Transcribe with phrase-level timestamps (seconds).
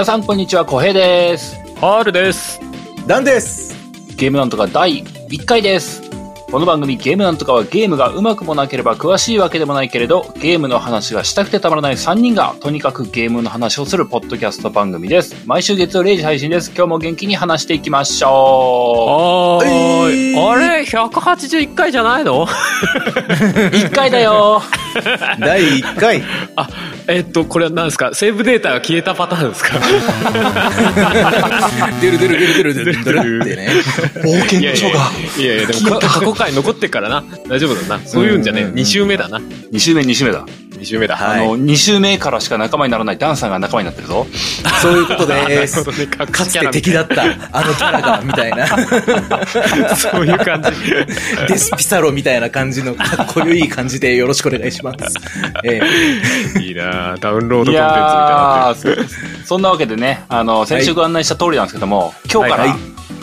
[0.00, 1.56] 皆さんこんにちは、小平です。
[1.76, 2.58] ハールです。
[3.06, 3.74] ダンです。
[4.16, 5.99] ゲームなんとか第1回です。
[6.50, 15.36] この番組ゲームなんとかはゲームがうまくもなければ詳しいわけでもないけれど、ゲームの話がしたくてたまらない3人がとにかくゲームの話をするポッドキャスト番組です。
[15.46, 16.72] 毎週月曜0時配信です。
[16.74, 19.68] 今日も元気に話していきましょはー
[20.12, 20.32] い。
[20.32, 22.42] えーあれ ?181 回じゃないの？
[22.42, 22.46] う。
[22.46, 24.60] 1回だよ。
[25.38, 26.24] 第1回。
[26.56, 26.68] あ、
[27.06, 28.12] えっと、これは何ですか？
[28.12, 29.78] セーブデータが消えたパターンですか？
[32.00, 33.68] 出る出る出る出る出る出るってね。
[34.16, 35.00] 冒険いやいやいや
[35.38, 37.24] いやいや、でもか過去回残ってっからな。
[37.48, 38.04] 大丈夫だな。
[38.04, 38.62] そういうんじゃねえ。
[38.64, 39.38] うんうんうん2週目だな。
[39.38, 40.46] 2週目2週目だ。
[40.80, 41.16] 2週目だ。
[41.16, 44.26] はいあの、2週目からしか仲間にならないダンさんが仲間になってるぞ。
[44.80, 45.68] そういうことで
[46.32, 47.22] かつて敵だった、
[47.52, 48.66] あのキャラが、みたいな。
[49.96, 50.70] そういう感じ。
[51.48, 55.14] デスピサロみたいな感じのかっこいい感じでよろしくお願いします。
[55.64, 55.80] え
[56.60, 59.06] いいなダウンロードコンテンツみたいな
[59.44, 62.76] そそんなわけでね、あの、先週ご案内した通りなんですけども、今日から、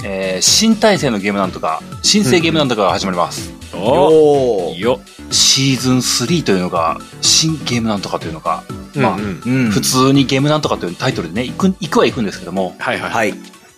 [0.08, 3.52] えー新体制のゲームなんとか、新生ゲームなんとかが始まります。
[3.74, 4.76] ー、おー。
[4.76, 5.00] いいよよ。
[5.32, 8.64] シーズン3というのが、新ゲームなんとかというのが、
[8.96, 9.66] まあ、うんうんー。
[9.66, 9.82] うん普。
[9.82, 13.12] 通にゲームなんとかというタイトルでね、行く、行くは行くんですけども、はいはい。
[13.12, 13.34] はい。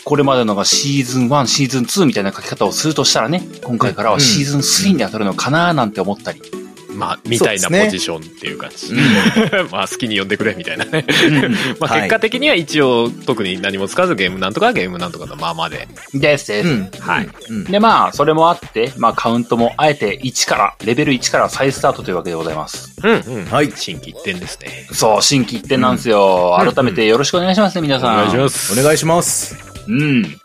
[0.05, 6.41] これまでのがシーズン1、シーズン2みたいな書き方をするとしたらね、今回からはシーズン3に当たるのかななんて思ったり。
[6.99, 8.93] まあ、みたいなポジションっていう感じ。
[9.71, 11.05] まあ、好きに呼んでくれみたいなね。
[11.79, 15.87] まあ、はい結果的には一応、特に何もつかずゲームなんとかゲームなんとかのままで。
[16.13, 16.69] ですです。
[16.69, 16.91] うん。
[16.99, 17.29] はい。
[17.49, 17.63] うん。
[17.65, 22.93] で、まあ、それもあって、まあ、カウントもあえて1から、レベル1から再スタートというわけでございます。
[23.01, 23.45] うんうん。
[23.45, 24.87] はい新規一点ですね。
[24.91, 26.57] そう、新規一点なんですよ。
[26.59, 28.17] うん改めてよろしくお願いしますね、皆おさん。
[28.17, 28.79] 願いします。
[28.79, 29.55] お願いします。
[29.87, 30.39] うん。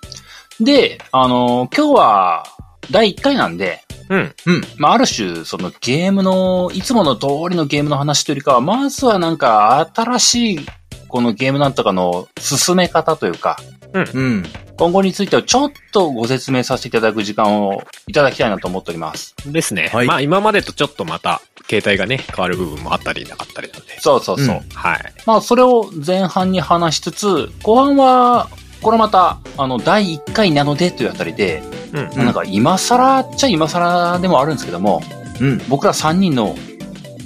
[0.60, 2.46] で、あのー今日は、
[2.90, 4.34] 第1回なんで、うん。
[4.46, 4.62] うん。
[4.76, 10.66] まあ、ある種、そのゲームの、いつもの通りのゲームの話というよりかは、まずはなんか、新しい、
[11.08, 13.58] このゲームなんとかの進め方というか、
[13.94, 14.44] うん。
[14.76, 19.34] 今後についてはちょっとご説明させていただく時間をいただきたいなと思っております。
[19.46, 19.88] ですね。
[19.92, 21.40] はいまあ、今までとちょっとまた、
[21.70, 24.00] 携帯がね、変わる部分もあったりなかったりなんで。
[24.00, 24.56] そうそうそう。
[24.56, 25.00] うんはい。
[25.24, 28.48] まあ、それを前半に話しつつ、後半は、
[28.84, 31.62] これまた、あの、第1回なのでというあたりで、
[31.92, 32.04] うん。
[32.16, 35.02] まあなんか今更っちゃ今更でもあるんですけども、
[35.40, 35.58] うん。
[35.68, 36.54] 僕ら3人の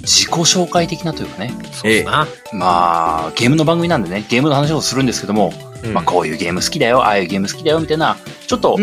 [0.01, 2.27] 自己紹介的なというかね、そうだな。
[2.53, 5.53] まあ、ゲームの番組なんでね、ゲームの話をするんですけども、
[5.83, 8.17] うんまあ、こういうゲーム好きだよ、ああいうゲーム好きだよ、みたいな、
[8.47, 8.77] ちょっと。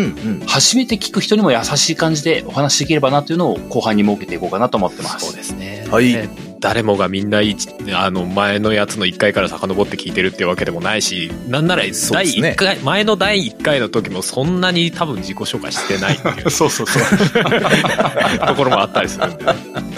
[0.45, 5.25] 初めて聞く人にも優しい感じでお話しできればなというのを後半に設けていこうかなと思ってます。
[5.25, 5.87] そうですね。
[5.89, 17.03] はいね誰もがみんな一、あの、前のやつの1回から遡って聞いてるっていうわけでもないし、なんなら第そうですね1回、前の第1回の時もそんなに多分自己紹介してないっていう そうそうそう。
[18.47, 19.45] ところもあったりするんで、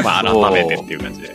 [0.03, 1.29] まあ改めてっていう感じで、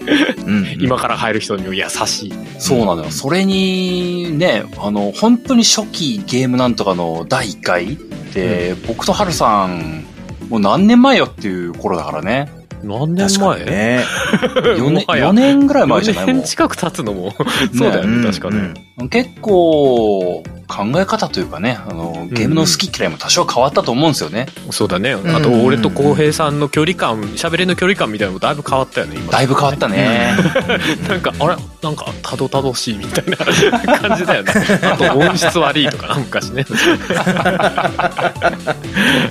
[0.47, 0.77] うん。
[0.81, 2.35] 今から入る人にも優しい。
[2.59, 3.11] そうなのよ。
[3.11, 7.99] それに、ね、あの、本当に初期ゲームなんとかの第1回
[8.35, 10.05] で、僕とハルさん、
[10.49, 12.64] もう何年前よっていう頃だからね。
[12.85, 13.61] 何年前？
[13.61, 14.05] にね。
[14.55, 17.33] 4年、もはや4年ぐらい前じゃない？4も年近く経つのも、
[17.77, 18.75] そうだよね、うん確かね。
[18.99, 19.09] う。
[19.09, 24.47] 結構、考え方というかね、あの、ゲームの好き嫌いも多少変わったと思うんですよね。
[24.71, 25.13] そうだね。
[25.13, 29.33] あんと、俺と浩平さんの距離感、喋りの距離感みたいなのもだいぶ変わったよね、今。
[29.33, 30.35] だいぶ変わったね。
[31.09, 31.57] なんか、あれ？
[31.83, 34.53] なんか、たどたどしいみたいな感じだよね。
[34.83, 36.65] あと、音質悪いとかな、昔ね。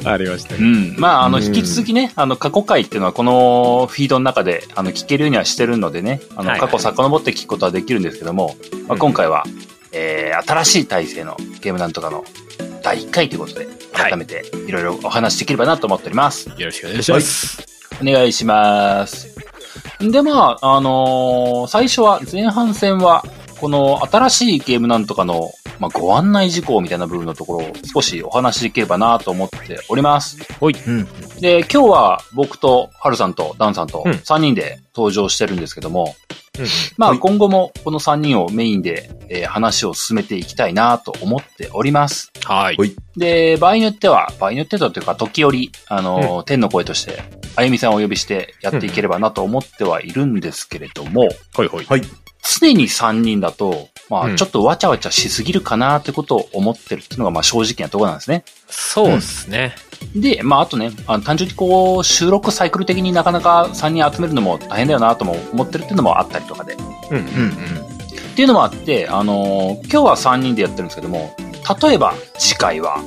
[0.06, 0.60] ありましたね。
[0.62, 0.96] うん。
[0.98, 8.56] まあ、あの、うん引き続きね、あの、過去回っていうのはこのフィードの中で、あの、聞けるようにはしてるのでね、あの、はい過去遡って聞くことはできるんですけども、
[8.88, 9.44] まあ、うん今回は、
[9.94, 12.24] えー、新しい体制のゲームなんとかの
[12.82, 16.50] 第1回ということで、はい改めていろいろお話しできればなと思っております。
[16.50, 17.64] よろしくお願いします。
[18.02, 19.34] お願いします。
[20.00, 23.24] で、まあ、あのー最初は、前半戦は、
[23.64, 30.38] この新しいゲームなんとかの、まあ、ご案内事項みたいな部分のところを少しお話しできればなと思っております。
[30.60, 30.76] ほい。
[30.86, 31.08] うん。
[31.40, 36.14] で、今日は僕とハルさんとダンさんとうん3人で登場してるんですけども、
[36.60, 36.66] うん
[36.98, 42.34] まあはい今後もこの3人をメインで、えー話を進めていきたいなと思っております。
[42.44, 42.78] はい
[43.16, 47.24] で、場合によっては、場合によってはというか時折、あのー天の声として、
[47.56, 51.86] あゆみさんをお呼びしてやっていければなと思ってはいるんですけれども、ほいほい。
[51.86, 52.02] はい。
[52.44, 58.44] 常に3人だと、まうんあちょっとわちゃわちゃしすぎるかなってことを思ってるっていうのがまあ正直なところなんですね。
[58.68, 59.76] そうですね。
[60.16, 66.74] で、まあ、あとね、あの単純にこう、収録サイクル的になかなか3人集めるのも大変だよなとも思ってるっていうのもあったりとかで。
[66.74, 66.78] っ
[67.12, 67.18] うん。
[67.18, 67.54] うん。
[68.36, 71.34] ていうのもあって、あのー今日は3人でやってるんですけども、
[71.82, 73.00] 例えば次回は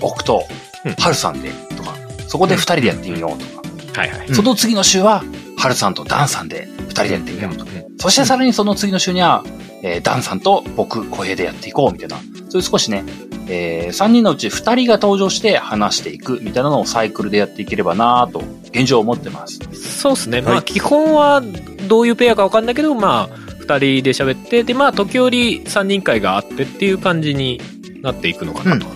[0.00, 0.44] 僕と
[0.86, 1.94] うんハルさんでとか、
[2.26, 3.44] そこで2人でやってみようと
[3.92, 4.28] か、はいはい。
[4.28, 5.22] うんその次の週は
[5.58, 9.44] ハルさんとダンさんで2人でやってみようとか、うんそしてさらにその次の週には、
[9.82, 12.16] えーダンさんと僕、小平でやっていこうみたいな、
[12.48, 13.04] そういう少しね、
[13.48, 19.58] え3人のうち2人が登場して話していくみたいなのをサイクルでやっていければなと、現状思ってます。
[19.72, 20.42] そうですね。
[20.42, 21.42] まあ、はい基本は
[21.88, 27.60] どういうペアかわかんないけど、まあ、二人で喋って、で、まあ、時折三人会があってっていう感じに
[28.02, 28.86] なっていくのかなと。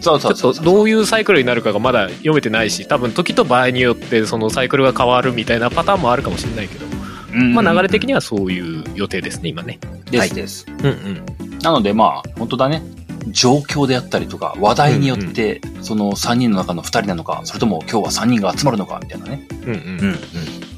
[0.00, 0.62] そうそうちそうそう。
[0.62, 6.99] ょっとどういうサイクルになるかがまだ読めてないし、多分時と場合によってそのサイクルが変わるみたいなパターンもあるかもしれないけど、うん
[7.32, 9.78] まあ流れ的にはそういう予定ですね、今ね。
[10.10, 10.66] ですです。
[10.68, 11.58] うんうん。
[11.58, 12.82] なのでまあ、本当だね。
[13.28, 19.46] 状況であったりとか、話題によって、その3人の中の2人なのか、それとも今日は3人が集まるのか、みたいなね。
[19.50, 19.74] うんうん。
[19.74, 20.18] うんうん。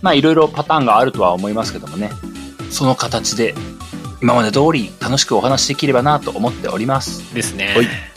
[0.03, 2.11] まあ、いろいろパターンがあるとは思いますけどもね。
[2.71, 3.55] その形で、
[4.21, 7.35] 今まで通り楽しくお話しできればなと思っております。
[7.35, 7.75] ですね。
[7.77, 8.12] はい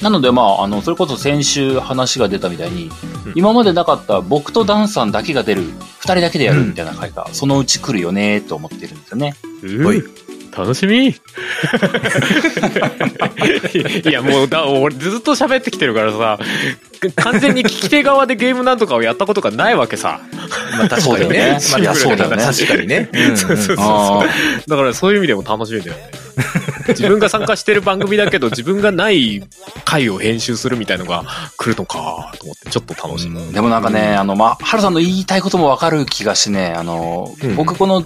[0.00, 2.90] なのでまあ、あの、それこそ先週話が出たみたいに、
[3.26, 3.32] うん。
[3.34, 9.34] 今までなかった僕とダンさんだけが出る、2人だけでやるみたいな回が、そのうち来るよねと思ってるんですよね。
[9.62, 11.08] うはい楽しみ。
[11.08, 11.14] い
[14.10, 16.38] やもうだ俺ずっと喋ってきてるからさ。
[17.14, 20.20] 完全に聞き手側でゲームなんとかをやったことがないわけさ。
[20.76, 21.00] まあ確かにね。
[21.00, 21.58] そうだよね。
[21.70, 22.42] まあいやそうだよね。
[22.42, 23.08] 確かにね。
[23.12, 23.20] うん。
[23.30, 23.86] うんそうそうそう。
[23.86, 24.24] あ
[24.66, 26.10] だからそういう意味でも楽しみだよね。
[26.88, 29.42] 自分が参加してる番組だけど自分がない
[29.84, 31.24] 回を編集するみたいのが
[31.56, 37.56] 来るのかと思ってちょっと楽しみ、でもなんかね、あの、まあ、ハルさんの言いたいこともわかる気がしてね、あの、うん。
[37.56, 38.04] 僕この、は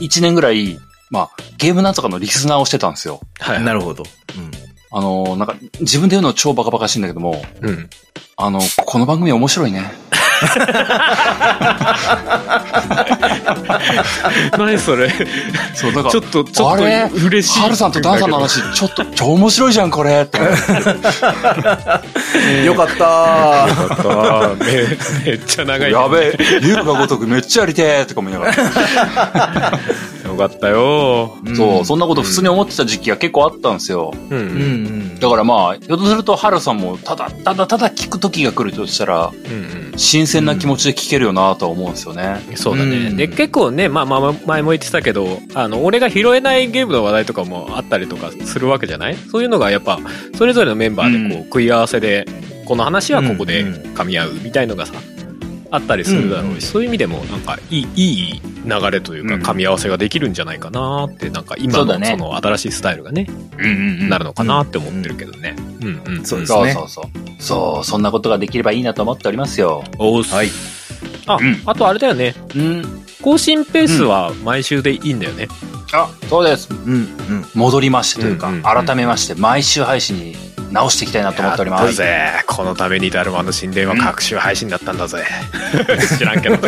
[0.00, 0.78] 1年ぐらい、
[1.10, 3.20] まあ、ゲームなんとかのリスナーをしてたんですよ。
[3.38, 4.04] はいなるほど。
[4.36, 4.50] うん
[4.88, 7.90] あの、なんか、自分で言うの超バカバカしいんだけども、うん
[8.36, 9.82] あの、この番組面白いね。
[14.58, 15.08] 何それ？
[15.74, 16.84] そう、だから、ちょっとちょっと
[17.26, 20.22] 嬉しいハルさんとダンさんの話、ちょっと、超面白いじゃん、これ。
[20.26, 20.58] って思って。
[22.64, 23.66] よかった。
[23.66, 24.64] ー。
[25.24, 25.92] めめっちゃ長い。
[25.92, 28.54] やべえ、龍が如くめっちゃやりてーとか思いながら。
[30.26, 31.36] よかったよ。
[31.54, 34.12] そう、そんなこと普通に思ってた時期が結構あったんですよ。
[34.30, 34.48] うん、ううん。
[35.16, 42.44] んだからまあ、ひょっとすると、ハルさんも、ただ、ただ、ただ聞く時が来るとしたら、うん新鮮な気持ちで聞けるよなとは思うんですよね。
[42.54, 49.16] そうだね、結構ねまあまあ前も言ってたけどあの俺が拾えないゲームの話題とかもあったりとかするわけじゃない？
[49.16, 49.98] そういうのがやっぱ
[50.36, 52.26] それぞれのメンバーでこう、う食い合わせで
[52.64, 54.94] この話はここでうん噛み合うみたいのがさ
[55.70, 59.42] あったりするだろうし、うんそういう意味でもなんかいいいい流れというかうん。
[59.42, 63.26] 噛み合わせができるんじゃないかなってなんか今のその新しいスタイルがね
[63.58, 63.68] うんう
[64.04, 65.56] んなるのかなって思ってるけどね。
[65.82, 66.72] うんうんそうですね。
[66.72, 67.42] そうそうそう。
[67.42, 69.84] そう、そんなことができればいいなと思っておりますよ。
[69.98, 70.34] おうす。
[70.34, 70.48] はい。
[71.26, 71.62] あ、うん。
[71.66, 72.34] あとあれだよね。
[72.54, 73.02] うん。
[73.22, 75.48] 更新ペースは毎週でいいんだよね、
[75.92, 76.68] あ、そうです。
[76.70, 77.46] うんうん。
[77.54, 78.62] 戻りましてというか、うんうん。
[78.62, 80.36] 改めまして、毎週配信に
[80.72, 81.84] 直していきたいなと思っております。
[81.84, 82.44] やったぜ。
[82.46, 85.24] このためにダルマの神殿は各種配信だったんだぜ、
[86.18, 86.56] 知らんけど。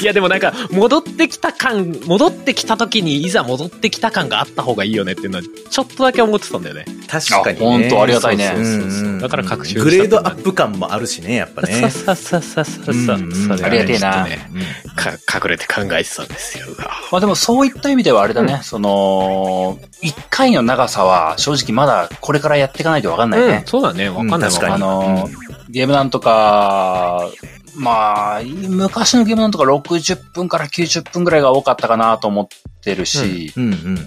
[0.00, 6.84] いやでもなんか戻ってきた感戻ってきた時にいざ戻ってきた感があった方がいいよねっていうのはちょっとだけ思ってたんだよね。
[7.08, 7.66] 確かにね。
[7.66, 8.52] あほんとありがたいね。
[8.54, 8.80] そうそうそう。
[8.80, 11.72] うんうんだから学習グレードアップ感もあるしね、やっぱね。
[11.80, 13.64] ささささささ、うんうんそれはね。
[13.64, 14.24] ありがてえな。
[14.24, 14.50] ね
[14.96, 16.66] か隠れて考えてたんですよ。
[17.10, 23.62] まあでもそういった意味ではあれだね、その、一回の長さは正直まだこれからやっていかないとわかんないね。
[23.62, 24.08] うん、そうだね。
[24.08, 24.74] わかんないわうん確かに。
[24.74, 25.28] あの、
[25.68, 27.28] ゲームなんとか、
[27.76, 32.46] まあ、昔のゲームなんとか60分から90分ぐらいが多かったかなと思っ
[32.82, 33.98] てるし、うんうん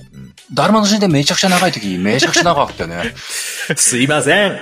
[0.54, 3.14] ダルマの神殿めちゃくちゃ長い時めちゃくちゃ長かったよね。
[3.70, 3.76] うん。
[3.76, 4.56] すいません。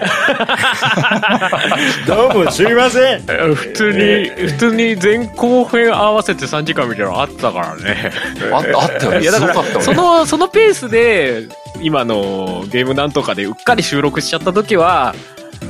[2.08, 3.22] どうもすいません。
[3.54, 8.12] 普通に、普通に前後編合わせて3時間みたいなのあったからね。
[8.52, 9.22] あった、あったよね。
[9.22, 9.94] いやだからすごかった、そ。
[9.94, 11.50] の、そのペースで、
[11.82, 15.14] 今のゲームなんとかでうっかり収録しちゃった時は、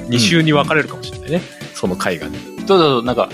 [0.08, 1.42] 2週に分かれるかもしれないね。
[1.74, 2.55] その回がね。
[2.68, 3.30] そうそうそう、なんか、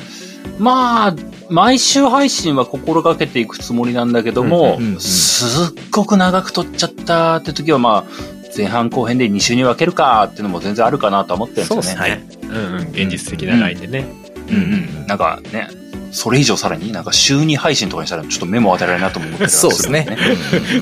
[0.59, 1.15] まあ、
[1.49, 11.99] 毎週配信は心がけていくつもりなんだけども、うんうんうんすっごく長く撮っちゃったって時は、まあ、前半後編で2週に分けるかっていうのも全然あるかなとは思ってるんですよね。
[11.99, 12.21] はい。
[12.43, 12.89] うんうん。
[12.89, 14.05] 現実的なラインでね。
[14.49, 14.59] うんう
[15.03, 15.07] ん。
[15.07, 15.67] なんかね、
[16.11, 20.17] それ以上さらになんか週2配信とかにしたらちょっとメモ当てられないなとも思ってたりはそうですね。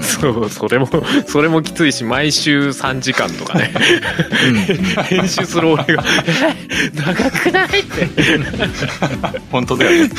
[0.01, 0.89] そう、それも、
[1.27, 3.71] それもきついし、毎週3時間とかね。
[5.07, 8.07] 編集する俺が、え長くないって。
[9.51, 10.09] 本当だよね。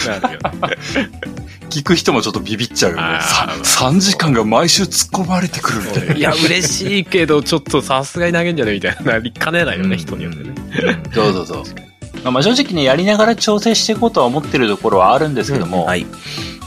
[1.71, 3.03] 聞く人もちょっとビビっちゃうよね。
[3.03, 6.15] あーさ3時間が毎週突っ込まれてくるみたいな。
[6.15, 10.55] いや、嬉しいけど、ちょっとさすがに投げんじゃねみたいな、なりかねないよね、人によってね。
[11.13, 11.90] そうそうそう。
[12.23, 16.07] まあまあ正直ね、やりながら調整していこうとは思ってるところはあるんですけども、はい。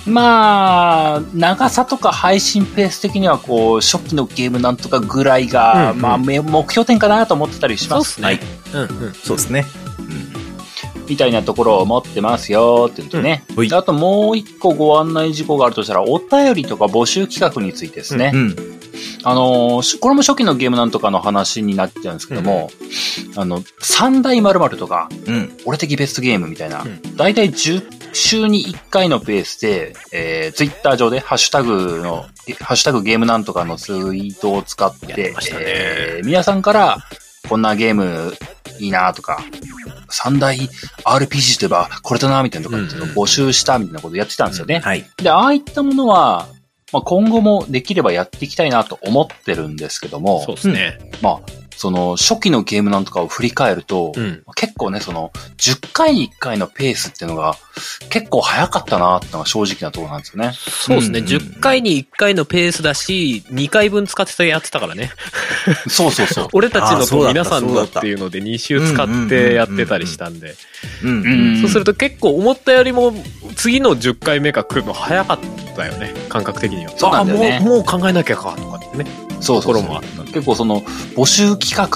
[0.05, 8.15] まあ、長さとか配信ペース的には、こう、初期のゲームなんとかぐらいが、うんうんまあ、め目標点かなと思ってたりします。
[8.15, 8.45] そうっすね。
[8.73, 8.87] はい。
[8.87, 9.13] うんうん。
[9.13, 9.65] そうですね。
[11.13, 13.43] みたいなところを持ってますよっていうのとね。
[13.55, 18.31] うんあともう一個ご案内事項があるとしたら、お便りとか募集企画についてですね。
[18.33, 18.55] うん。
[19.23, 22.71] あのーしこれも初期のゲームなんとかの話になっちゃうんですけども、
[23.35, 25.57] あの、三大〇〇とか、うん。
[25.65, 36.97] 俺的ベストゲームみたいなうん、だいたい10週に1回のペースで、えー、ツイッター上でハッシュタグの、えハッシュタグゲームなんとかのツイートを使ってえー皆さんから、
[37.47, 38.33] こんなゲーム
[38.79, 39.43] いいなとか、
[40.09, 42.77] 三大 RPG といえばこれだなみたいなとか
[43.15, 44.79] 募集したみたいなことをやってたんですよね。
[44.79, 45.05] はい。
[45.17, 46.47] で、ああいったものは、
[46.91, 50.99] まあ、今後もできればやっていきたいなと思ってるんですけども、そうですね。
[51.21, 54.43] まあ、その初期のゲームなんとかを振り返ると、うん。
[54.55, 57.55] 結構ね、その、10回に1回のペースっていうのが、
[58.09, 60.53] 結構早かったなっていうのが正直なところなんですよね。
[60.53, 61.19] そうですね。
[61.19, 65.11] うん10回に1回のペースだし、2回分使ってたやってたからね。
[65.87, 66.47] そうそうそう。
[66.53, 70.55] 俺たちのと皆さんのそうだっていうので2週使ってやってたりしたんで。
[71.03, 71.09] うん。
[71.09, 71.61] ううんん。
[71.61, 73.13] そうすると結構思ったよりも
[73.55, 75.39] 次の10回目が来るの早かっ
[75.75, 76.13] たよね。
[76.29, 76.91] 感覚的には。
[76.97, 79.05] そうなんだよねあもう、もう考えなきゃか、とかってね。
[79.43, 80.31] そうそうそうところもあった。
[80.31, 80.81] 結構その、
[81.15, 81.87] 募集企画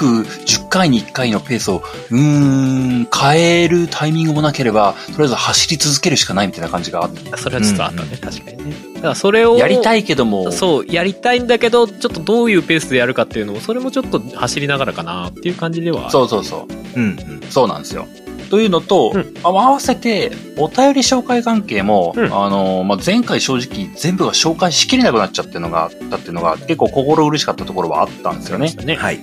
[0.46, 8.76] 10回に1回のペースを、うーん、変えるタイミングもなければ、とりあえず走り続けるしかないみたいな感じがあって、それはちょっとあったね、確かにね。
[8.96, 16.10] だからそれを、やりたいけども、そう、やりたいんだけど、ちょっとどういうペースでやるかっていうのも、それもちょっと走りながらかなっていう感じでは。
[16.12, 17.00] そうそうそう。
[17.00, 17.42] うん。
[17.50, 18.08] そうなんですよ。
[18.50, 28.74] というのと、うんあ合わせて、お便り紹介関係も、うんあの、まあ、前回正直全部が紹介しきれなくなっちゃってるのがあったっていうのが結構心苦しかったところはあったんですよね。
[28.86, 28.96] ね。
[28.96, 29.20] はい。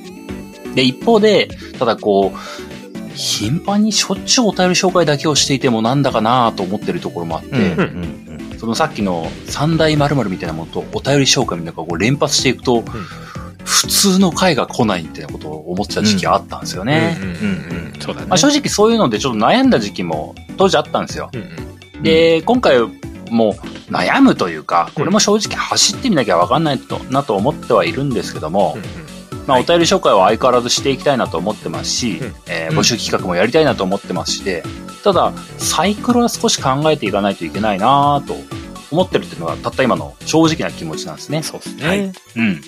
[0.74, 2.38] で、一方で、ただこう、
[3.14, 8.40] 頻繁にしょっちゅうお便り紹介だけをしていてもなんだかなと思ってるところもあって、うん。
[8.50, 8.58] うん。
[8.58, 12.82] そのさっきの三大〇〇みたいなものとお便り紹介みたいなのがこう連発していくと、
[13.64, 17.16] 普通の回が来ないみたいなことを思ってた時期あったんですよね。
[18.36, 21.30] 正直そういうのでちょっと悩んだ時期も当時あったんですよ。
[21.32, 21.40] うん
[21.96, 22.02] うん。
[22.02, 22.80] で、今回
[23.30, 23.54] も
[23.90, 28.76] 悩むというか、これも正直走ってみなきゃわかんないとなと思ってはいるんですけども、
[29.46, 34.62] まあ、お便り紹介は相変わらずしていきたいなと思ってますし、うんえー募集企画もやりたいなと思ってますしで、
[35.02, 38.34] ただ、サイクルは少し考えていかないといけないなと
[38.94, 41.42] 思ってるっていうのが、たった今の正直な気持ちなんですね。
[41.42, 41.86] そうですね。
[41.86, 42.62] はいうん。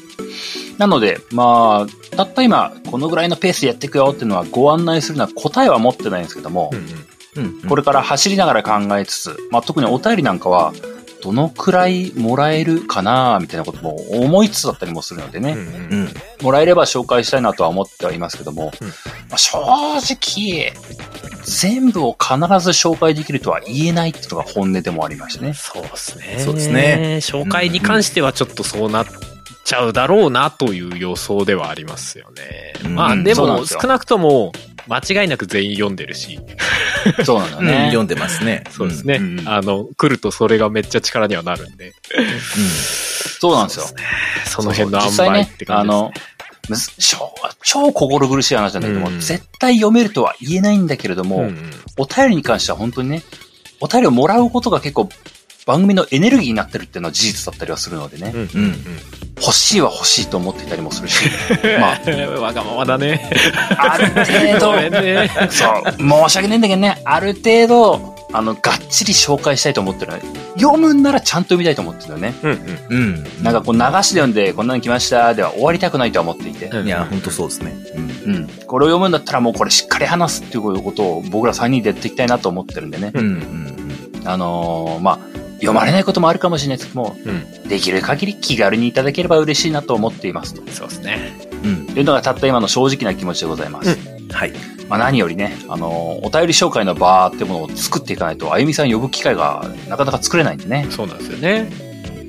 [0.78, 7.68] なので、まあ、たった今、このぐらいのペースでやっていくよっていうのはご案内するのは答えは持ってないんですけども、うんうんうん。
[7.68, 10.72] これから走りながら考えつつ、まあ、特にお便りなんかは、
[11.22, 16.08] どのくらいもらえるかなみたいなことも思いつつだったりもするのでね、うんうんうん。
[16.42, 18.94] もらえれば紹介したいなとは思ってはいますけども、うんま
[19.32, 19.58] あ、正
[19.96, 20.72] 直、
[21.44, 25.54] 全部を必ず紹介できるとは言えないっていうのが本音でもありましてね。
[25.54, 26.36] そうですね。
[26.38, 27.18] そうですね。
[27.20, 29.06] 紹介に関してはちょっとそうなっ
[29.64, 32.72] ちゃうだろうなという予想ではありますよね。
[32.84, 34.52] うんまあでも少なくとも
[34.88, 36.38] 間違いなく全員読んでるし。
[37.24, 37.86] そうなんだようんね。
[37.86, 38.64] 読んでますね。
[38.70, 39.16] そうですね。
[39.16, 41.94] うんうんあの、来るとそれがめっちゃ力にはなるんで。
[43.40, 43.86] そうなんですよ。
[44.46, 46.14] その辺の塩梅って、感じです、あのね。、
[46.68, 53.22] むず超、超心苦しい話なんだけども、うん絶対読めるとは言えないんだけれども、うんうんお便りに関しては本当にね、
[53.80, 55.08] お便りをもらうことが結構
[55.66, 58.74] 番組のエネルギーになってるっていうのは事実だったりはするのでね、うんうん。
[59.36, 61.28] 欲しいは欲しいと思っていたりもするし、
[61.80, 62.40] まあ、うん。
[62.40, 63.28] わがままだね。
[63.76, 65.28] ある程ごめん度、ね。
[65.50, 70.12] そう、申し訳ないんだけどね、ある程度、あの、がっちり紹介したいと思ってる
[70.56, 72.34] 読むんならちゃんと読みたいと思ってるのね。
[72.44, 73.24] うんうん。
[73.36, 73.42] うん。
[73.42, 77.74] なんかこう流しで読んで、こんなの来ましたでは終わりたくないとは思っていて、うんいや、本当そうですね。
[77.96, 78.34] うん。
[78.34, 78.48] うん。
[78.68, 83.10] これを読むんだったらもうこれしっかり話すっていうことを僕ら3人でやっていきたいなと思ってるんでね。
[83.12, 83.24] うん。
[83.24, 83.26] う
[84.22, 84.28] ん。
[84.28, 87.68] あのーまあ、読まれないこともあるかもしれないですけども、うん。
[87.68, 90.62] できる限り気軽にいただければ嬉しいなと思っていますと。
[90.70, 91.32] そうですね。
[91.64, 91.96] うん。
[91.96, 93.98] いうのがたった今の正直な気持ちでございます。
[94.32, 94.52] はい。
[94.88, 100.86] まあ何よりね、あのーお便り紹介の場ってものを作っていかないと、あゆみさん呼ぶ機会がなかなか作れないんでね。
[100.90, 101.68] そうなんですよね。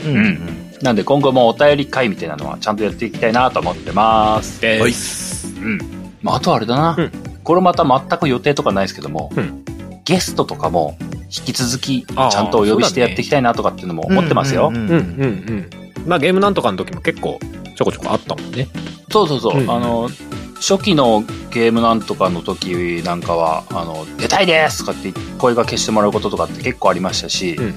[0.06, 0.40] ううん。
[0.82, 4.62] なんで今後もお便り会みたいなのはちゃんとやっていきたいなと思ってます。
[4.62, 5.48] です。
[5.48, 5.80] うん。
[6.22, 6.96] まああとはあれだな。
[6.98, 7.12] うん
[7.48, 9.64] これまた全く予定とかないですけども、うん
[10.04, 10.98] ゲストとかも
[11.30, 14.70] 引き続きちゃんとお呼びしてやっていきたいなとかっていうのも思ってますよ。
[14.70, 15.70] うんうんうんうん。
[16.06, 17.40] まあゲームなんとかの時も結構
[17.76, 18.68] ちょこちょこあったもんね。
[19.12, 19.62] そうそうそう。
[19.62, 20.10] うんあの、
[20.56, 27.76] 初期のゲームなんとかの時なんかは、あの、出たいですとかって声がけしてもらうこととかって結構ありましたし、うんうんうん。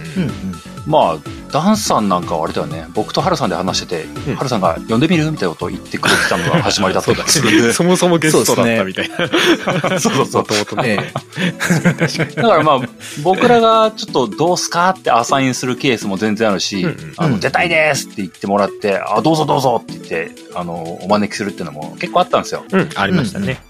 [0.91, 1.19] まあ、
[1.53, 7.41] ダンさんなんかはあれだよね、僕とハルさんで話してて、うんハルさんが呼んでみるみたいなことを言ってくれてたのが始まりだったりす。
[7.73, 10.01] そもそもゲストだったみたいな。
[10.01, 11.13] そう そうそうもともとね。
[11.39, 12.81] えだからまあ、
[13.23, 22.65] 僕らがちょっとどうすかってアサインするケースも全然あるし、うんうんあの、うん出たいですって言ってもらって、あ、どうぞどうぞって言って、あの、お招きするっていうのも結構あったんですよ。
[22.71, 23.63] うん、ありましたね。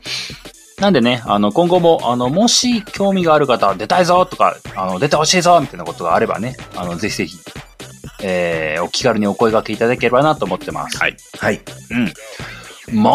[0.80, 7.38] なんでね、あの、今後も、あの、もし興味がある方、出たいぞとか、あの、出てほしいぞみたいなことがあればね、あの、ぜひぜひ、
[8.22, 10.98] えー、お気軽にお声掛けいただければなと思ってます。
[10.98, 11.16] はい。
[11.38, 11.60] はい。
[11.90, 12.12] うん。
[12.92, 13.10] ま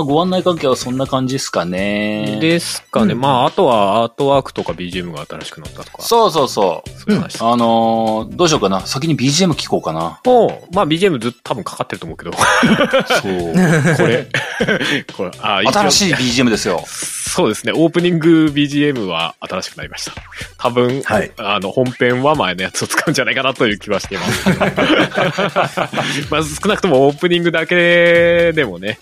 [0.00, 2.38] あ、ご案内関係はそんな感じですかね。
[2.40, 3.14] ですかね。
[3.14, 6.02] うんまあ、あとはアートワークとか BGM が新しくなったとか。
[6.02, 6.90] そうそうそう。
[6.90, 7.40] そういう話。
[7.40, 8.80] あのーどうしようかな。
[8.80, 10.20] 先に BGM 聞こうかな。
[10.24, 12.32] もう、まあ BGM ずっと多分かかってると思うけど。
[12.32, 13.52] そう。
[13.96, 14.26] これ。
[15.16, 16.84] これ、あ、新しい BGM ですよ。
[16.86, 17.72] そうですね。
[17.74, 20.12] オープニング BGM は新しくなりました。
[20.58, 24.48] 多分、はいあの、本編は前のやつを使うんじゃないかなという気はしています。
[26.30, 28.98] まず少なくともオープニングだけでもね、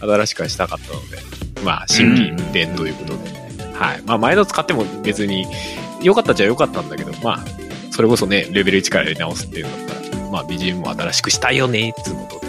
[0.00, 1.18] 新しくはしたかったので、
[1.64, 3.40] まあ、新規運転ということで、
[3.74, 4.02] はい。
[4.06, 5.46] まあ、前の使っても別に
[6.02, 7.44] 良かったっちゃ良かったんだけど、まあ、
[7.90, 12.46] それこそね、レベル1からやり直すっていうんだったら、まあ、BGM も新しくしたいよね、っていうことで。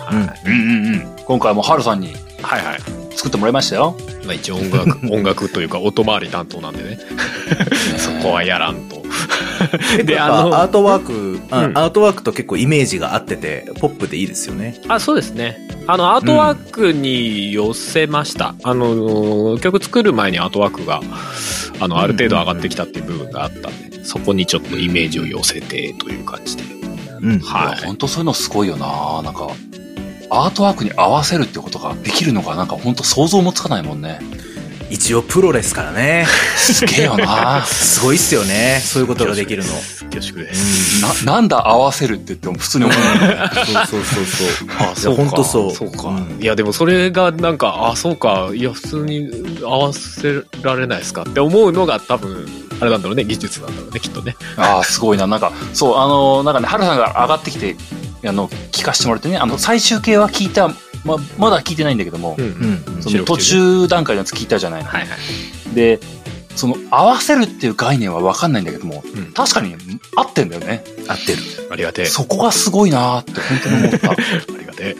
[0.00, 0.50] はい。
[0.50, 1.16] うんうんうん。
[1.24, 2.14] 今回もハルさんに
[2.44, 2.78] はいはい。
[3.16, 3.96] 作ってもらいましたよ。
[4.24, 6.98] まあ一応音楽、 音楽というか音回り担当なんでね。
[7.98, 9.02] そこはやらんと。
[9.96, 14.80] で、でああのアートワーク、あうんアートワークと結構イメージが合ってて、ポップでいいですよね。
[14.88, 15.68] あ、そうですね。
[15.86, 18.54] あの、アートワークに寄せました。
[18.62, 21.00] あの、曲作る前にアートワークが、
[21.80, 26.62] あの、ある程度上がってきたっていう部分があったんで、そこにちょっとイメージを寄せてという感じで。
[27.20, 27.38] うん。
[27.40, 29.48] はいや、本当そういうのすごいよななんか、
[30.34, 34.20] アートワークに合わせるってことができるのがなんか本当想像もつかないもんね。
[34.90, 36.26] 一応プロですからね。
[36.56, 38.80] すげえよなすごいっすよね。
[38.84, 39.70] そういうことができるの。
[40.10, 41.24] 恐縮です。
[41.26, 42.96] な、なんだ合わせるって言っても普通に思う。
[43.86, 44.68] そうそうそうそう。
[44.78, 45.22] あ、そうか。
[45.22, 46.08] いやほんとそうそうか。
[46.08, 48.50] うんいや、でもそれがなんか、あ、そうか。
[48.54, 49.30] いや、普通に
[49.62, 52.46] 合わせられないですかって思うのが多分、
[52.80, 53.24] あれなんだろうね。
[53.24, 54.36] 技術なんだろうね、きっとね。
[54.56, 55.26] ああ、すごいな。
[55.26, 57.74] なんか、そう、あの、なんかね、ハルさんが上がってきて、
[58.28, 60.68] あの、聞かせてもらってね、あの、最終形は聞いた、
[61.04, 62.44] ま、まだ聞いてないんだけども、うん。
[62.94, 63.02] うん。
[63.02, 64.82] その途中段階のやつ聞いたじゃない？
[64.82, 64.88] の。
[64.88, 65.74] はいはい。
[65.74, 66.00] で、
[66.56, 69.74] その合わせるっていう概念は分かんないんだけども、うん確かに
[70.16, 70.84] 合ってんだよね。
[71.08, 71.38] 合ってる。
[71.70, 72.04] ありがてえ。
[72.06, 74.10] そこがすごいなーって本当に思った。
[74.12, 74.14] あ
[74.60, 74.96] りがてえ。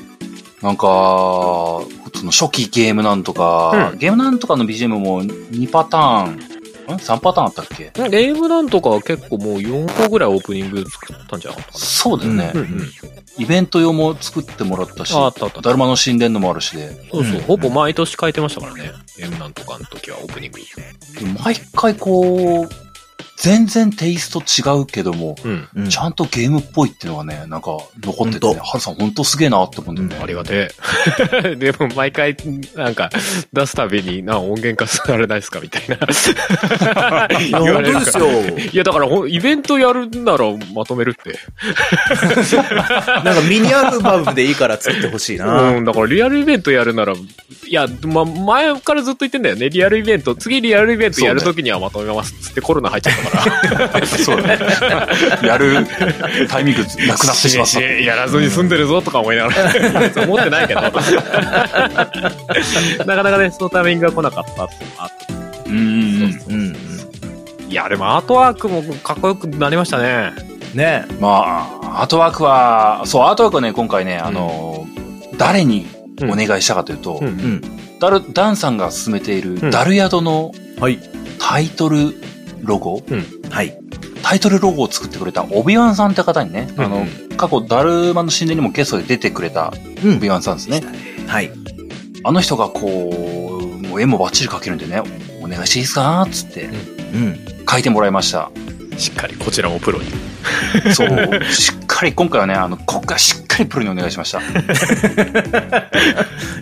[0.63, 1.87] なんか、そ
[2.25, 6.41] の初期ゲームなんとか、うんゲームなんとかの BGM も2パターン、
[6.93, 7.91] ん ?3 パターンあったっけ？
[8.11, 12.53] ゲームなんとかは結構もう4個ぐらいオープニング作ったんじゃなかったかそうだよね、な。
[12.53, 12.91] うんうん。
[13.39, 15.61] イベント用も作ってもらったし、ああったあった。
[15.61, 18.93] だるまの神殿のもあるしで、そうそう、うんほぼ毎年変えてましたからね。
[19.17, 20.59] ゲームなんとかの時はオープニング。
[21.43, 22.69] 毎回こう、
[23.45, 25.69] 全然テイスト違うけども、うん。
[25.77, 30.17] うんちゃんとゲームっぽいっていうのがね、なんか残ってて、ね、ハルさん本当すげえなって思うんだよね。
[30.23, 30.71] ありがて
[31.45, 31.55] え。
[31.57, 32.37] でも毎回、
[32.75, 33.11] なんか、
[33.53, 35.97] 出すたびに、な、音源化されないですかみたいな。
[37.39, 38.71] いや、本言われるから当ですよ。
[38.73, 41.39] いや、だからほん、イベントやるならまとめるって。
[43.25, 45.71] なんかミニアルバムでいいから作ってほしいな。
[45.71, 47.17] うん、だからリアルイベントやるなら、い
[47.69, 49.69] や、ま、前からずっと言ってんだよね。
[49.69, 53.34] リアルイベント、次リアルイベントやるときにはまとめますっつってコロナ入っちゃったから。
[54.25, 54.67] そうだね。
[55.43, 55.87] やる
[56.49, 57.73] タイミングなくなってしまった。
[57.73, 59.73] しやらずに住んでるぞとか思いながら、
[60.25, 60.81] 思ってないけど。
[63.07, 65.15] なかなかね、そのタイミングが来なかったっていうのがあって
[65.67, 66.55] うんうんうん。
[66.55, 66.77] うん。
[67.69, 70.33] いや、でもアートワークもかっこよくなりましたね。
[70.75, 74.87] ねまあ、アートワークは、そう、アートワークはね、今回ね、あの、
[75.37, 75.87] 誰に
[76.23, 77.63] お願いしたかというと、うんうん。
[78.01, 80.99] ダル、ダンさんが進めているうんダルヤドのはい。
[81.39, 82.15] タイトル
[82.65, 83.03] ロゴ、
[83.51, 83.79] はい。
[84.23, 89.73] タイトルロゴを作ってくれたオビワンさんって方にね、あの、過去ダルマの神殿にもゲストで出てくれた
[90.03, 90.83] うんオビワンさんですね。
[91.27, 91.51] はい。
[92.23, 93.11] あの人がこ
[93.63, 95.03] う、もう絵もバッチリ描けるんでね、
[95.43, 96.27] お願いしていいですか？
[96.31, 97.39] つってうん。
[97.69, 98.51] 書いてもらいました。
[98.97, 100.07] しっかりこちらもプロに。
[100.95, 104.41] そう、しっかり、今回はね、あの、今回はしっかりプロにお願いしました。
[104.43, 104.45] い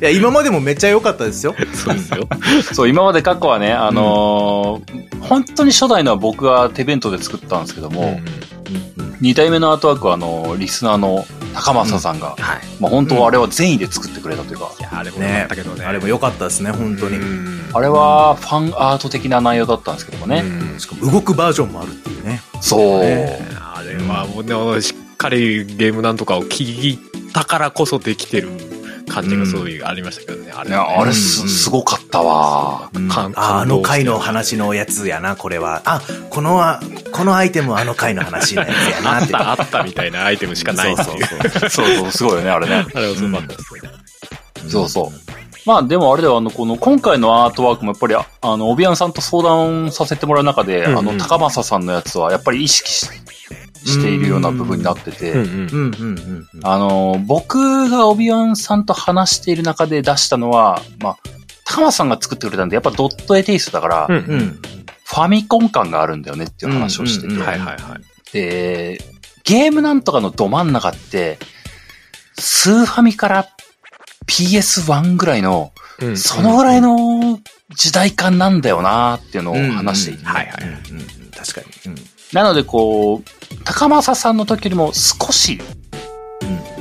[0.01, 1.55] や、今までもめっちゃ良かったですよ。
[1.75, 2.29] そうですよ。
[2.73, 8.21] そう、今まで過去はね、あのー本当に初代のは僕が手弁当で作ったんですけども、
[9.21, 11.25] 二代目のアートワークはあの、リスナーの
[11.55, 12.39] 高政さんが、はい。
[12.81, 15.85] まあ本当あれは善意で作ってくれたというか、いや、あれもよかねったけどね。
[15.85, 17.19] あれも良かったですね、本当に。
[17.19, 20.43] うんあれはファンアート的な内容だったんですけどもね。
[20.45, 22.43] うんしかも動くバージョンもあるっていうね。
[22.61, 26.99] そう、ねあれはもうね、しっかりゲームなんとかを聞い
[27.33, 28.49] たからこそできてる
[29.09, 30.53] 感じがすごいありましたけどね。
[30.53, 32.91] あれね、あれす、うんすごかったわ。
[32.93, 35.83] うん感ああの回の話のやつやな、これは。
[35.85, 36.81] あ、このあ、
[37.13, 39.23] このアイテムはあの回の話のやつやなっ。
[39.23, 41.07] あってたあったみたいなアイテムしかないっていう。
[41.07, 42.87] そうそうそうそう、すごいよね、あれね。
[42.95, 43.81] あれはすごかったですね。
[44.69, 45.33] そうそう。
[45.65, 53.09] まあでもあれでは、あの、この、今回のアートワークもやっぱり、ああの、オビアンさんと相談させてもらう中で、うんうんあの、高政さんのやつはやっぱり意識し
[53.85, 55.49] しているような部分になってて、うんうんうん。
[55.49, 56.61] うんうんうん。
[56.63, 61.17] あの、僕がオビアンさんと話している中で出したのは、まあ、
[61.65, 64.63] 高松さんが作ってくれたんで、やっぱドット絵テイストだから、うんうん。
[65.05, 67.47] ファミコン感があるんだよねっていう話をしてて、うんうんうん。
[67.47, 68.33] はいはいはい。
[68.33, 68.99] で、
[69.45, 71.39] ゲームなんとかのど真ん中って、
[72.39, 73.49] スーファミから
[74.27, 77.39] PS1 ぐらいの、うんそのぐらいの
[77.77, 81.07] 時代感なんだよなっていうのを話していて、はいはいうんうん。
[81.31, 81.95] 確かに。
[82.33, 85.61] なのでこう、高政さんの時よりも少し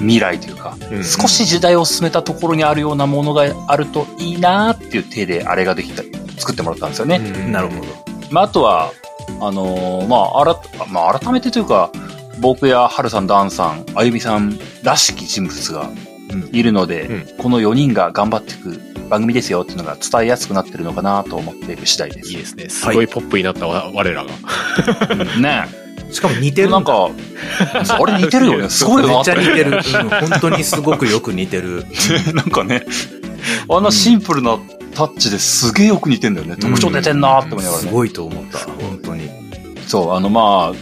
[0.02, 6.04] 未来というか、うん少し時代を進めたところにあるようなものがあるといいなっていう手であれができた、
[6.40, 7.18] 作ってもらったんですよね。
[7.18, 7.88] うんなるほど。
[8.32, 8.92] まあ、あとは、
[9.40, 11.92] あのーまあ、あら、まあ、改めてというか、
[12.40, 15.90] 僕やハルさん、ダンさん、あゆみさんらしき人物が
[16.52, 18.80] いるので、うんこの4人が頑張っていく
[19.10, 22.32] 番組ですよっていうのが伝えやすくなってるのかなと思っている次第です。
[22.32, 22.70] いいですね。
[22.70, 25.26] すごいポップになったわ我らが。
[25.40, 25.68] ね
[26.12, 26.66] しかも似てえ。
[26.66, 26.72] る。
[26.72, 27.10] なんか、
[27.90, 28.70] あれ似てるよね。
[28.72, 29.72] すごいなめっちゃ似てる。
[29.72, 31.86] うん本当にすごくよく似てる。
[32.34, 32.86] なんかね、
[33.70, 34.58] あんなシンプルな
[34.94, 36.56] タッチですげえよく似てんだよね。
[36.58, 37.90] 特徴出てんなって思いながらね。
[37.90, 38.60] すごいと思った。
[38.60, 39.30] 本当に。
[39.88, 40.74] そう、あのま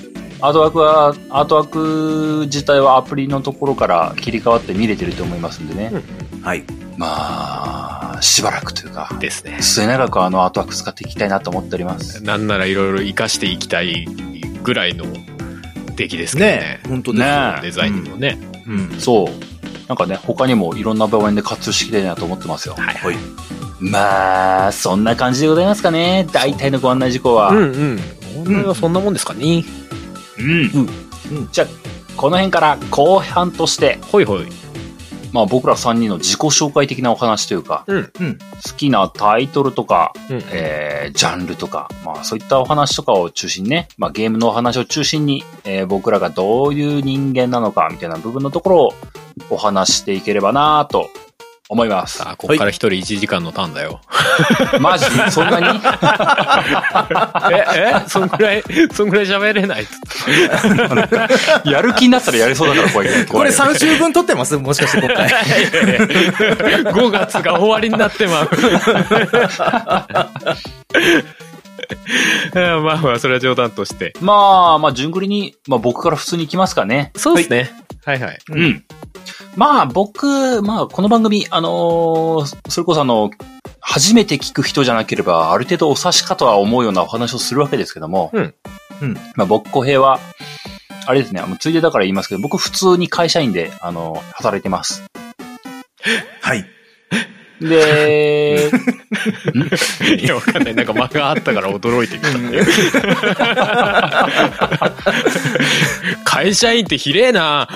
[0.41, 5.91] あ、アートワークは、アートワーク自体はアプリのところから切り替わって見れてると思いますんでね。
[6.41, 6.63] はい。
[6.97, 9.57] まあ、しばらくというか、ですね。
[9.61, 12.23] 末永くあのアートワーク使っていきたいなと思っております。
[12.23, 14.07] なんならいろいろ活かしていきたい
[14.63, 15.05] ぐらいの
[15.95, 16.79] 出来ですけどねね。
[16.87, 18.37] 本当ですよねデザインにもね。
[18.67, 18.99] うん。
[18.99, 19.27] そう。
[19.87, 22.75] なんかね、他にもいろんな場面で活用していきたいなと思ってますよ。
[22.75, 23.15] はいはい。
[23.79, 26.27] まあ、そんな感じでございますかね。
[26.31, 27.49] 大体のご案内事項は。
[27.49, 27.97] うん
[28.45, 28.67] うん。
[28.67, 29.63] はそんなもんですかね。
[30.37, 30.61] うん。
[31.31, 31.67] うんじゃあ、
[32.15, 34.47] この辺から後半として、ほいほい。
[35.31, 38.11] まあ僕ら3人の自己紹介的なお話というか、うん。
[38.19, 38.37] うん。
[38.37, 48.93] 好きなタイトルとか、うんえー、ジャンルとか、まあそういったお話とかを中心にね、まあゲームのお話を中心に、えー僕らがどういう人間なのかみたいな部分のところを
[49.49, 51.09] お話していければなと
[51.71, 52.17] 思います。
[52.17, 54.01] さあ、ここから一人1時間のターンだよ。
[54.81, 55.05] マジ？
[55.31, 55.67] そんなに？
[57.53, 57.63] え、
[58.05, 58.09] え？
[58.09, 59.85] そんぐらい、そんぐらい喋れない？
[61.71, 63.31] やる気になったらやれそうだから怖いけど。
[63.33, 64.57] これ3週分撮ってます？
[64.57, 65.29] もしかして今回。
[65.29, 68.49] 5月が終わりになってまう。
[72.81, 74.13] まあまあ、それは冗談として。
[74.21, 77.11] まあ、まあ、順繰りに、まあ僕から普通に行きますかね。
[77.15, 77.69] そうですね。
[78.05, 78.39] はいはい。
[78.49, 78.83] うん。
[79.55, 83.31] まあ僕、まあこの番組、あのーそれこそあの、
[83.79, 88.55] 初めて聞く人じゃなければ、ある程度お察しかとは思うようなお話をするわけですけども、うん
[89.01, 90.19] うんまあ僕、小平は、
[91.05, 95.03] あれですね、あのついでだから言いますけど、僕普通に会社員で、あの、働いてます。
[96.41, 96.65] はい。
[97.61, 98.69] で、
[100.17, 100.75] いや、わかんない。
[100.75, 102.29] なんか間があったから驚いてみた。
[106.23, 107.67] 会社員ってひれえな。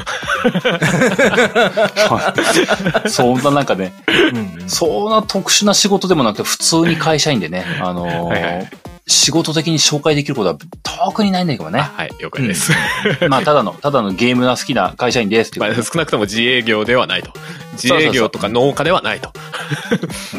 [3.08, 8.70] そんななんかね、うんそんな特殊な仕事でもなくて、普通に会社員でね、あのーはいはい
[9.06, 11.80] 仕事的に紹介できることは特にないんだけどね。
[11.80, 12.72] はい、了解です。
[13.30, 17.32] まあ、ただの、ただのゲームが好きな会社員ですっていうまあ、少なくとも自営業ではないと。
[17.74, 19.32] 自営業とか農家ではないと。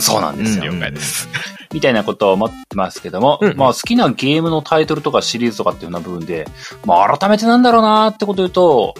[0.00, 0.72] そうなんですよ。
[0.72, 1.28] 了解です。
[1.72, 6.46] みたいなことを思ってますけども、うんまあ好きなゲームのタイトルとかシリーズとかっていうような部分で、
[6.86, 8.94] まあ改めてなんだろうなってこと言うと、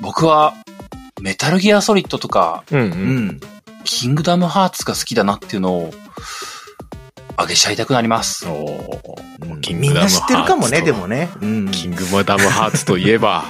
[0.00, 0.54] 僕は
[1.20, 2.82] メタルギアソリッドとか、うんう。
[2.82, 2.90] うん
[3.28, 3.40] ん。
[3.84, 5.94] キングダムハーツが好きだなっていうのを、
[7.40, 8.46] あげちゃいたくなります。
[8.46, 11.30] おーキンみんグダムな知ってるかもね、でもね。
[11.40, 11.70] うん。
[11.70, 13.44] キングダムハーツといえば、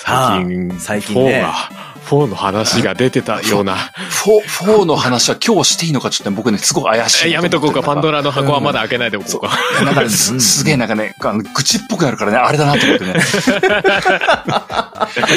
[0.00, 1.52] 最近、最近ね4が、
[2.08, 3.76] 4の話が出てたような。
[4.24, 7.28] 4、4の話は今日していいのかちょっとね僕ね、すごく怪しい。
[7.28, 8.18] え やめとこうか、パンドラ。
[8.18, 9.58] ラの箱はまだ開けないでおこうか。
[9.84, 13.14] なんかねすすげえなんかね、あの愚痴っぽくなるからね、あれだなと思ってね。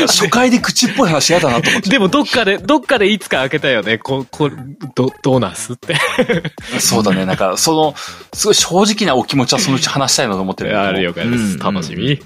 [0.07, 1.89] 初回で愚痴っぽい話嫌だなと思って。
[1.89, 3.97] でもどっかで、どっかでいつか開けたよね。
[3.97, 4.51] こ、こ、
[4.95, 5.95] ど、どうなんすって。
[6.79, 7.95] そうだね、なんか、その、
[8.33, 11.43] すごい正直なお気持ちはそのうち話したいなと思ってるあるけど了解です。
[11.43, 12.19] うん楽しみ。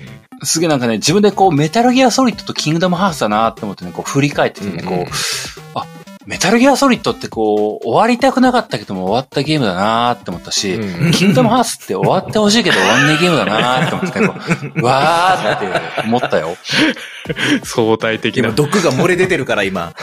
[0.43, 5.05] すげえなんかね、自分でこう、メタルギアソリッドとキングダムハーツだなって思ってね、こう、振り返っててね、うんうん。
[5.05, 5.85] こう、あ、
[6.25, 14.33] メタルギアソリッドってこう、終わりたくなかったけども終わったゲームだなって思ったし、うんキングダムハーツって終わってほしいけど終わんねえゲームだなって思ってね、こ
[14.75, 16.57] う、わーって思ったよ。
[17.63, 18.55] 相対的な今、。
[18.55, 19.93] 毒が漏れ出てるから、今。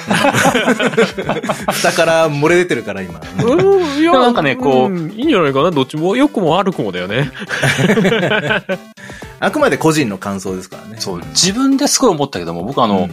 [1.73, 3.21] 蓋から漏れ出てるから、今。
[3.43, 5.71] うん、いやなんかねこういいんじゃないかな？
[5.71, 7.33] どっちも、良くも悪くもだよね。
[9.41, 10.97] あくまで個人の感想ですからね。
[11.01, 13.09] そう、自分ですごい思ったけども、僕ああの、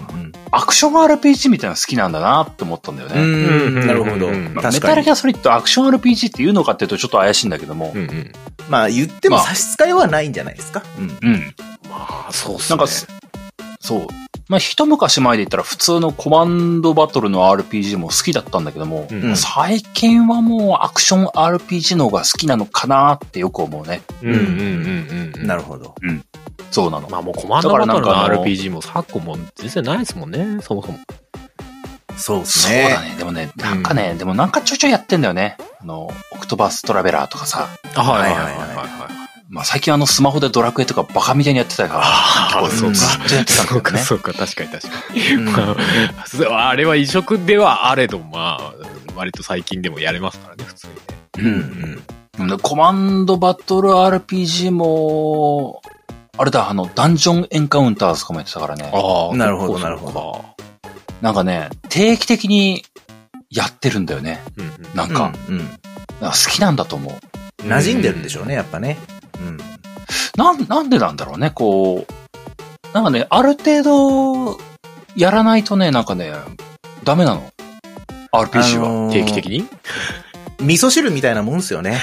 [0.51, 3.81] アクション RPG みたいなの好きなんだなって思ったんだようね。
[3.81, 3.87] ん。
[3.87, 4.27] なるほど。
[4.29, 5.11] メ確かにタルギ。
[5.11, 8.31] アソリッドアクション RPG っていうのかっていうとちょっと怪しいんだけども、うんうん。
[8.69, 10.83] まあ、言ってもまあ差し支えはないんじゃないですか？
[10.97, 11.17] うん。
[11.21, 11.55] うん。
[11.89, 12.77] まあ、そうっすね。
[12.77, 13.07] なんかす、
[13.79, 14.07] そう。
[14.47, 24.01] まあ、一昔前で言ったら普通のコマンドバトルの RPG も好きだったんだけども、うんうん最近はもうアクション RPG の方が好きなのかなってよく思うね。
[24.23, 25.47] うんうんうんうん。
[25.47, 25.93] なるほど。
[26.71, 27.07] そうなの。
[27.09, 30.97] まあもうコマンドバトルの RPG も昨今も全然ないですもんね、そもそも。
[32.19, 32.89] そうですそうね。
[32.89, 33.15] だね。
[33.17, 35.57] でもね、なんかね、でもなんかちょいちょいやってんだよね。
[35.81, 37.69] あの、オクトバストラベラーとかさ。
[37.95, 42.95] あ、はいはいはいはいまあ最近あのスマホでドラクエとかバカみたいにやってたから、ああ、そうか。
[42.95, 43.97] ずっとやってたんだそうか。
[43.99, 45.21] そうか、確かに確かに。
[45.21, 45.75] うんま
[46.51, 48.73] ああれは異色ではあれど、まあ、
[49.15, 50.99] 割と最近でもやれますからね、普通にね。
[51.39, 52.51] うんうん。
[52.51, 55.81] うんコマンドバトル RPG も、
[56.37, 58.89] あれだ、あの、ダンジョンエンカウンターズとかもやってたからね。
[58.93, 60.09] あなるほどなるほ
[61.21, 62.83] なんかね、定期的に
[63.49, 64.41] やってるんだよね。
[64.57, 65.59] うんうんなんか、うんうん。
[65.59, 65.77] なんか
[66.31, 67.63] 好きなんだと思う。
[67.63, 68.97] 馴染んでるんでしょうね、やっぱね。
[69.39, 69.57] うん。
[70.35, 72.93] なん、なんでなんだろうね、こう。
[72.93, 74.57] なんかね、ある程度、
[75.15, 76.33] やらないとね、なんかね、
[77.03, 77.49] ダメなの。
[78.31, 78.87] RPG は。
[78.87, 79.67] あのー定期的に
[80.59, 81.99] 味噌汁みたいなもんですよね。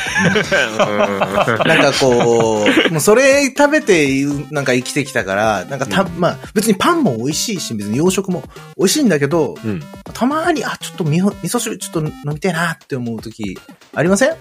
[1.65, 8.43] なんかこう、もうそれ食べて、なんか生きてきたから、なんかた、うんまあ別にパンも美味しいし、別に洋食も
[8.77, 9.83] 美味しいんだけど、うん。
[10.13, 13.59] たまに、あ、ちょっと味噌汁ちょっと飲みたいなって思うとき、
[13.95, 14.37] ありません？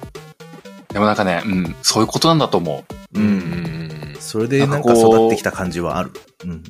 [0.94, 3.20] でもなんかね、うん、そういうことなんだと思う。
[3.20, 6.12] うんうんそれでなんか育ってきた感じはある。
[6.46, 6.64] うん。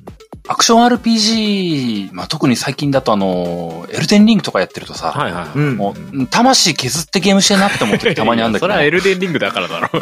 [0.47, 5.57] アクション RPG、まあ、特に最近だとあの、エルデンリングとかやってるとさ、はいはい。
[5.57, 5.77] うん。
[5.77, 9.89] もう、魂削ってゲームしてんなって思う時 たまにあるんだけど、それはエルデンリングだからだろ。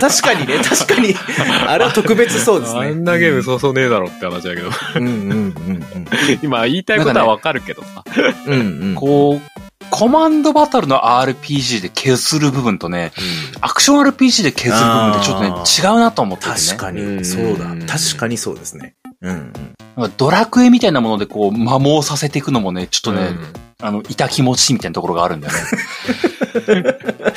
[0.00, 1.14] 確かにね、確かに。
[1.66, 2.80] あれは特別そうですね。
[2.80, 4.70] あんなゲームそうそうねえだろって話だけど。
[4.96, 5.86] うんうんうん
[6.42, 8.04] 今言いたいことはわかるけどさ。
[8.46, 8.52] うん。
[8.52, 8.94] うんうん。
[8.94, 13.12] こう、コマンドバトルの RPG で削る部分とね、
[13.60, 16.56] アクション RPG で削る部分ってちょっとね、あ違うなと思っててね。
[16.56, 17.66] 確かうんに、そうだ。
[17.86, 18.94] 確かにそうですね。
[19.22, 19.52] うん
[20.18, 25.60] ドラクエみたいなものでこう、摩耗させていくのもね、ちょっとね、うんあの、痛気持ちいいみたいなところがあるんだよね。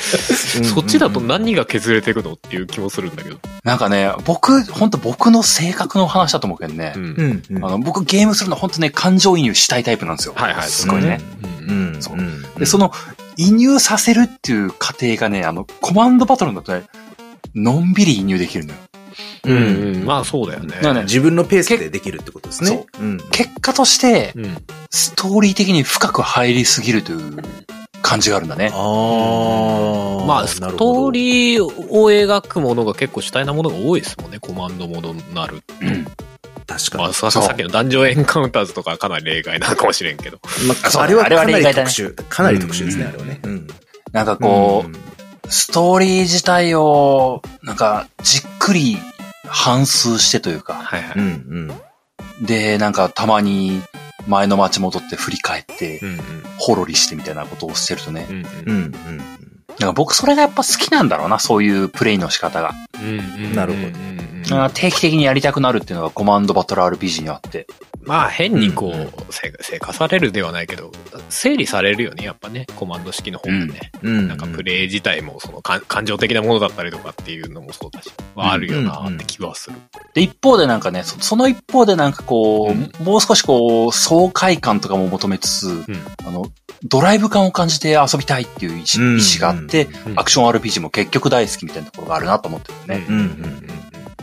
[0.64, 3.38] そっちだと何が削れていくのっていう気もするんだけど。
[3.62, 7.42] なんかね、僕、本当僕の性格の話だと思うけどね、うん。
[7.56, 10.32] あの、僕ゲームするの本当ね、感情移入したいタイプなんですよ。
[10.34, 10.68] はいはい。
[10.68, 11.20] すごいね。
[11.68, 12.02] うんうん。
[12.02, 12.92] そううんで、そ、の、
[13.36, 16.84] 移入させるっていう過程がね、あの、コマンドバトルだとね、
[17.54, 18.78] のんびり移入できるのよ。
[19.44, 19.56] うん
[19.96, 20.04] うん。
[20.04, 20.76] まあそうだよね。
[21.04, 22.68] 自分のペースでできるってことですね。。
[22.70, 23.18] そううん。
[23.30, 24.56] 結果として、うん。
[24.90, 27.42] ストーリー的に深く入りすぎるという
[28.02, 28.70] 感じがあるんだね。
[28.72, 28.76] あ
[30.22, 30.26] あ。
[30.26, 34.38] まあ、ストーリーを描くものが結構主体なものが多いですもんね。
[34.40, 35.62] コマンドモードになる。
[35.80, 36.04] うん。
[36.04, 37.14] まあ、確かに。
[37.14, 40.40] ささっきのダンジョンエンカウンターズとかはかなり例外なのかもしれんけど。
[40.66, 42.14] まあ、あれはあれはかなり特殊。
[42.28, 43.40] かなり特殊ですね、うんあれはね。
[43.44, 43.66] うん。
[44.12, 48.98] なんかこう、ストーリー自体を、なんか、じっくり
[49.50, 51.18] 反数してというか、はいはい。
[51.18, 51.24] うん
[52.40, 52.46] うん。
[52.46, 53.82] で、なんかたまに
[54.26, 56.20] 前の街戻って振り返ってう、んうん。
[56.58, 58.26] ほろりしてみたいなことをしてるとね。
[58.30, 58.92] うんうんうん。
[59.78, 62.72] なんか僕それがやっぱ好きなんだろうな、そういうプレイの仕方が。
[63.00, 67.66] うんなるほど定期的にやりたくなるっていうのがコマンドバトル RPG にあって。
[68.02, 70.90] まあ変にこうせ生かされるではないけど、
[71.28, 73.92] 整理されるよね、やっぱね、コマンド式の方がね。
[74.02, 74.28] うん。
[74.28, 79.76] なんかプレイ自体もそのか感情的なものだったりとかっていうのもそうだし、はあるよなって気はする。
[80.14, 83.04] で、一方でなんかね、そその一方でなんかこう、うん。
[83.04, 85.86] もう少しこう、爽快感とかも求めつつ、うん。
[86.26, 86.46] あの、
[86.84, 90.18] ドライブ感を感じて遊びたいっていう意思,、があって、うん。
[90.18, 93.06] アクション RPG も結局大好きみたいなところがあるなと思ってるね。
[93.08, 93.14] うん。
[93.14, 93.22] うん。
[93.22, 93.24] うん。
[93.24, 93.80] うん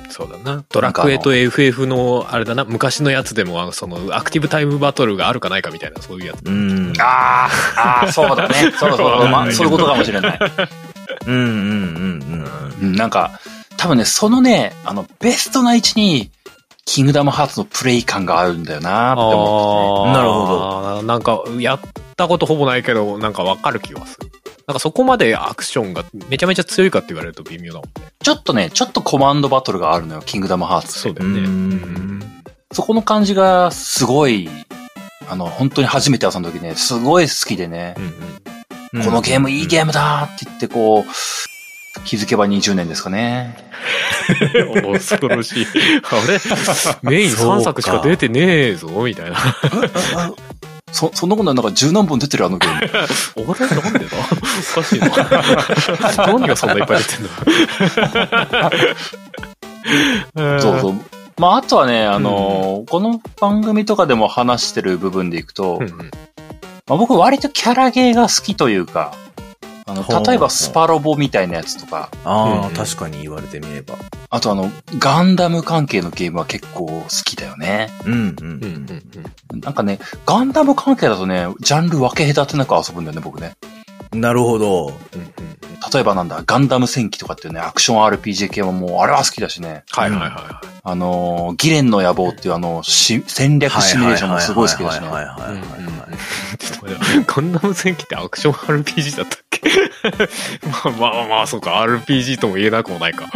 [0.10, 0.63] そうだな。
[0.70, 6.46] ドラクエと FF の、あれだな、昔のやつでも、あの、その、アクティブタイムバトルがあるかないかみたいな、そういうやつ。
[6.46, 6.93] うん。
[7.00, 8.72] あーあー、そうだね。
[8.78, 10.39] そうそうそう、まあ、そういうことかもしれない。
[11.26, 12.48] うんうんうん
[12.82, 13.39] うん、なんか、
[13.76, 16.32] 多分ね、そのね、あの、ベストな位置に、
[16.86, 21.04] キングダムハーツのプレイ感があるんだよなって思あーなるほど。
[21.04, 21.80] なんか、やっ
[22.15, 24.32] たことほぼないけど、なんかわかる気はする。
[24.67, 28.12] なんかそこまでアクションがめちゃめちゃ強いかって言われると微妙だもんね。
[28.21, 30.99] ちょっとね、ちょっとコマンドバトルがあるのよ、キングダムハーツ。
[30.99, 31.39] そうだよね。
[31.39, 32.08] うんうん
[32.73, 34.49] そこの感じが、すごい、
[35.30, 37.95] あの、本当に初めて遊んだ時ね、すごい好きでね、
[38.91, 39.03] うん。
[39.06, 43.56] このゲームいいゲームだって言って、こう、気づけば20年ですかね。
[44.84, 45.67] 恐ろしい。
[46.03, 46.39] あれ？
[47.10, 49.38] メイン3作しか出てねえぞ、みたいな。
[50.89, 52.82] あそ、そんなことないなんか十何本出てるあのゲーム。
[53.54, 54.17] れなんでだ
[54.71, 55.10] おかしいな。
[56.28, 57.28] 何がそんないっぱい出てん
[58.54, 58.71] だ
[60.62, 60.93] そうそう。
[61.39, 65.97] まあ、あとはね、あのーこの番組とかでも話してる部分でいくと、うんうん
[66.88, 69.13] まあ、僕割とキャラゲーが好きというか、
[69.88, 73.95] あの、例えばスパロボみたいなやつとか、ああ、うん確かに言われてみれば。
[74.30, 74.69] ああとあの、
[75.00, 77.89] ガンダム関係のゲームは結構好きだよね。
[78.06, 78.17] うんうん。
[78.17, 79.02] うんうん
[79.54, 79.60] うん。
[79.62, 83.56] なんかね、ガンダム関係だとね、ジャンル分け隔てなく遊ぶんだよね、僕ね。
[84.13, 84.88] なるほど。
[84.88, 85.58] うんうん
[85.93, 89.84] 例えばなんだ、ガンダム戦記とかっていうね、アクション RPG 系はもう、あれは好きだしね。
[89.91, 95.08] はいはいはいはあのー、ギレンの野望っていうあの、し戦略シミュレーションもすごい好きだしね。
[95.08, 95.60] はいはいはいい。
[95.60, 96.58] はいはいはい。
[96.58, 99.62] ちょっと待って、ガンダム戦記ってアクション RPG だったっけ
[100.67, 103.30] まあまあまあ、そうか、RPG とも言えなくもないか。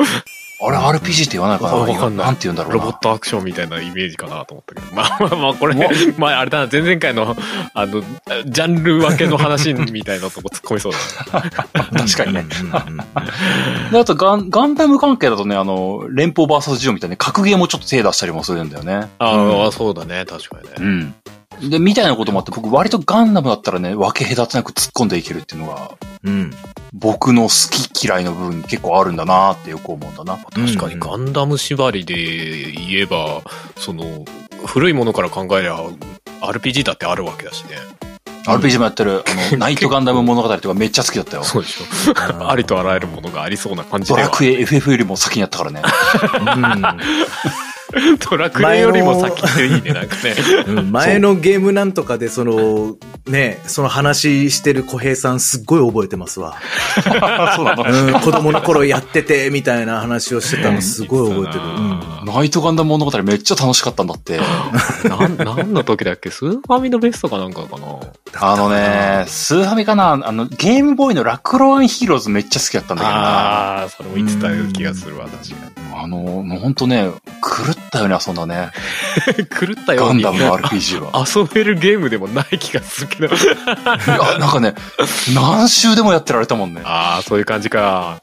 [0.63, 2.77] あれ RPG って言わないかなわかんないなんて言うんだろうな。
[2.77, 4.95] ロボットアクションみたいなイメージかなと思ったけど。
[4.95, 5.75] まあまあまあ、これ、
[6.17, 7.35] まああれだな、前々回の、
[7.73, 8.01] あの、
[8.45, 10.93] ジャンル分けの話みたいなとこ突っ込みそう
[11.31, 11.85] だな。
[11.99, 12.45] 確かにね。
[12.61, 12.99] うんうん
[13.87, 13.91] うん。
[13.91, 19.09] で、あとガン、ガンダム関係だとね、あの、連邦 VS ジオみたいな格ゲーもちょっと手出したりもするんだよね。
[19.19, 20.73] ああ、そうだね、確かにね。
[20.77, 21.15] うん。
[21.69, 26.53] で、みたいなこともあって、僕割とガンダムだったらね、分け隔てなく突っ込んでいけるっていうのが、うん。
[26.93, 30.37] 僕の好き嫌いの部分に結構あるんだなってよく思うんだな。
[30.37, 33.41] 確かにガンダム縛りで言えば、
[33.77, 34.25] その、
[34.65, 35.77] 古いものから考えりゃ、
[36.41, 37.77] RPG だってあるわけだしね。
[38.45, 41.43] RPG もやってる、あの、ナイトガンダム物語とかめっちゃ好きだったよ。
[41.43, 42.13] そうでしょ。
[42.49, 44.25] ありとあらゆるものがありそうな感じでは。
[44.25, 45.81] ドラクエ FF よりも先にやったからね。
[48.29, 50.81] ドラクエよりも先っていいね、なんかね。
[50.89, 52.95] 前のゲームなんとかで、その、
[53.27, 56.57] ね、その話してる小平さんすっごい覚えてますわ。
[57.55, 57.83] そうなの？
[57.83, 61.65] うん、子供の頃やってて、みたいな話をしてたのすごい覚えてる。
[61.65, 64.39] うんナイトガンダム物語めっちゃ楽しかったんだって。
[65.09, 66.29] なん、何の時だっけ？
[66.29, 67.99] スーファミのベストかなんかかな？
[68.35, 70.11] あのね、スーファミかな？
[70.23, 73.21] あの、ゲームボーイのラクロワンヒーローズめっちゃ好きだったんだけどな。
[73.21, 75.55] ああ、それも言ってたような気がするわ、確か
[76.03, 78.69] あの、もうほんとね、狂ったように遊んだね。
[79.37, 79.45] に。
[79.49, 81.25] 狂ったようにガンダムの RPG は。
[81.35, 83.35] 遊べるゲームでもない気がするけど。
[83.35, 84.73] いや、なんかね、
[85.35, 86.81] 何周でもやってられたもんね。
[86.83, 88.21] ああ、そういう感じか。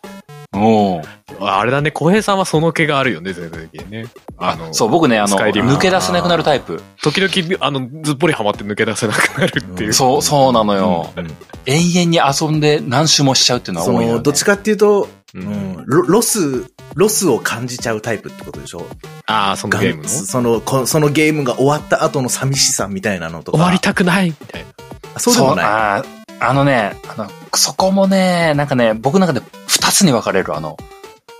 [0.54, 1.02] うん。
[1.40, 4.06] あれだね、小平さんはその気があるよね、全体的にね。
[4.38, 6.82] あの、そう、僕ね、あの、抜け出せなくなるタイプ。
[7.02, 9.92] 時々、あの、ずっぽりハマって抜け出せなくなるっていう。
[9.92, 11.12] そう、そうなのよ。
[11.16, 11.28] うん
[11.70, 14.12] 永遠に遊んで何周もしちゃうっていうのはそ多いよ、ね。
[14.14, 18.86] の、どっちかっていうと、ううんん、ロロス、ロスを感じちゃうタイプってことでしょ？
[19.26, 20.08] ああ、そのゲームの？
[20.08, 23.58] 終その、こそのゲームが終わった後の寂しさみたいなのとか。
[23.58, 24.68] わりたくないみたいな。
[25.16, 26.17] あそうでもない。
[26.40, 30.56] あのね、あの、そこもね、なんかね、僕の中で二つに分かれる。
[30.56, 30.76] あの、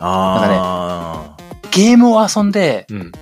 [0.01, 1.37] あ
[1.71, 3.13] ゲームを遊んで、うん。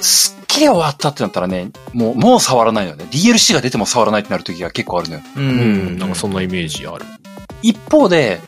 [0.00, 3.04] すっきり終わったってなったらね、もう、もう触らないよね。
[3.10, 5.20] DLC が出ても触らないってなる時が結構あるのよ。
[5.24, 5.40] あ。
[5.40, 7.04] ううん、なんかそんなイメージある。
[7.62, 8.40] 一方で、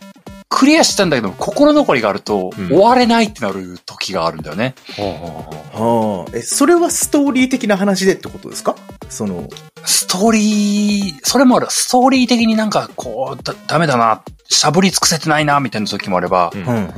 [0.49, 4.75] クリアしたんだけど、心残りがあると、うん終われないってなる時があるんだよね。
[4.97, 6.31] はあ。
[6.37, 8.77] え、それはストーリー的な話でってことですか？
[9.09, 9.49] その、
[9.85, 11.67] ストーリー、それもある。
[11.71, 16.93] ストーリー的になんか、こう、だ、ダメだな、しゃぶり尽くせてないな、みたいな時もあれば、うんうん、うん、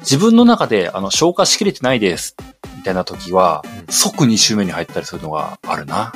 [0.00, 2.36] 自分の中で、あの、消化しきれてないです、
[2.76, 6.12] みたいな時は、うん即2周目に入ったりするのがあるな。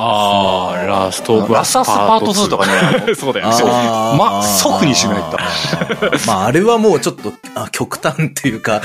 [0.00, 3.52] ああ、ラストオブラスアスパート2とかね、 そうだようん。
[3.52, 3.64] ね。
[3.64, 6.16] ま即に締め入ったた。
[6.32, 8.80] まあ、あれはもうちょっと、あ極端っていうか、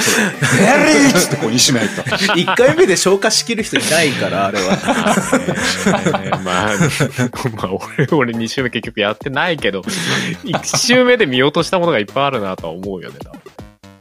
[0.59, 2.15] エリーってこう2周目入った。
[2.33, 4.71] 一回目で消化しきる人いないから、あれは。
[4.75, 13.39] ねまあ、まあ、俺、俺2周目結局やってないけど、1周目で見落としたものがいっぱいあるなとは思うよね、多分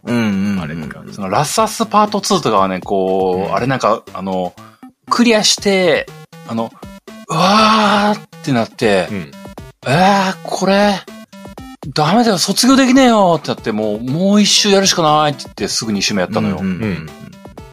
[0.04, 0.60] うん、うん。
[0.62, 0.74] あれ。
[1.12, 4.54] そのラスアスパート2とかはね、こう、うんあれなんか、あの、
[5.10, 6.06] クリアして、
[6.48, 6.91] あの、う
[7.32, 9.30] わーってなって、うん。
[9.86, 11.00] えー、これ、
[11.88, 16.58] ダメだよ、卒業できねえよってなって、もう、もう一周やるしかないって言ってすぐ2周目やったのよ。
[16.60, 17.08] うんうんうん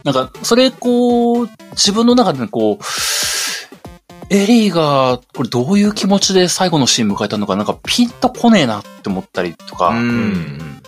[0.02, 10.82] なんか、それ、こう、自分の中でこう、エリーが、これどういう気持ちで最後のシーン迎えたのか、なんかピンとこねえなって思ったりとか、いうん。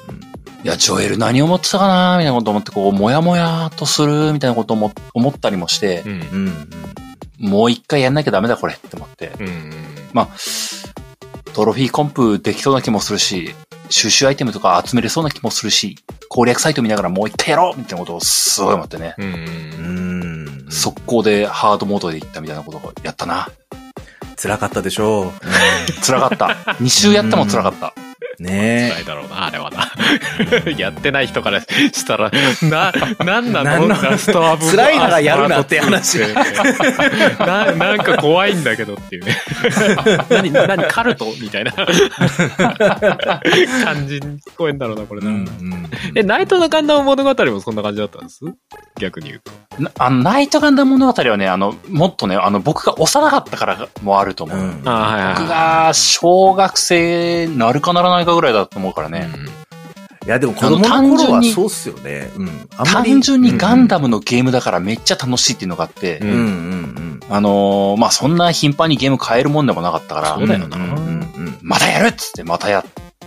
[0.63, 6.11] や、ジョエル何思ってたかなみたいなこと思って、こう、もやもやとするみたいなことも思ったりもしてう、ん。
[6.11, 6.69] うん。
[7.41, 9.71] もう一回やんなきゃダメだこれって思って、うん。
[10.13, 10.29] まあ、
[11.53, 13.53] トロフィーコンプできそうな気もするし、
[13.89, 15.97] 収集アイテムとか集めれそうな気もするし、
[16.29, 19.15] 攻略サイト見ながらもう一回やろうみたいなことをすごい思ってね。
[19.17, 19.23] う。
[19.23, 20.71] うんん。
[20.71, 23.49] 速攻でハードモードで行ったみたいなことをやったな。
[24.41, 25.31] 辛かったでしょ
[26.03, 26.45] 辛かった。
[26.79, 27.93] 2周やっても辛かった。
[28.41, 28.51] う。
[28.51, 29.91] ね辛いだろうな、あれはな。
[30.77, 32.31] やってない人からしたら、
[32.63, 32.91] な、
[33.23, 33.63] なんなの？
[33.63, 34.01] なんの？
[34.01, 36.19] ラストアブ辛いならやるなって話
[37.39, 39.37] な、なんか怖いんだけどっていうね。
[40.29, 41.25] 何、何、カルト？
[41.41, 41.71] みたいな
[43.83, 45.31] 感じに聞こえんだろうな、これな。
[46.15, 48.39] え、ナイトのガンダム物語もそんな感じだったんです？
[48.99, 49.51] 逆に言うと。
[49.81, 54.57] なあの、ナイトガンダム物語はね、あの、もっとね、あの、僕が幼かったからもあると思う。
[54.57, 54.81] うん。
[54.85, 59.29] あはい僕が小学生なるかならないかぐらいだと思うからね。
[60.25, 62.29] いや、でも子供の頃はそうっすよね。
[62.37, 62.69] うん。
[62.85, 67.19] 単純にガンダムのゲームだからめっちゃ楽しいっていうのがあって、うんうんうんうん。
[67.29, 72.85] あのーまあ、そんな頻繁にゲーム変えるもんでもなかったから、そうだよなうんうんうんまたやるっつってまたやっ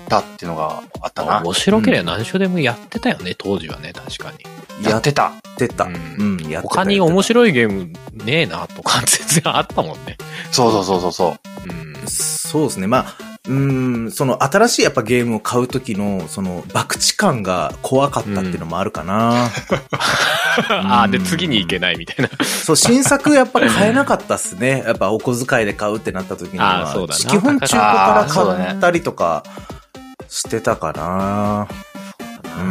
[0.08, 1.40] たっていうのがあったな。
[1.42, 4.38] 面白ければ何種でもやってたよね、当時はね、確かに。
[4.78, 4.90] うん。
[4.90, 5.32] やってやった。
[5.56, 5.84] てた。
[5.84, 6.74] ううんん、やってた。
[6.74, 7.92] 他に面白いゲーム
[8.24, 10.16] ねえなとか全然あったもんね。
[10.52, 11.34] そうそうそうそうそう。
[11.68, 12.06] うん。
[12.06, 12.86] そうですね。
[12.86, 19.50] まあ、うん、その新しいやっぱゲームを買うときの、その、博打感が怖かったっていうのもあるかな。
[20.70, 22.30] ああ、で、次に行けないみたいな。
[22.44, 24.82] そう、新作やっぱ買えなかったっすね。
[24.86, 26.90] やっぱお小遣いで買うってなった時には。
[26.90, 29.42] そうだな基本中古から買ったりとか
[30.28, 31.68] してたかな。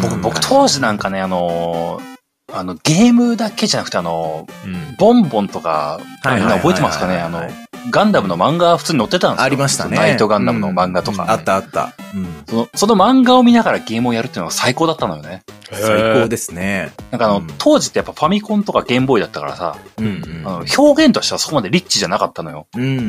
[0.02, 2.14] 僕、うん僕当時なんかね、あのー
[2.52, 4.96] あの、ゲームだけじゃなくて、あの、うん。
[4.98, 7.18] ボンボンとか、みんな覚えてますかね？
[7.20, 7.54] あのはい、
[7.90, 9.44] ガンダムの漫画普通に載ってたんですよ。
[9.46, 9.98] ありましたね。
[9.98, 11.32] ナイトガンダムの漫画とうんか。
[11.32, 11.94] あったあった。
[12.14, 12.28] うん。
[12.48, 15.44] その、その漫画を見ながらゲームをやるっていうのが最高だったのよね。
[15.72, 16.92] 最高ですね。
[17.12, 22.68] なんかあの、うん当時ってやっぱファミコンとかゲームボーイだったからさ、うんうんあの表現としてはそこまでリッチじゃなかったのよ。
[22.76, 23.02] うんうんうんう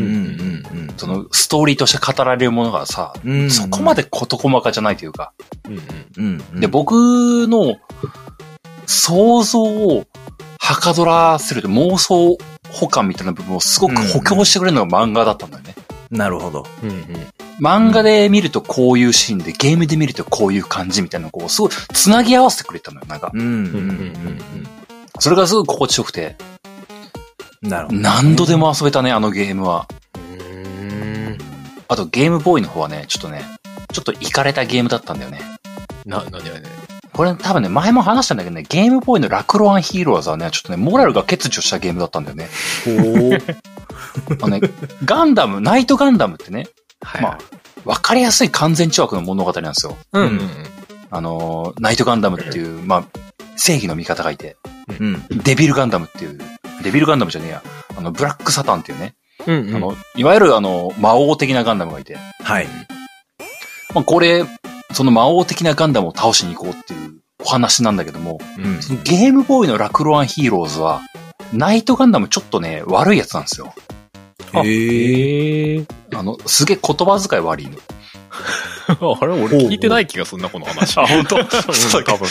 [0.92, 0.94] ん。
[0.96, 5.32] その、ストーリーとして語られるものがさ、うんそこまで事細かじゃないというか。
[5.68, 5.82] うんうん。
[6.16, 6.60] うんうん。
[6.60, 6.92] で、僕
[7.48, 7.76] の
[8.86, 10.04] 想像を
[10.64, 12.38] はかどらせると妄想
[12.70, 15.74] 補完みたいな部分をすごく補強してくれるのが漫画だったんだよね。
[16.10, 16.66] なるほど。
[16.82, 17.04] うんうん。
[17.60, 23.30] 漫画で見るとこういうシーンで、ゲームで見るとこういう感じみたいなのをこう、すごい繋ぎ合わせてくれたのよ、なんか。
[23.34, 24.40] うんうんうんうん
[25.20, 26.36] それがすごい心地よくて、
[27.62, 27.68] うん。
[27.68, 28.00] なるほど。
[28.00, 29.86] 何度でも遊べたね、あのゲームは。
[30.16, 31.38] うん。
[31.88, 33.44] あとゲームボーイの方はね、ちょっとね、
[33.92, 35.40] ちょっとイかれたゲームだったんだよね。
[36.06, 36.83] な、なんだよね。
[37.14, 42.48] これ多分ね、前も話したんだけどね、ゲームボーイのラクロワンヒーローズはね、ちょっとね、モラルが欠如したゲームだったんだよね。
[44.42, 44.60] あのね、
[45.04, 46.66] ガンダム、ナイトガンダムってね、
[47.02, 47.22] はい。
[47.22, 47.38] まあ、
[47.84, 49.96] わかりやすい完全懲悪の物語なんですよ。
[50.12, 50.40] うんうん
[51.10, 53.04] あのー、ナイトガンダムっていう、まあ、
[53.56, 54.56] 正義の味方がいて、
[55.00, 55.22] うん。
[55.44, 56.38] デビルガンダムっていう、
[56.82, 57.62] デビルガンダムじゃねえや、
[57.96, 59.14] あの、ブラックサタンっていうね、
[59.46, 59.54] うん。
[59.54, 59.76] うんうん。
[59.76, 62.66] あの、いわゆるあの、魔王的なガンダムがいて、はい。
[63.94, 64.44] まあ、これ、
[64.94, 71.02] その魔王的なガンダムを倒しに行こうっていうお話なんだけども、うんそのゲームボーイのラクロワンヒーローズは、
[71.52, 73.74] ナイトガンダムちょっとね、悪いやつなんですよ。
[74.62, 75.84] へえ。
[76.14, 77.78] あの、すげえ言葉遣い悪いの。
[78.88, 80.98] あれ俺聞いてない気がすんな、この話。
[80.98, 81.36] あ、本当？
[81.38, 82.28] うん多分。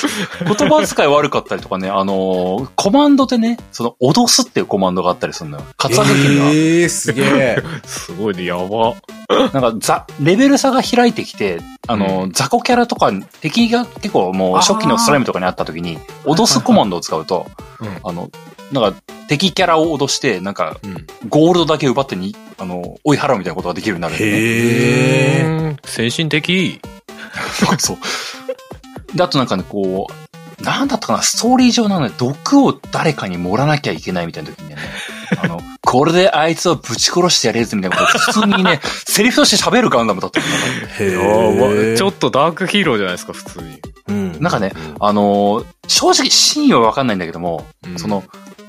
[0.58, 5.66] 言葉遣い悪かったりとかね、あのーコマンドでね、その、脅すっていうコマンドがあったりするのよ。
[5.78, 6.50] 活躍機が。
[6.52, 7.64] ええ、すげえ。
[7.86, 8.96] すごいね、やば。
[9.30, 17.48] なんか、ざ、レベル差が開いてきて、あの、雑魚キャラとか、敵が結構もう初期のスライムとかにあった時に、脅すコマンドを使うと、
[17.80, 18.30] うんあの、
[18.74, 21.08] なんか、敵キャラを脅して、なんか、うん。
[21.30, 24.20] ゴールドだけ奪ってに、あの、追い払うみたいなことができるようになるね。
[24.20, 25.44] へえ。
[25.44, 26.80] うん先進的。
[27.80, 27.98] そう。
[29.16, 34.78] で、あとなんかね、こう、なんだったかな、ストーリー上なので、毒を誰かに盛らなきゃいけないみたいな時にね、
[35.42, 40.50] あの、 これであいつをぶち殺してやれずみたいなことを普通にね、 セリフとして喋るガンダムだったんだ
[41.06, 41.98] よへ。
[41.98, 43.80] ちょっとダークヒーローじゃないですか、普通に。
[44.08, 44.38] うん。
[44.40, 48.24] なんかね、あのー正直真意はわかんないんだけども、うんその、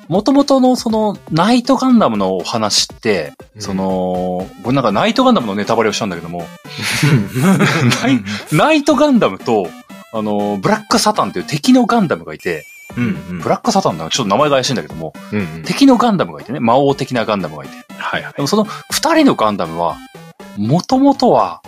[0.09, 6.47] 元々のその、ナイトガンダムのお話って、うんその、僕なんかナイトガンダムのネタバレをしたんだけども、
[8.03, 9.69] ナ イナイトガンダムと、
[10.13, 12.65] あのーブラックサタンっていう敵のガンダムがいて、
[12.97, 13.39] うんうん。
[13.41, 15.63] ブラックサタンだなちょっと名前が怪しいんだけども、うんうん。
[15.65, 17.75] 敵のガンダムがいてね、魔王的なガンダムがいて。
[17.97, 18.43] はいはいで。
[18.43, 19.97] もその二人のガンダムは、
[20.57, 21.63] 元々は、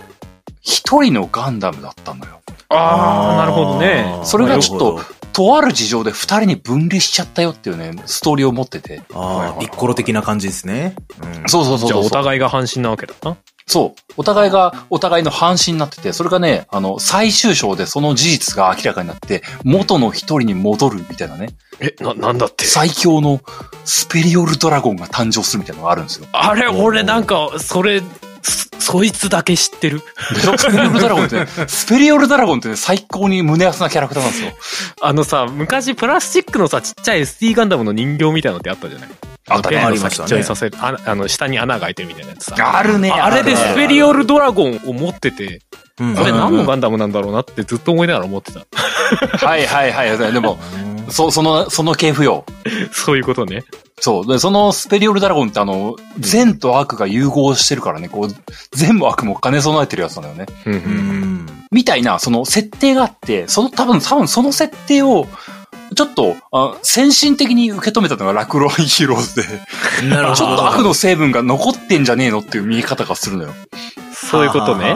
[0.61, 2.41] 一人のガンダムだったのよ。
[2.69, 4.19] ああ、なるほどね。
[4.23, 4.99] それがちょっと
[5.33, 9.03] とある事情で二人に分離しちゃったよっていうね、ストーリーを持ってて。
[9.09, 9.21] ど。
[9.21, 10.95] ああ、ピッコロ的な感じですね。
[11.21, 11.87] うんそうそうそうそう。
[11.89, 13.37] じゃあお互いが半身なわけだな。
[13.67, 14.13] そう。
[14.15, 21.49] お互いが、お互いの半身になってて、それがね、あの、最終章でその事実が明らかになって、元の一人に戻るみたいなね、
[21.79, 22.65] え、な、なんだって？
[22.65, 23.41] 最強の
[23.83, 26.27] スペリオルドラゴンが誕生するみたいなのがあるんですよ。
[26.31, 28.01] あれ、俺なんか、それ、
[28.51, 29.99] そそいつだけ知ってる。
[29.99, 34.51] スペリオルドラゴンってね、スペリオルドラゴンってね、最高に胸熱なキャラクターなんですよ。
[35.01, 39.09] あのさ、昔プラスチックのさ、ちっちゃい SD ガンダムの人形みたいなのってあったじゃない？
[39.49, 42.77] あったねありましたね先っさせる、ああの、下に穴が開いてるみたいなやつさ。
[42.77, 43.11] あるね。
[43.11, 45.61] あれでスペリオルドラゴンを持ってて、
[45.99, 48.59] うんこれ何のガンンダムなんだろうなってずっと思いながら思ってた。
[49.45, 50.31] はいはいはい。
[50.33, 50.59] でも、
[51.11, 52.45] そ、 その、その系譜よ。
[52.91, 53.63] そういうことね。
[53.99, 54.27] そう。
[54.27, 58.35] で、そのスペリオルドラゴンってあの、善と悪が融合してるからね、こう、
[58.71, 60.45] 善も悪も兼ね備えてるやつなんだよね。
[60.65, 60.75] うんう。
[60.75, 61.65] うんん。
[61.71, 65.27] みたいな、その設定があって、その多分、多分その設定を、
[65.95, 69.43] ちょっと、あ先進的に受け止めたのがラクロンヒーローズで、
[70.09, 70.35] なるほど。
[70.35, 73.53] ちょっと悪の成分が残ってんじゃねえのっていう見え方がするのよ。
[74.13, 74.95] そういうことね。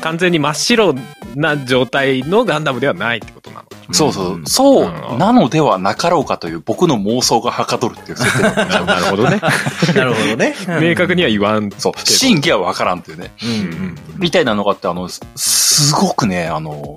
[0.00, 0.94] 完全に真っ白
[1.36, 3.65] な状態のガンダムではないってことなの。
[3.92, 4.46] そうそうう。
[4.46, 8.42] そううんなのではなかろうかという僕の妄想がはかどるっていう設定
[8.84, 9.40] なるほどね。
[9.94, 10.54] なるほどね。
[10.80, 11.70] 明確には言わん。
[11.70, 11.92] そう。
[12.04, 13.32] 真偽はわからんっていうね。
[13.42, 16.96] うんみたいなのがあって、あの、すすごくね、あの、好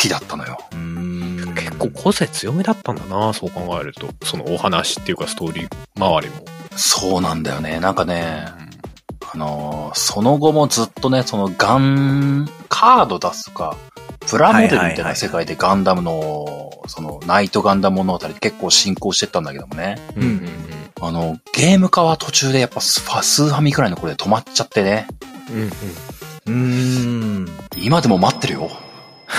[0.00, 0.58] きだったのよ。
[1.54, 4.08] 結構個性強めだったんだな、そう考えると。
[4.24, 6.44] そのお話っていうかストーリー周りも。
[6.74, 7.78] そうなんだよね。
[7.80, 8.46] なんかね、
[9.32, 13.76] あのーその後もずっとね、そのガン、カード出すとか、
[14.28, 19.98] プラモデルみたいな世界でガンダムの、その、ナイトガンダム物語結構進行してったんだけどもね。
[20.16, 20.48] うんうんうん
[20.98, 25.06] あの、ゲーム化は途中でやっぱスファスーハミくらいのこれで止まっちゃってね。
[25.50, 25.70] うんうん
[26.46, 26.50] う
[27.42, 27.46] ん。
[27.76, 28.70] 今でも待ってるよ。
[29.26, 29.32] ま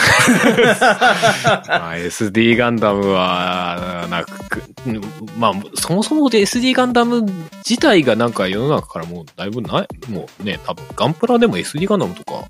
[1.92, 5.02] あ、SD ガンダムは、なく、うん
[5.38, 7.22] まあ、そもそもで SD ガンダム
[7.68, 12.48] 自体がなんか世の中からもうだいぶない、もうね、多分ガンプラでも SD ガンダムとか、も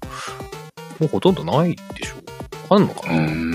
[1.03, 2.15] うほとんどないでしょ
[2.69, 3.01] あんのか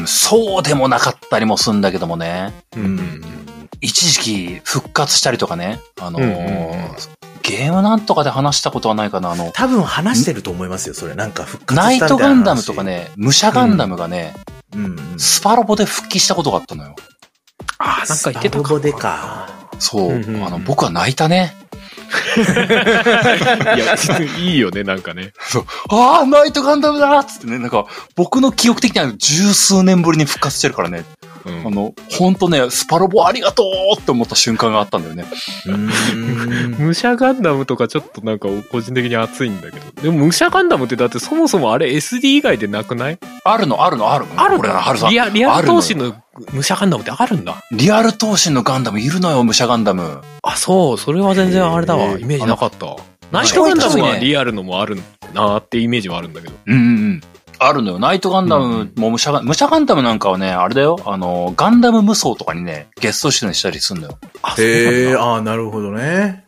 [0.06, 2.52] そうでもなかったりもすんだけどもね。
[2.76, 3.22] うんうん
[3.84, 5.80] 一時期復活したりとかね。
[6.00, 9.32] あのーうんゲームなんとかで話したことはないかな。
[9.32, 11.16] あの、多分話してると思いますよ、それ。
[11.16, 12.84] なんか復活ナイしたみたいな話トガンダムとか。
[12.84, 14.34] ね、武者ガンダムがね、
[14.76, 15.18] うんうん。
[15.18, 16.94] スパロボで復帰したことがあったのよ。
[17.78, 19.48] ああ、なんか言ってたかスパロボでか。
[19.80, 20.02] そう。
[20.12, 21.56] うんうんうんあの、僕は泣いたね。
[23.76, 23.96] いや、
[24.38, 25.32] いいよね、なんかね。
[25.40, 25.64] そう。
[25.90, 27.86] ああ、ナイトガンダムだっつってね、なんか、
[28.16, 31.04] 僕の記憶的には十数年ぶりに復活してるからね。
[31.44, 33.64] うんあの、ほんとね、スパロボありがと
[33.96, 35.24] うって思った瞬間があったんだよね。
[36.78, 40.02] 武者ガンダムとかちょっとなんか個人的に熱いんだけど。
[40.02, 43.18] でも武者ガンダムってだってそもそもあれ SD 以外でなくない？
[43.44, 44.40] あるの、あるの、あるの。
[44.40, 45.20] ある俺ら、はるさんリ。
[45.20, 46.14] アリアルあるの闘神の
[46.52, 47.62] 武者ガンダムってあるんだ？
[47.72, 50.22] リアル闘神のガンダムいるのよ、武者ガンダム。
[50.42, 50.98] あ、そう。
[50.98, 52.18] それは全然あれだわ。
[52.18, 52.96] イメージなかった。
[53.30, 54.96] ナイトガンダムはリアルのもある
[55.34, 56.54] なーってイメージはあるんだけど。
[56.66, 57.20] うんうんうん。
[57.66, 57.98] あるのよ。
[57.98, 60.98] ナイトガンダムも武者ガン、武者ガンダムなんかはね、あれだよ。
[61.04, 64.18] あの、ガンダム無双とかにね、ゲスト出演したりするんだよ。
[64.42, 66.44] あ、へえ、ああ、なるほどね。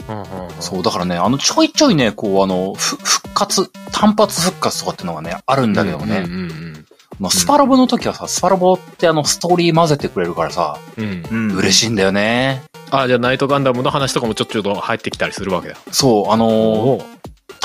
[0.60, 6.24] そう、だからね、あの、ちょいちょいね、こう、あの、ふ復活、単発復活とかっていうのがね、あるんだけどもね。
[6.26, 6.84] うんうん
[7.20, 11.52] まあ、スパロボの時はさ、スパロボってあの、ストーリー混ぜてくれるからさ、うん。
[11.52, 12.62] 嬉しいんだよね。
[12.90, 15.76] あ、じゃあナイトガンダムの話とかもちょっとちょっと入ってきたりするわけだ。
[15.90, 17.04] そう、あのー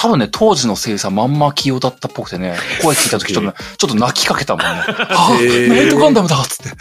[0.02, 4.70] 多分ね、当時の声優さんまんま起用だったっぽくてね、声聞いた時ちょっとね、ちょっと泣きかけたもんね。
[4.72, 6.78] はあ、ナイトガンダムだっつって。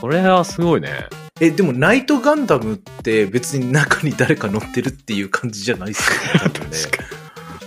[0.00, 1.06] それはすごいね。
[1.40, 6.70] え、でも、ナイトガンダムって別に中に誰か乗ってるっていう感じじゃないっすよね。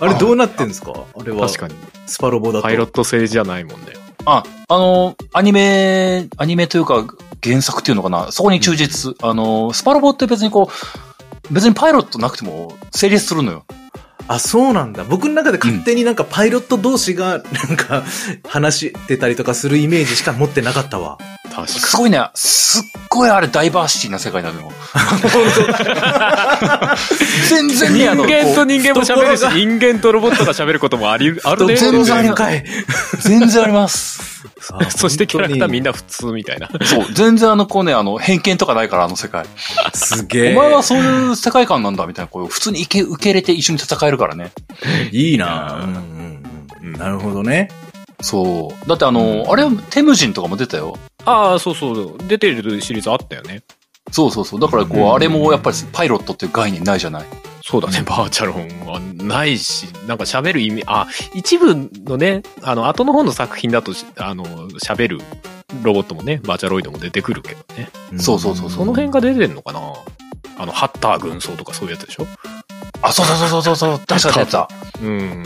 [0.01, 0.91] あれどうなってんですか？
[0.91, 1.47] あれは。
[1.47, 1.75] 確かに。
[2.05, 2.63] スパロボだと。
[2.63, 3.93] パイロット製じゃないもんね。
[4.25, 7.05] あ、あのーアニメ、アニメというか
[7.41, 9.15] 原作っていうのかな、そこに忠実。
[9.21, 10.69] あのースパロボって別にこ
[11.49, 13.63] う、別にパイロットなくても成立するのよ。
[14.29, 15.03] あ、そうなんだ。
[15.03, 18.03] 僕の中で勝手になんかパイロット同士がなんか
[18.47, 21.17] 話してたりとかするイメージしか持ってなかったわ。
[21.51, 24.71] 確すごいね、すっごいあれダイバーシティな世界なのよ。
[27.49, 31.75] 全然ね、あの、人間と人間も喋るし、人間とロボットが喋ることもあり、あるね。
[31.75, 32.43] 全然あります。
[33.27, 34.29] 全然あります。
[34.89, 35.89] そしてキャラクターみんな。
[35.89, 36.69] な普通みたいな。
[36.83, 39.45] そう、全然あの、こうね、あの、偏見とかないから、あの世界。
[39.93, 40.53] すげえ。
[40.53, 44.51] お前はそういう世界観なんだ、みたいな、こう、普通に受け、受け入れて一緒に戦えるからね。
[45.11, 46.43] いいなうんうん
[46.83, 46.91] うん。
[46.93, 47.69] なるほどね。
[48.21, 48.89] そう。
[48.89, 50.97] だってあの、あれ、テムジンとかも出たよ。
[51.25, 52.15] ああ、そうそう。
[52.27, 53.63] 出てるシリーズあったよね。
[54.11, 54.59] そうそうそう。
[54.59, 57.25] だからこう、うんあれもやっぱりパイロットっていう概念ないじゃない？
[57.61, 64.43] そうだね、バーチャロンはないし、なんか喋る意味、あ、一部のね、あの、後の方の作品だとし、あの、
[64.79, 65.21] 喋る
[65.83, 67.89] ロボットもね、バーチャロイドも出てくるけどね。
[68.17, 69.81] そうそうそうその辺が出てんのかな？
[70.57, 72.25] あの、ハッター軍曹とかそういうやつでしょ？
[73.03, 74.69] あ、そうそうそうそうそう、確かに出てた。
[75.03, 75.09] うん。
[75.09, 75.43] うん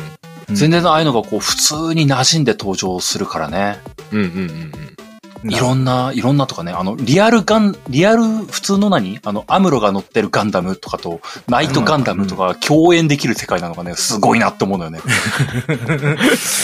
[0.49, 3.80] 全然ああいうのがこう、普通に馴染んで登場するからね。
[4.11, 4.92] うんうんうん
[5.43, 9.19] いろんな、いろんなとかね、あの、リアルガン、リアル、普通の何？
[9.23, 14.99] あの、アムロが乗ってるガンダムとかと、ナイトガンダムとかが共演できる世界なのがね、すごいなって思うのよね。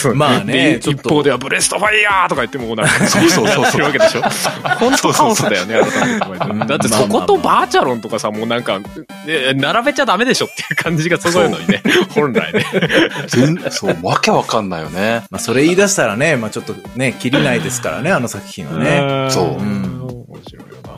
[0.05, 0.17] うん。
[0.17, 1.09] まあねでちょっと。
[1.09, 4.21] 一方ではブレストファイヤーとか言ってもなんか、そうそうそうやってるわけでしょ。
[4.79, 5.79] 本当カオスだよね、
[6.67, 8.79] だってそことバーチャロンとかさ、もうなんか、
[9.27, 11.81] え並べちゃダメでしょっていう感じがすごいのにね、
[12.15, 12.65] 本来ね。
[13.27, 15.23] 全、そう、わけわかんないよね。
[15.29, 19.31] まあ、それ言い出したらね、まあちょっとね、切りないですからね、あの作品はね。
[19.31, 20.89] そううん面白いよな。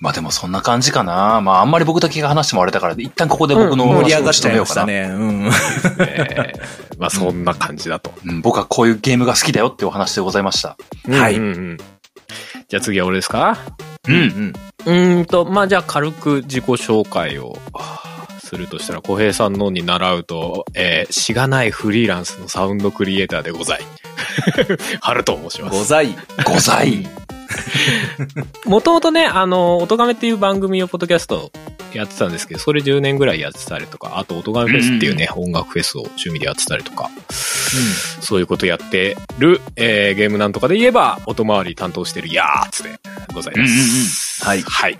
[0.00, 1.40] まあでもそんな感じかな。
[1.40, 5.10] まああんまり僕だけが話してもあれだから、一旦ここで僕の盛り話を上がっちしたね。
[5.10, 5.46] うん。
[5.46, 8.12] えーまあそんな感じだと。
[8.24, 10.76] うん、僕はこういうゲームが好きだよっていうお話でございました。
[11.08, 11.78] はいうんうんうん
[12.68, 13.58] じゃあ次は俺ですか？
[14.08, 14.12] う。
[14.12, 14.52] うんん。
[14.86, 17.56] うーんと、まあ、じゃあ軽く自己紹介を
[18.38, 23.80] するとしたら、小平さんのに習うと、えー、しがないフリーランスのサウンドクリエイターでござい。
[25.00, 25.78] ハルと申します。
[25.78, 26.16] ござい。
[26.44, 27.06] ござい。
[28.64, 31.52] もともとね、あの、音亀っていう番組をポッドキャスト
[31.92, 37.10] やってたんですけど、それ10年ぐらいやってたりとか、あと音亀フェスっていうね、音楽フェスを趣味でやってたりとか、
[38.20, 42.98] そういうことやってる、えー、ゲームなんとかで言えば、音回り担当してるやーつで
[43.32, 44.44] ございます。
[44.44, 44.98] はいはい。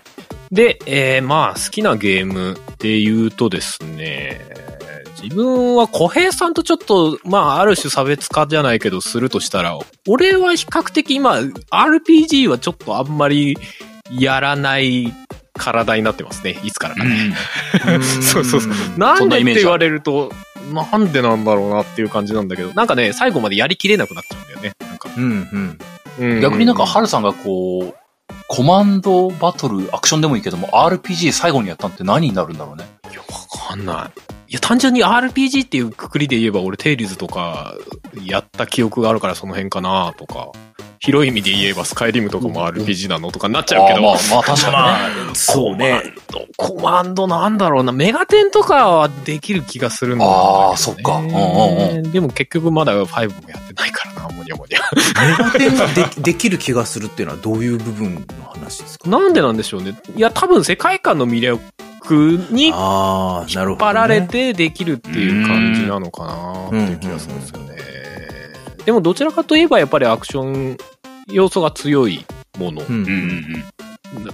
[0.51, 4.41] で、えー、まあ、好きなゲームで言うとですね、
[5.21, 11.35] 自分は小平さんとちょっと、まあ、ある種差別化じゃないけど、するとしたら、俺は比較的今、
[11.71, 13.57] RPG はちょっとあんまり
[14.11, 15.13] やらない
[15.53, 16.59] 体になってますね。
[16.63, 17.33] いつからかね。
[17.87, 20.31] うんそうそうそううんなんでって言われると、
[20.73, 24.73] なんでなんだろうなっていう感じなんだけど、なんかね、最後までやりきれなくなっちゃうんだよね。
[24.81, 25.79] なんか、うんうん。
[26.19, 28.05] うん逆になんか、ハルさんがこう、
[28.47, 32.85] コマンドバトル、アクションでもいいけども、RPG 最後にやったのって何になるんだろうね。
[33.11, 33.25] いや、わ
[33.69, 34.34] かんない。
[34.55, 37.73] いや、単純に RPG っていうくくりで言えば、俺、テイリーズとか、
[38.23, 40.47] やった記憶があるからその辺かなとか、
[40.99, 45.35] 広い意味で言えば、スカイリムとかも RPG なのとかなっちゃうけど、まあ、まあ確かにね。
[45.35, 46.01] そうね。
[46.55, 47.91] コマンドなんだろうな。
[47.91, 50.41] メガテンとかはできる気がするんだけど、ね。
[50.47, 53.05] あーそっかうんうんでも結局まだ5
[53.43, 54.79] もやってないからな、 もにゃもにゃ。
[55.27, 58.21] メガテンがでできる気がするっていうのはどういう部分の
[58.53, 59.09] 話ですか？
[59.09, 59.95] なんでなんでしょうね。
[60.15, 61.61] いや、多分世界観の魅力
[62.13, 63.91] にああ、なるほど、ね。
[63.91, 67.75] 引っ張られてできるっていう感じなのかなっていう気がするんですよね。
[68.85, 70.77] でもどちらかといえばやっぱりアクション
[71.27, 72.25] 要素が強い
[72.57, 72.81] もの。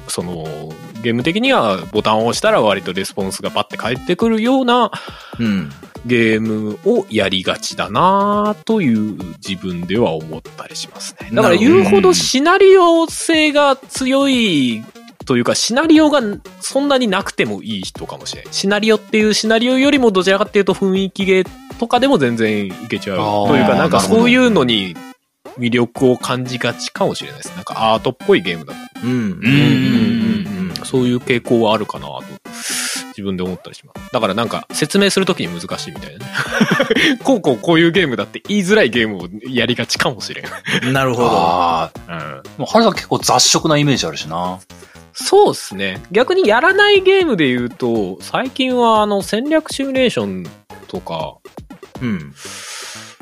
[0.07, 4.91] その、ゲーム的にはボタンを押したら割とレスポンスがパッて返ってくるような
[5.39, 5.72] うん。
[6.05, 11.30] ゲームをやりがちだなという自分では思ったりしますね。
[11.32, 14.84] だから言うほどシナリオ性が強い
[15.26, 16.22] というか、シナリオが
[16.59, 18.53] そんなになくてもいい人かもしれない。
[18.53, 23.47] シナリオっていうシナリオよりもどちらかっていうと雰囲気ゲーとかでも全然いけちゃう。
[23.47, 24.95] というか、なんかそういうのに
[25.57, 27.55] 魅力を感じがちかもしれないです。
[27.55, 28.80] なんかアートっぽいゲームだと。
[29.03, 29.11] うん。
[29.11, 29.17] うん。
[29.17, 32.24] うんうんそういう傾向はあるかなと、
[33.12, 34.12] 自分で思ったりします。
[34.12, 36.32] だからなんか説明するときに難しいみたいなね。
[37.24, 40.45] こうこうこういうゲームだって言いづらいゲームをやりがちかもしれん。
[40.84, 40.93] うん。
[40.93, 41.30] なるほど。
[41.30, 42.36] ああ。
[42.36, 44.59] うん、でもハルさん結構雑食なイメージあるしな。
[45.14, 46.01] そうですね。
[46.12, 50.47] 逆にやらないゲームで言うと、最近はあの戦略シミュレーション
[50.88, 51.36] とか、
[52.01, 52.34] うん。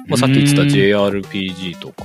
[0.07, 2.03] まあ、さっき言ってたうん JRPG とか、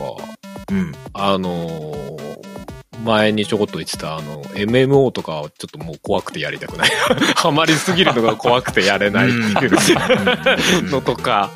[0.71, 0.95] うん。
[1.13, 2.54] あのー
[3.03, 6.91] 前にちょこっと言ってたあの MMO とかはちょっともう怖くてやりたくない。
[7.37, 11.51] ハマりすぎるのが怖くてやれないっていうのとか、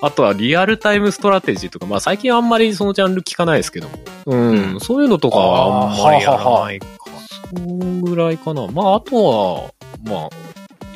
[0.00, 6.86] あとはリアルタイムストラテジーとか、まあ最近あんまりそのジャンル聞かないですけども、うん、うんそういうのとかはあんまりやらないか。
[7.54, 8.66] そんぐらいかな。
[8.66, 9.72] まああとは、
[10.04, 10.28] まあ、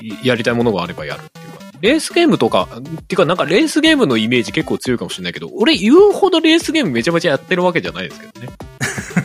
[0.00, 1.56] いやりたいものがあればやるっていうか。
[1.80, 8.48] レースゲームとか、っていうかなんかレースゲームのイメージ結構強いかもしれないけど、俺言うほどレースゲームめちゃめちゃやってるわけじゃないですけどね。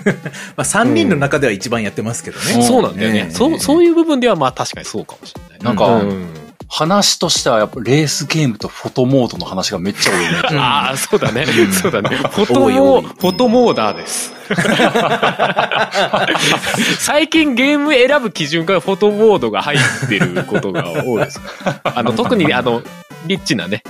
[0.55, 2.53] まあ、3人の中では一番やってますけどね。
[2.55, 3.19] うんそうなんだよね。
[3.19, 5.59] ええそう、そういう部分ではまあ確かにそうかもしれない。
[5.63, 6.27] なんかうん
[6.73, 10.41] 話としてはやっぱレースゲームとフォトモードの話がめっちゃ多いね。
[10.51, 11.45] う んああ、そうだね。
[11.73, 12.15] そうだね。
[12.15, 14.33] フォト多い多モいフォトモーダーです。
[16.99, 21.41] 最近ゲーム選ぶ基準からフォトモードが入ってることが多いです。
[21.83, 22.81] あの、特にあの、
[23.25, 23.83] リッチなね、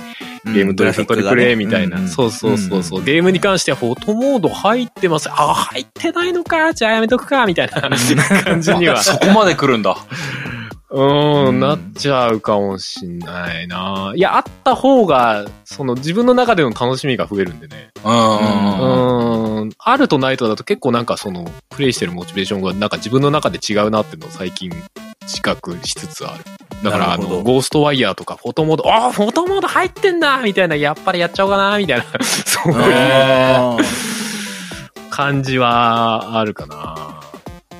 [0.44, 2.06] ゲームトリプルプレイみたいな。
[2.08, 3.04] そうそうそうそう。
[3.04, 5.30] ゲームに関してはフォトモード入ってます。
[5.30, 6.72] ああ、入ってないのか。
[6.74, 7.46] じゃあやめとくか。
[7.46, 8.96] みたいな感じには。
[9.02, 9.96] そこまで来るんだ。
[10.90, 14.12] うんん、なっちゃうかもしんないな。
[14.14, 17.90] いや、あった方が、その自分の中での楽しみが増えるんでね。
[18.04, 19.56] うんうんうん。
[19.58, 19.70] うーん。
[19.78, 24.70] あるとないとだと結構なんかその、プレイしてるモチベーションがなんか自分の中で違うなっていうのを最近
[25.22, 26.44] 自覚しつつある。
[26.82, 33.76] だからあの、ゴーストワイヤーとかフォトモード、ああ、フォトモード入ってんだみたいな、やっぱりやっちゃおうかなみたいな、 そういうあ
[35.10, 37.20] 感じはあるかな。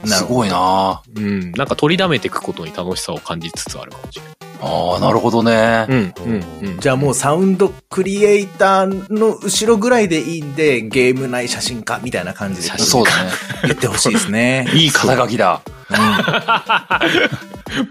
[0.05, 1.53] ーすごいなうん。
[1.53, 4.33] なんか取りだめていくことに楽しさを感じつつあるかもしれない。
[4.65, 5.87] ああ、なるほどね。
[5.89, 6.81] うん、うん、うん。
[6.81, 13.31] じゃあもうサウンドクリエイターの後ろぐらいでいいんで、ゲーム内写真家みたいな感じで写真そうだね。
[13.65, 14.69] 言ってほしいですね。
[14.75, 15.61] いい肩書きだ。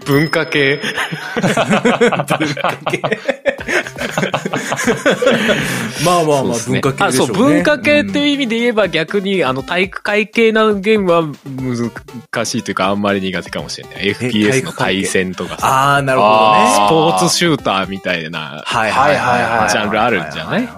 [0.06, 0.80] 文化系。
[6.04, 7.34] まあまあまあ、そうですね文化系でしょうね。
[7.34, 14.14] あそう、文化系っていうう意味で言えば逆に、あの、体育会系なゲームは難しいというか、あんまり苦手かもしれない。
[14.14, 15.58] FPS の対戦とかん。
[15.58, 16.36] さ、ああ、なるほどね。
[16.38, 19.70] あスポーツシューターみたいな、はいはいはいはい。
[19.70, 20.68] ジャンルあるんじゃない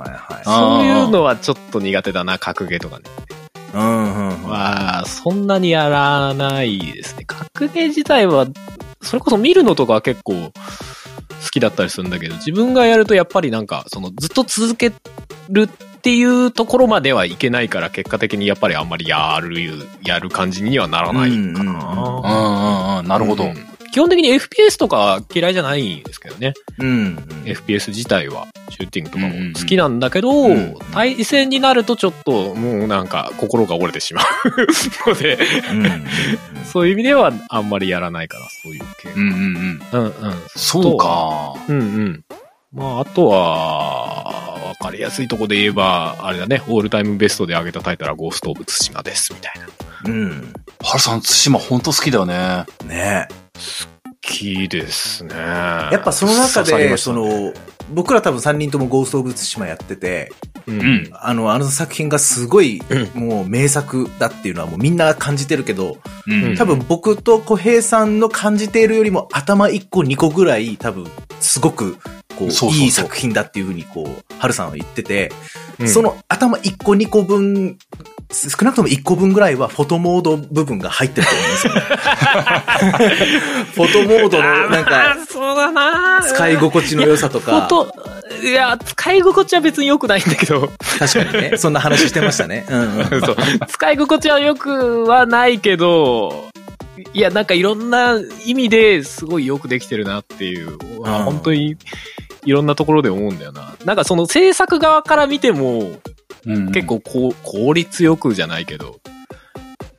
[0.44, 3.04] そういうのはちょっと苦手だな、格ゲーとかね。
[3.74, 4.48] うんうん。
[4.48, 7.24] は、そんなにやらないですね。
[7.26, 8.46] 格ゲー自体は、
[9.02, 10.52] それこそ見るのとかは結構好
[11.50, 14.92] きだったりするんだけど、自分がやるとやっぱりなんか、そのずっと続け
[15.50, 15.68] るっ
[16.00, 19.54] ていうところまではいけないから、結果的にやっぱりあんまりやる、
[20.02, 21.78] やる感じにはならないかうんうんうんうんな。
[21.78, 23.08] うんうん。
[23.08, 23.44] なるほど。
[23.44, 26.52] うん基本的に FPS とか嫌いじゃないですけどね。
[26.80, 27.16] うんうん。
[27.44, 34.24] FPS 自体は、シューティングとかうんうんうんも好きなんだけど、うん対戦になるとちょっともうなんか心が折れてしまう
[35.10, 35.38] ので、
[35.70, 36.06] うんうん
[36.64, 39.10] そういう意味ではあんまりやらないかな、そういう系。
[39.10, 40.00] うんうんうん。
[40.00, 40.12] うんうん。
[40.56, 41.54] そうか。
[41.68, 42.24] うんうん。
[42.72, 44.24] まあ、あとは、
[44.70, 49.68] わかりやすいとこで言えば、あれだね、オールタイムベストで上げたタイトルはゴースト・オブ・ツシマです、みたいな。
[50.06, 50.52] うん。
[50.82, 52.64] ハルさん、対馬ほんと好きだよね。
[52.84, 53.28] ね
[54.20, 55.34] キーですね。
[55.34, 57.52] やっぱその中で、刺さりましたその、
[57.92, 60.32] 僕ら多分3人ともゴースト・オブ・ツシマやってて、
[60.66, 61.10] ううんん。
[61.12, 62.80] あの、あの作品がすごい、
[63.14, 66.56] もう名作だっていうのはもうみんな感じてるけど、うん。
[66.56, 71.06] 多分僕と小平さんの感じているよりも頭1個2個ぐらい多分
[71.40, 71.98] すごく
[72.38, 75.30] こうそうそうそういい作品だっていうふうにこう、春さんは言ってて、
[75.78, 77.78] うんその頭1個2個分、
[78.30, 81.80] 少なくとも1個分ぐらいはフォトモード部分が入ってると思うんですよね。
[83.74, 87.94] フォトモードのなんかそうだな使い心地の良さとか、フォト、
[88.42, 92.66] いや、使い心地は別に良くないんだけど、確かにね、そんな話してましたね。
[92.68, 93.20] うんうん。
[93.20, 93.36] そう
[93.68, 96.48] 使い心地は良くはないけど、
[97.12, 101.76] いや、なんかいろんな意味ですごいよくできてるなっていう、あうん本当に
[102.44, 103.74] いろんなところで思うんだよな。
[103.84, 105.92] なんかその制作側から見ても、
[106.46, 109.00] うん結構こう効率よくじゃないけど、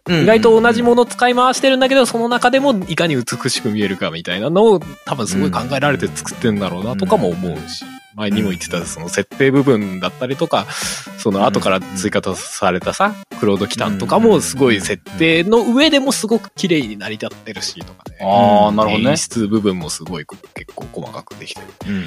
[0.08, 7.84] うん意外と同じものを使い回してるんだけど、その中でもいかに美しく見えるかみたいなのを多分すごい考えられて作ってんだろうなとかも思うし、
[8.16, 10.66] 前にも言ってたその設定部分だったりとか、
[11.18, 18.18] その後から追加されたさ、クロードキタンとかもすごい設定の上でもすごく綺麗に成り立ってるしとかね。
[18.22, 19.18] ああ、なるほどね演。
[19.18, 21.68] 出部分もすごい結構細かくできてる。
[21.88, 22.06] うん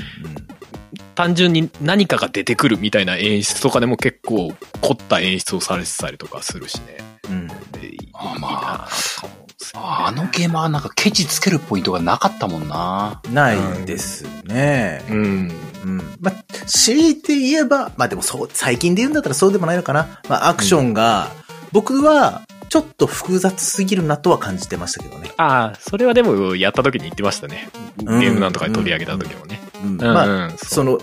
[1.14, 6.98] 単純に何かが出てくるみたいな演出とかでも結構凝った演出をされてたりとかするしね。
[7.28, 7.48] うん
[7.84, 8.88] いあまあ
[9.60, 13.20] いいなとか思うんですよねあのゲームはなんかケチつけるポイントがなかったもんな。
[13.32, 15.04] ないですね。
[15.10, 15.52] うん。
[15.84, 16.16] うん。
[16.20, 20.20] まあ、強いて言えば、まあでもそう、最近で言うんだったらそうでもないのかな。
[20.28, 21.30] まあアクションが、
[21.72, 25.30] 僕はちょっと複雑すぎるなとは感じてましたけどね。
[25.36, 27.68] ああ、それはでもやった時に言ってましたね。
[27.98, 29.60] ゲうんームなんとかで取り上げた時もね。
[29.82, 29.90] うん。
[29.90, 30.98] うんまあ、うんその、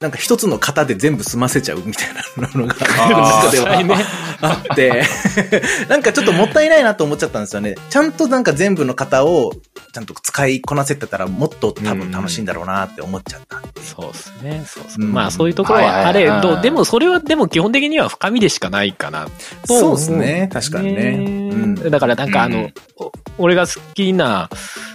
[0.00, 3.94] なんか一つの型で全部済ませちゃうみたいなのが、あー中ではね
[4.40, 5.02] あって、
[5.90, 7.74] なんかちょっともったいないなと思っちゃったんですよね。
[7.90, 9.52] ちゃんとなんか全部の型を
[9.92, 13.60] ちゃんと使いこなせてたらもっと多分楽しいんだろうなって思っちゃった。
[13.82, 14.64] そうですね。
[14.66, 19.28] そうそううんまあそういうところはあはいれど、でもそれはでも基本的には深みでしかないかな
[19.66, 20.48] そうですね。
[20.50, 21.10] 確かにね。
[21.18, 24.48] うんだからなんかあの、うんお俺が好きな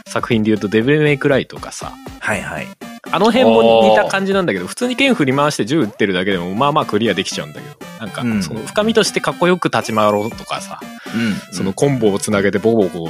[0.08, 2.95] 作品で言うとデビルメイクライとかさ、はいはい。
[3.12, 10.80] あの辺も似た感じなんだけど、普通に剣振り回して銃撃ってるだけでもまあまあクリアできちゃうんだけど、なんかうんその深みとしてかっこよく立ち回ろうとかさ、
[11.16, 11.56] うん。
[11.56, 13.10] そのコンボをつなげてボコボコ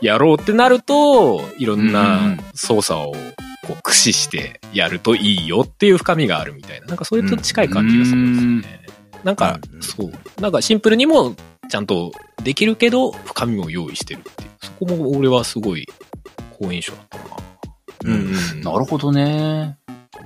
[0.00, 3.18] やろうってなると、いろんなん操作をこ
[3.70, 6.86] う駆使してやるといいよっていう深みがあるみたいな。
[6.86, 8.86] なんかそれと近い感じがするんですよね。
[9.22, 10.40] なんかう、んそう。
[10.40, 11.36] なんかシンプルにも
[11.68, 12.10] ちゃんと
[12.42, 14.50] できるけど、深みも用意してるっていう。
[14.60, 15.86] そこも俺はすごい
[16.58, 17.24] 好印象だったな。
[18.04, 18.10] う
[18.58, 19.76] んなるほどね。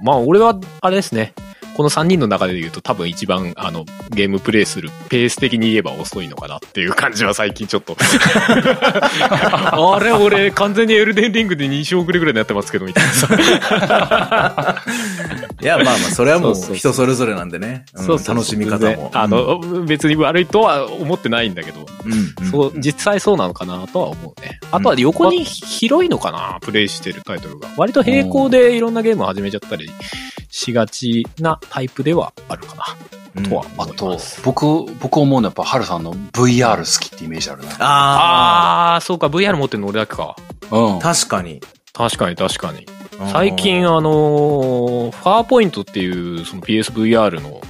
[0.03, 1.33] まあ俺は、あれですね。
[1.77, 13.29] この3人の中で言うと多分一番あのゲームプレイするペース的に言えば遅いのかなっていう感じは最近ちょっと あれ俺完全にエルデンリングで2勝遅れぐらいになってますけどみたいなさ
[15.61, 17.87] いや、まあまあ、それはもそう人それぞれなんでね。
[17.95, 19.11] うんそう楽しみ方も。
[19.15, 21.87] あの、別に悪いとは思ってないんだけど、
[22.41, 24.61] うん、そう、実際そうなのかなとは思うね。
[24.71, 27.69] あとは横に広いのかな、プレイしてるタイトルが。
[27.77, 29.91] 割と並行でいろんなゲームを始めちゃったり
[30.51, 32.85] しがちなタイプではあるかな、
[33.37, 37.71] うんとはあと僕、僕思うのはやっぱ、ハルさんの VR 好きってイメージあるな。
[37.81, 40.37] ああー、そうか、VR 持ってるの俺だけか。
[40.71, 41.01] うんあ、。
[41.01, 41.61] 確かに。
[41.93, 42.87] 確かに確かに。
[43.21, 47.61] うん最近、あのーファーポイントっていう、その PSVR の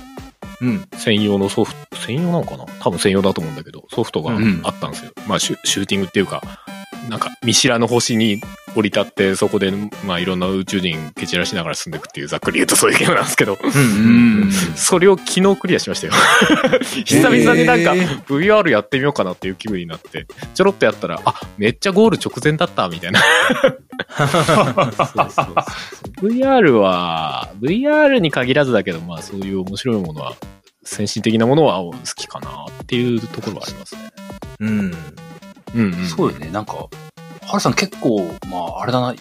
[0.61, 0.89] うん。
[0.97, 2.65] 専用のソフト、専用なのかな？
[2.81, 5.13] 多分専用だと思うんだけど、ソフトがうんあったんですよ。
[5.29, 6.43] まあシュ、シューティングっていうか、
[7.09, 8.41] なんか、見知らぬ星に
[8.75, 9.73] 降り立って、そこで、
[10.05, 13.59] まあ、いろんな宇宙人蹴散らしながら進んでいくっていう、ざっくり言うとそういうゲームなんですけど。
[14.75, 16.13] それを昨日クリアしましたよ。
[17.05, 17.93] 久々になんか
[18.29, 23.21] VR やってみようかなっていう気分になって、ちょろっとやったら、あ、めっちゃゴール直前だった、みたいな。
[26.23, 30.47] VR は、VR に限らずだけど、まあそういう面白いものは好
[30.87, 34.01] 先進的なものは好きかなっていうところはありますね。
[34.61, 34.95] うん。
[35.75, 36.07] うん、うん。
[36.07, 36.51] そうよね。
[36.51, 36.89] なんか、
[37.43, 39.15] ハルさん結構、まあ、あれだな、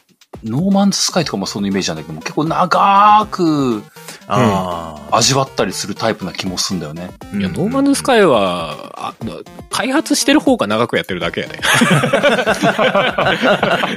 [0.44, 3.84] ノーマンズスカイとかもそのイメージなんだけども、結構長く
[4.28, 5.18] ああ。
[5.18, 7.12] 味わったりするタイプな気もすんだよね。
[7.34, 9.14] いや、ノーマンズスカイは、あ
[9.70, 11.60] 開発してる方が長くやってるだけやね。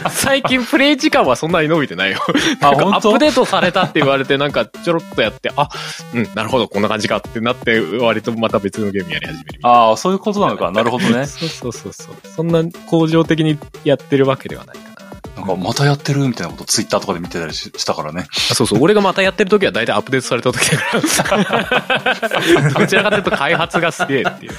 [0.11, 2.19] 最近プレイ時間はそんなに伸びてないよ。
[2.61, 5.69] あなんかアップデートされたって言われて、なんかちょろっとやって、あ、
[6.15, 9.61] うん、なるほど、こんな感じかってなって、割とまた別のゲームやり始める。
[9.63, 10.71] ああ、そういうことなのか。
[10.71, 11.27] なるほどね。
[11.27, 12.15] そうそうそうそう。
[12.37, 14.88] そんな向上的にやってるわけではないか
[15.41, 15.47] な。
[15.47, 18.27] なんか、またやってるみたいなことツイッターとかで見てたりししたからね。
[18.51, 22.71] あそうそう、 俺がまたやってる時は大体アップデートされた時だから。
[22.81, 24.53] どちらかというと開発がすげえっていう。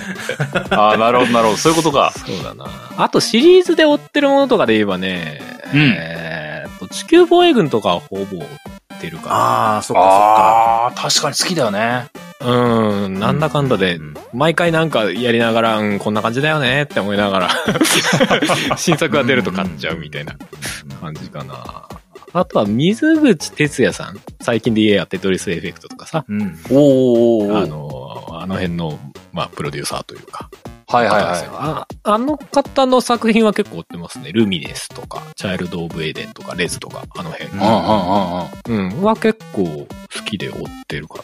[0.71, 1.57] ああ、なるほど、なるほど。
[1.57, 2.13] そういうことか。
[2.15, 2.65] そうだな。
[2.97, 5.41] あとシリーズで追ってるものとかで言えばね、
[5.73, 10.15] うんえーっと、地球防衛軍とかはほぼ追ってるかああ、そっかそっか。
[10.15, 12.09] ああ、確かに好きだよね。
[12.39, 13.05] な。
[13.05, 17.49] うん、なんだかんだで、うん毎回なんかやりながら、うん、こんな感じだよねって思いながら、
[18.77, 20.35] 新作が出ると買っちゃうみたいな
[21.01, 21.87] 感じかな。
[22.31, 24.19] あとは水口哲也さん。
[24.41, 26.25] 最近で言えやテトリスエフェクトとかさ。
[26.27, 26.59] うん。
[26.69, 28.99] おーあの、あの辺の、
[29.31, 30.49] まあ、プロデューサーというか。
[30.87, 34.31] はいはいはああの方の作品は結構追ってますね。
[34.31, 37.45] ルミネスとか、チャイルド・オブ・エデンとか、レズとか、あの辺。
[37.45, 37.53] い。
[37.53, 38.97] うんうんうんうん。
[38.97, 39.87] うん、は結構好
[40.25, 40.55] きで追っ
[40.87, 41.21] てるかな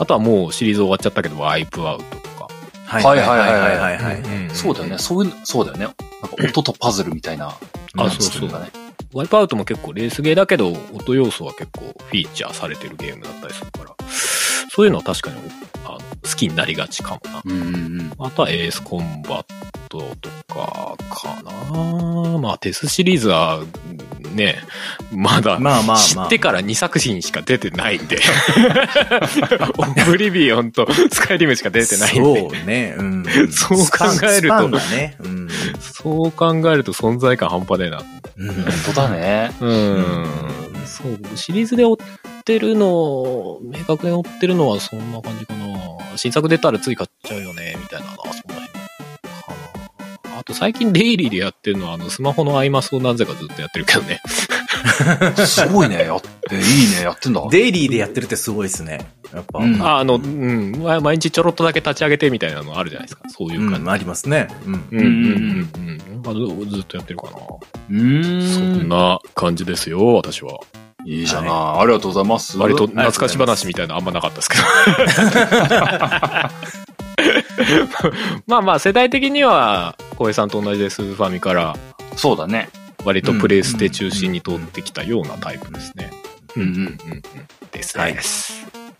[0.00, 2.48] あとはもうシリーズ終わっちゃったけど、ワイプアウトとか。
[2.86, 4.44] はいはいはいはいはいはいはい。
[4.46, 4.98] んそうだよね。。
[4.98, 5.84] そういう、そうだよね。
[5.84, 5.96] なんか
[6.40, 7.48] 音とパズルみたいな。
[7.48, 8.50] あそうそう。
[9.12, 13.96] ワイプアウトも結構レースゲーだけど、音要素は結構フィーチャーされてるゲームだったりするから、
[14.68, 15.36] そういうのは確かに
[15.84, 17.42] あの好きになりがちかもな。
[17.44, 18.12] うんうんうん。
[18.18, 19.46] あとはエースコンバッ
[19.88, 23.62] トとかかなまあテスシリーズは
[24.34, 24.56] ね、
[25.12, 25.96] まだまあまあまあ。
[25.96, 28.18] 知ってから2作品しか出てないんで。
[29.78, 32.40] オブリビオンとスカイリムしか出てないんで。
[32.40, 32.94] そうね。
[32.98, 33.24] うん。
[33.50, 35.16] そう考えるとね。
[35.20, 35.48] うん。
[35.80, 38.02] そう考えると存在感半端ねえな。
[38.36, 38.64] うん本
[38.94, 39.50] 当だね。
[39.60, 40.26] うん。
[40.88, 41.96] そう、シリーズで追っ
[42.44, 45.68] てるの、明確に追ってるのはそんな感じかな。
[46.16, 48.68] 新作出たらつい買っちゃうよね、みたいなのはそんなに。
[50.38, 54.20] あと最近デイリーでやってるのは、あの、スマホのアイマスをなぜかずっとやってるけどね。
[55.46, 56.04] すごいね。
[56.04, 56.62] やって、いい
[56.96, 57.02] ね。
[57.02, 57.46] やってんだ。
[57.50, 59.10] デイリーでやってるってすごいですね。
[59.34, 59.58] やっぱ。
[59.58, 59.82] うん。
[59.82, 63.28] ああの、うん、ま毎日ちょろっとだけ立ち上げてみたいなのあるじゃないですか。
[63.28, 63.80] そういう感じ。
[63.80, 64.48] うん、ありますね。
[64.66, 64.74] うん。
[64.74, 66.28] うん、うん、うん、うん。
[66.28, 67.38] あずずっとやってるかな。
[67.90, 68.82] うーそん。
[68.82, 68.88] ん。
[68.88, 70.58] な感じですよ、私は。
[71.04, 71.50] いいじゃない。
[71.50, 72.58] ありがとうございます。
[72.58, 74.04] 割と懐かし話みたいなのあん。
[74.04, 74.64] まなかったですけど。
[78.46, 80.48] まあまあ、世代的には、小平さん。
[80.48, 81.02] と同じです。
[81.02, 81.76] ファミから、
[82.16, 82.68] そうだね。
[83.04, 86.10] 割とプレイステ中心に通ってきたようなタイプですね。
[86.56, 86.68] うんうん。
[86.68, 86.96] うんうん。
[87.70, 88.02] ですね。
[88.02, 88.16] はい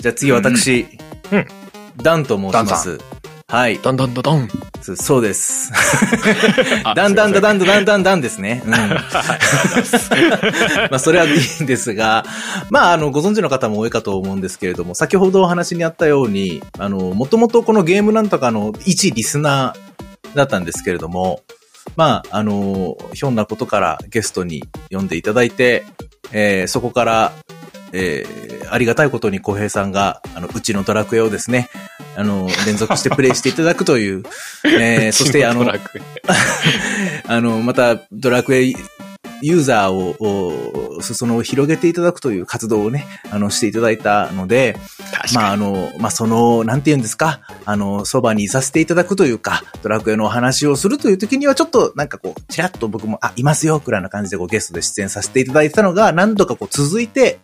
[0.01, 0.87] じゃあ次私、
[1.33, 1.47] うん
[1.97, 2.99] ダンと申します。
[3.49, 3.79] はい。
[3.79, 4.49] だんだんだだん。
[4.83, 5.73] そそうです。
[6.85, 7.57] あだんだんだだん。
[7.57, 8.63] んだだんだんだんですね。
[8.65, 8.73] うん。
[8.75, 8.89] ま
[10.93, 12.25] あ、それはいいんですが、
[12.71, 21.41] まあ、あの、ご存知の方も多いかと思うんですけれども、先ほどお話にあったように、あの、もともとこのゲームなんとかの一リスナーだったんですけれども、
[21.97, 25.85] まあ、あの、ひょんなことからゲストに呼んでいただいて、
[26.33, 27.33] えーそこから、
[27.93, 31.71] えーありがたいことに小平さんが、あの、うちのドラクエをですね、
[32.17, 34.25] あの、連続してプレイしていただくという、
[34.65, 35.65] えーそして、あの
[37.27, 38.75] あの、また、ドラクエ
[39.43, 40.17] ユーザーを、
[40.99, 44.77] を裾野を広げていただくという活動をね、あの、していただいたので、
[45.35, 57.41] まあ、あの、まあ、その、なんて言うんですか、あの、そばにいさせていただくというか、ドラクエのお話をするという時には、ちょっと、なんかこう、ちらっと僕も、あ、いますよ、くらいな感じでこうゲストで出演させていただいてたのが、何度かこう続いて、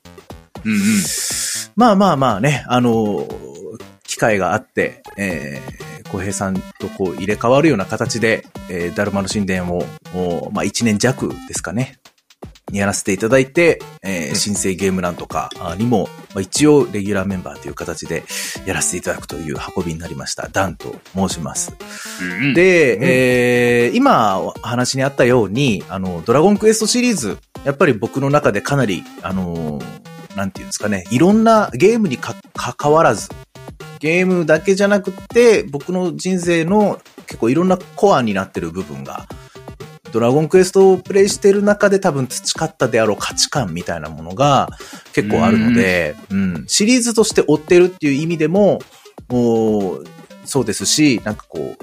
[0.65, 0.79] うんうん。
[1.77, 3.27] まあまあまあね、あの、
[4.05, 9.85] 機会があって、えー、小平さんとこう入れ替わるような形で、えー、ダルマの神殿を、
[10.15, 11.99] おまあ一年弱ですかね、
[12.73, 18.23] やらせていただいて、えー、うん新生ゲームランとかあにも、まあ、一応レギュラーメンバーという形で
[18.65, 20.49] やらせていただくという運びになりました。
[20.49, 21.73] ダンと申します。
[22.55, 30.05] で、うんえー今お話にあったように、あの、ドラゴンクエストシリーズ、やっぱり僕の中でかなり、あのー
[30.37, 33.29] なんていうんですかね、いろんなゲームにか、関わらず、
[34.01, 39.27] ゲームだけじゃなくて、僕の人生の結構いろんなコアになってる部分が、
[40.13, 44.69] ドラゴンクエストをプレイしてる中で多分培ったであろう価値観みたいなものが
[45.13, 48.81] 結構あるので、うん、シリーズとして追ってるっていう意味でも、
[49.29, 50.05] もう
[50.45, 51.75] そうですし、なんかこ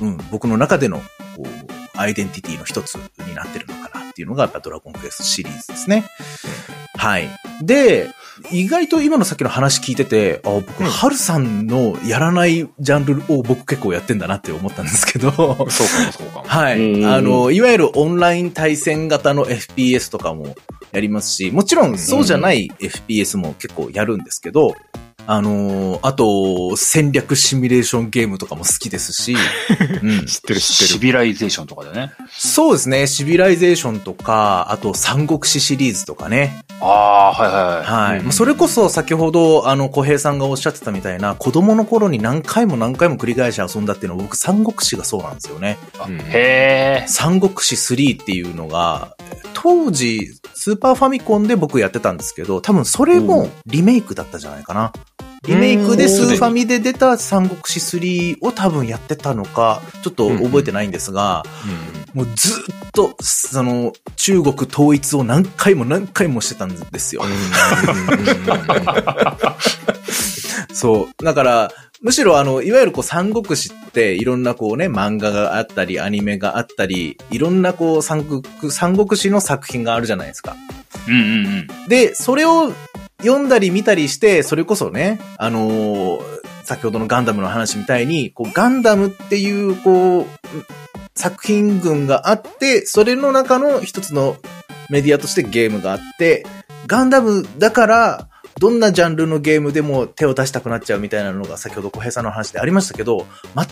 [0.00, 1.04] う、うん、僕の中での、こ
[1.44, 1.46] う、
[1.96, 6.04] アイデンティティの一つになってるのかなっていうのが、やっぱドラゴンクエストシリーズですね。
[6.96, 7.28] はい。
[7.62, 8.10] で、
[8.50, 15.84] 意外と今のさっきの話聞いてて、あ、僕、ハルさんのやらないジャンルを僕結構やってんだなって思ったんですけど、そうかもそ
[16.24, 16.42] うかも。
[16.48, 17.04] はい。
[17.04, 20.56] あの、いわゆるオンライン対戦型の FPS とかも
[20.90, 24.74] やりますし、もちろんそうじゃない FPS も結構やるんですけど、
[25.30, 29.36] あのーあと、戦略シミュレーションゲームとかも好きですし、
[30.02, 30.84] うん、知ってる知ってる。
[30.86, 32.12] シビライゼーションとかでね。
[32.30, 36.56] そうですね、シビライゼーションとか、あと三国志シリーズとかね。
[36.80, 37.84] ああ、はいはいはい。
[37.84, 38.18] はい。
[38.20, 45.76] うんまあそれこそ先ほど、あの、小平さんがおっしゃってたみたいな、子供の頃に何回も何回も繰り返し遊んだっていうのは僕、三国志がそうなんですよね。
[46.06, 47.04] うんへえ。
[47.06, 49.14] 三国志3っていうのが、
[49.52, 50.20] 当時、
[50.54, 54.92] スーパーファミコンで僕やってたんですけど、多分それもリメイクだったじゃないかな。
[55.46, 61.44] リメイクでスーファミで出た三国志3を多分やってたのか、ちょっと覚えてないんですが、
[62.14, 67.22] もうずっと、その、中国統一を何回も何回もしてたんですよ。
[70.72, 71.24] そう。
[71.24, 80.54] だから、むしろあの、いわゆるこう三国志っていろんなこうね、漫画があったり、アニメがあったり、いろんなこう三国、三国志の作品があるじゃないですか。
[81.08, 81.88] うんうんうん。
[81.88, 82.72] で、それを
[83.20, 86.38] 読んだり見たりして、それこそね、あのー
[86.68, 90.26] 先ほどのガンダムの話みたいに、こう、ガンダムっていう、こう、
[91.14, 94.36] 作品群があって、それの中の一つの
[94.90, 96.44] メディアとしてゲームがあって、
[96.86, 98.28] ガンダムだから、
[98.60, 103.26] どんなジャンルのゲームでも手を出したくなっちゃうみたいなのが先ほど小平さんの話でありましたけど、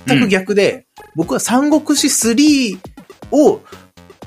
[0.06, 0.86] 全く逆で、
[1.16, 2.78] 僕は三国志3
[3.30, 3.60] を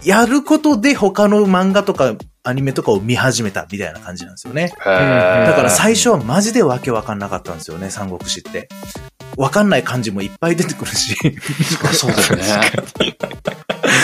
[0.03, 2.13] やることで他の漫画とか
[2.43, 4.73] アニメとかを見始めたみたいな感じなんですよね。
[4.77, 8.69] だから最初はマジでわけわかんなかったんですよね、三国志って。
[9.37, 11.15] わかんない漢字もいっぱい出てくるし。
[11.93, 12.71] そうだよね。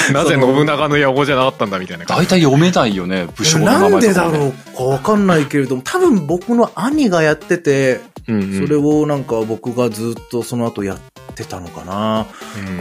[0.13, 4.23] なぜ信長の野望じゃなかったんだみたいな感大体読めないよね、武将の名なんでだ。
[4.25, 8.31] ろうかわかんないけれども、多分僕の兄がやってて、じ。
[8.33, 10.99] うんうんそれをなんか僕がずっとその後やっ
[11.35, 12.27] てたのかな。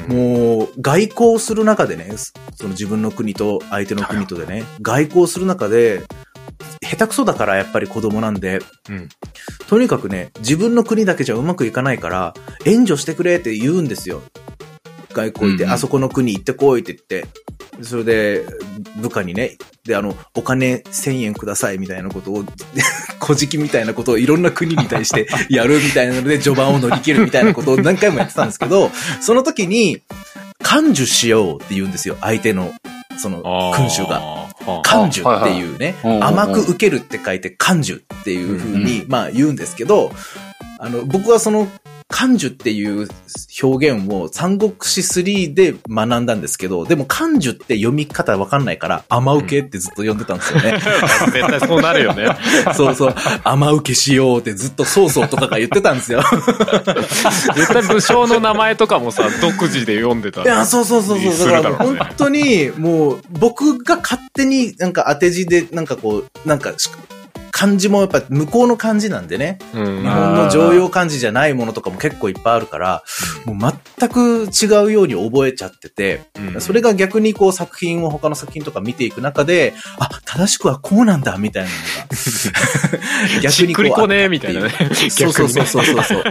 [0.09, 2.11] うんもう、外交する中でね、
[2.55, 6.03] その自分の国と相手の国とでね、外交する中で、
[6.83, 9.09] 下手くそだからやっぱり子供なんで、うん
[9.69, 12.35] とにかくね、自分の国だけじゃうまくいかないから、
[12.65, 14.23] 援助してくれって言うんですよ。
[15.15, 17.27] 外交行って、うんうんあそこの国行ってこいって言って。
[17.83, 18.47] それで、
[18.97, 22.45] 部下にね、で、あの、お金1000円くださいみたいなことを、
[23.19, 28.91] 小じきみたいなことをいろんな国に対して やるみたいなので、序盤を乗り切るみたいなことを何回もやってたんですけど、
[29.21, 30.03] その時に、
[30.63, 32.73] 感受しようって言うんですよ、相手の、
[33.17, 34.45] その、君主が。
[34.65, 40.13] が感受っていうね、甘く受けるって書いて感受っていう風に、まあ言うんですけど、
[40.79, 41.69] あの、僕はその
[42.09, 43.09] 感受っていう
[43.63, 50.79] 表現を三国志3で学んだんですけど、でも感受って読み方わかんないから甘受けってずっと読んでたんですよね。
[51.33, 52.29] 絶対そうなるよね。
[52.77, 56.23] そうそう、甘受けしようってずっとそうそうとかが言ってたんですよ。
[57.57, 60.43] 絶対武将の名前とかもさ、独自で読んでた。
[60.43, 61.33] いや、そうそうそうそう。
[61.33, 66.91] すだから本当に、もう、僕が勝手になんか当て字で、なんかこう、なんかし、
[67.55, 69.61] 漢字もやっぱ向こうの漢字なんでね。
[69.75, 73.05] うん日本の常用漢字じゃないものとかも結構いっぱいあるから、
[73.45, 83.39] もう全く違うように覚えちゃってて、うんそれが逆にこう作品を他の作品とか見ていく中で、あ、正しくはこうなんだ、みたいなのが。
[83.41, 84.71] 逆しっくりこねえみたいなね。
[85.09, 86.25] そうそうそうそうそう。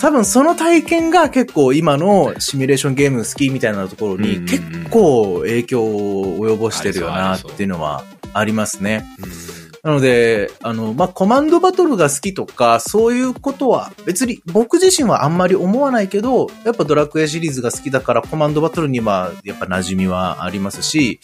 [0.00, 9.06] 多分その体験が結構今のシミュレーションゲーム好きみたいなところに結構影響を及ぼしてるよなっていうのはありますね。
[9.20, 9.26] う
[9.58, 21.18] んなので、あの、まあ、コマンドバトルが好きとか、そういうことは別に僕自身はあんまり思わないけど、やっぱドラクエシリーズが好きだからコマンドバトルにはやっぱ馴染みはありますし、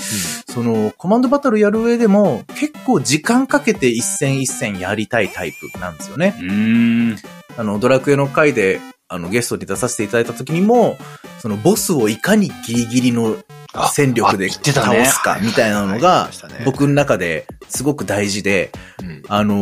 [0.48, 6.34] そのコマンドバトルやる上でも結構時間かけて一戦一戦やりたいタイプなんですよね。
[6.40, 7.16] うーん。
[7.56, 10.98] あの、ドラクエの回で、あの、ゲストに出させていただいた時にも、
[11.38, 13.57] そのボスをいかにギリギリのあ
[13.92, 16.30] 戦力であ言ってたね倒すかみたいなのはいが
[16.64, 19.54] 僕の中ですごく大事で、うんあの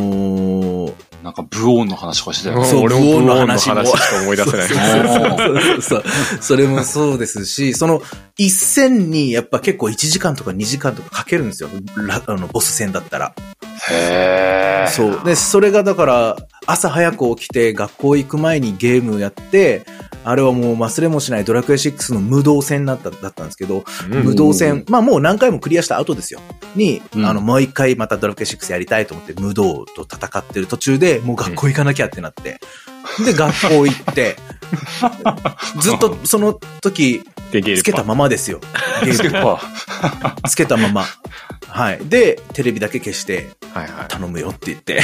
[0.89, 0.95] ー、
[1.27, 2.67] なんか、ブオーンの話とかしてたよね。
[2.67, 3.83] そうブオーンの話しか
[4.23, 4.69] 思い出せない。
[4.71, 6.05] そうそうそうそう。
[6.41, 8.01] それもそうですし、その
[8.37, 11.69] 一戦にやっぱ結構1時間とか2時間とかかけるんですよ。
[11.97, 13.35] ラあの、ボス戦だったら。
[13.91, 14.91] へー。
[14.93, 15.25] そう。
[15.25, 19.85] で、それがだから、朝早く起きて学校行く前にゲームやって、
[20.27, 26.41] あれはもう忘れもしないドラクエ6の無道戦だった、だったんですけど、うん無道戦、まあもう何回もクリアした後ですよ。
[26.75, 32.59] に、うんあの、もう一回またドラクエ6やりたいと思って無道と戦ってる途中で、もう学校行かなきゃってなって。
[33.25, 34.37] で、学校行って、
[35.81, 37.23] ずっとその時、
[37.77, 38.61] つけたままですよ。
[40.49, 41.05] つけたまま。
[41.77, 41.99] はい。
[42.09, 44.09] で、テレビだけ消して、はいはい。
[44.09, 45.03] 頼むよって言って、 や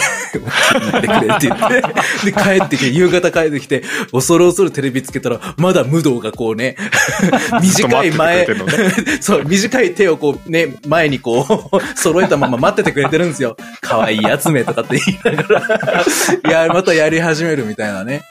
[0.98, 6.76] ってくれって言って、で、帰ってきて、夕方帰ってきて、恐る恐るテレビつけたら、まだ武道がこうね、
[7.60, 13.58] 短い前ずっと待っててくれてんの、 そう、短い手をこうね、前にこう、揃えたまま待っててくれてるんですよ。
[13.82, 16.04] 可愛いやつめとかって言いながら、
[16.48, 18.22] いや、またやり始めるみたいなね。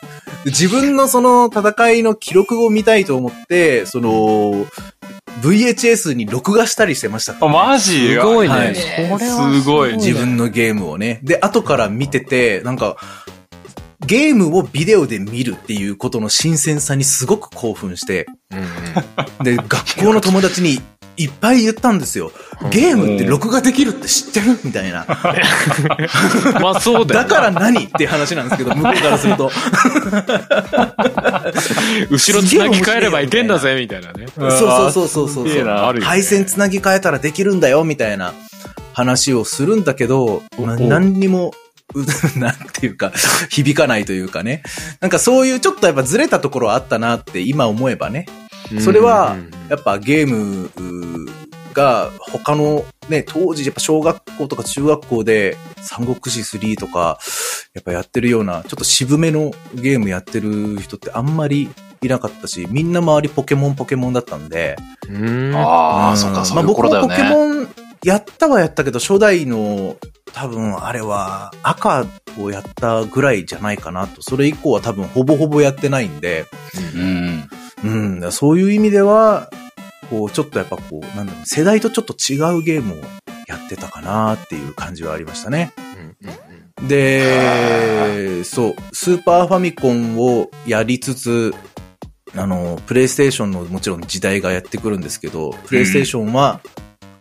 [0.45, 4.65] で自分のその戦いの記録を見たいと思って、その、
[5.41, 8.13] VHS に録画したりしてましたからあ、ねマジ？
[8.13, 8.53] すごいね。
[8.53, 11.19] はいそれはすごい自分のゲームをね。
[11.23, 12.97] で、後から見てて、なんか、
[14.05, 19.43] ゲームをビデオで見るっていうことの新鮮さにすごく興奮して、うんうん。
[19.43, 20.81] で、学校の友達に
[21.17, 22.31] いっぱい言ったんですよ。
[22.71, 24.59] ゲームって録画できるって知ってる？
[24.63, 25.05] みたいな。
[26.61, 27.27] まあそうだよな。
[27.27, 27.85] だから何？
[27.85, 29.51] っていう話なんですけど、向こうからすると。
[32.09, 34.27] 後ろつなぎ替えればいけんだぜ、みたいなね。
[34.35, 38.33] そうそうそうそうそう配線つなぎ替えたらできるんだよ、みたいな
[38.93, 41.53] 話をするんだけど、な何にも、
[41.93, 42.05] う
[42.39, 43.11] なんていうか、
[43.49, 44.63] 響かないというかね。
[45.01, 48.27] なんかそういうちょっとやっぱずれたところはあったなって今思えばね。
[48.79, 49.35] それは
[49.69, 50.69] やっぱゲーム
[51.73, 57.19] が他のね、当時やっぱ小学校とか中学校で三国志3とか
[57.73, 61.69] やっぱやってるようなちょっと渋めのゲームやってる人ってあんまり
[62.01, 64.75] いなかったし、みんな周りポケモンポケモンだったんで。
[65.09, 65.55] うん。
[65.55, 67.29] ああ、うんそっか、そうまあ僕いう頃だよもポケね。
[67.29, 67.67] モン
[68.03, 69.97] やったはやったけど、初代の
[70.33, 72.07] 多分あれは赤
[72.39, 74.21] をやったぐらいじゃないかなと。
[74.23, 76.45] それ以降は多分ほぼほぼやってないんで。
[76.95, 77.47] うん。
[77.83, 77.87] う
[78.27, 79.49] ん、そういう意味では、
[80.09, 82.97] こう、ちょっとやっぱこう、なんだろう、世代とちょっと違うゲームを
[83.47, 85.73] やってたかなっていう感じはありましたね。
[85.77, 86.33] うんうん
[86.81, 86.87] うん。
[86.87, 91.53] で、そう、スーパーファミコンをやりつつ、
[92.35, 96.61] あの、プレイステーションのもちろん時代がやってくるんですけど、プレイステーションは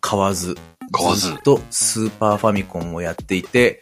[0.01, 0.57] 買わず、
[0.93, 1.41] 買わず。
[1.43, 3.81] とスーパーファミコンをやっていて、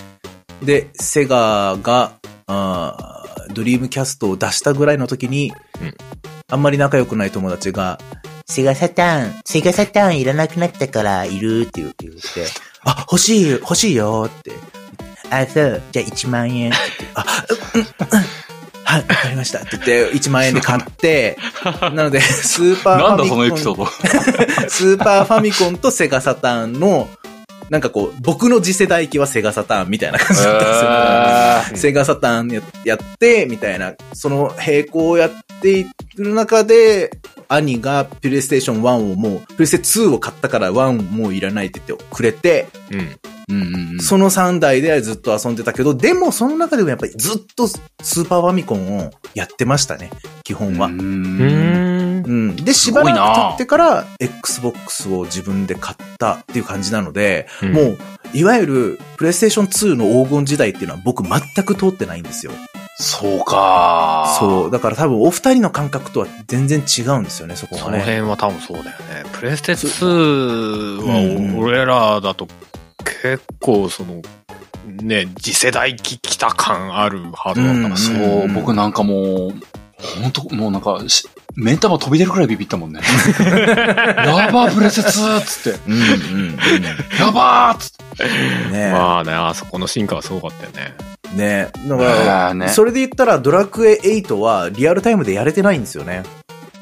[0.62, 2.12] で、セガが、
[2.46, 5.94] あードリームキャストを出したぐらいの時に、うん
[6.50, 7.98] あんまり仲良くない友達が、
[8.46, 12.46] セガサターン、セガサターンいらなくなったからいるって言って言って、
[12.84, 14.52] あ、欲しい、欲しいよって。
[15.30, 16.72] あ、そう、じゃあ1万円。
[17.14, 17.24] あ、
[17.74, 18.48] うん、うん、うん
[18.84, 21.36] はい、わかりましたって言って、1万円で買って、
[21.92, 23.36] なので、スーパーフなんだァミコン。
[23.36, 23.86] そのエピソード。
[24.70, 27.10] スーパーファミコンとセガサターンの、
[27.68, 30.90] なんかこう、僕の次世代機はセガサターンみたいな感じだったんですよ。
[30.90, 35.86] えーセガサターンややって、みたいな、その並行をやってい
[36.16, 37.10] る中で、
[37.48, 43.18] 兄がプレイステーション1をもう、プレステ2を買ったから1もういらないって言ってくれて、うん。
[43.50, 44.00] うんうんうん。
[44.00, 50.10] その3台でずっと遊んでたけど、でもその中でもやっぱりずっとスーパーファミコンをやってましたね、
[50.44, 50.88] 基本は。
[50.88, 52.22] ううんん。
[52.26, 52.56] うん。
[52.56, 57.98] で、しばらく経ってから、Xbox を自分で買ったっていう感じなので、うんもう、
[58.34, 62.52] いわゆる、プレイステーション2の黄金時代っていうのは僕全く通ってないんですよ。
[63.00, 64.36] そうか。
[64.40, 64.70] そう。
[64.72, 68.02] だから多分お二人の感覚とは全然違うんですよね、そこそのがね。
[68.02, 69.22] 辺は多分そうだよね。
[69.34, 72.48] プレステ2うんは俺らだと
[73.04, 74.20] 結構その、
[75.02, 79.52] ね、次世代機来た感あるハードだったからそうう、ん僕なんかもう、
[80.20, 83.00] 本当もうなんかし、目ん玉飛び出るくらいビビったもんね。
[83.40, 85.80] やばー、プレセツーっつって。
[85.86, 86.02] うんうんう
[86.52, 86.56] ん。
[87.18, 88.24] やばーっつって。
[88.70, 90.94] ねまあね、あそこの進化はすごかったよね。
[91.34, 96.22] ねだかあら、ーねそれで言ったらドラクエ8はリアルタイムでやれてないんですよね。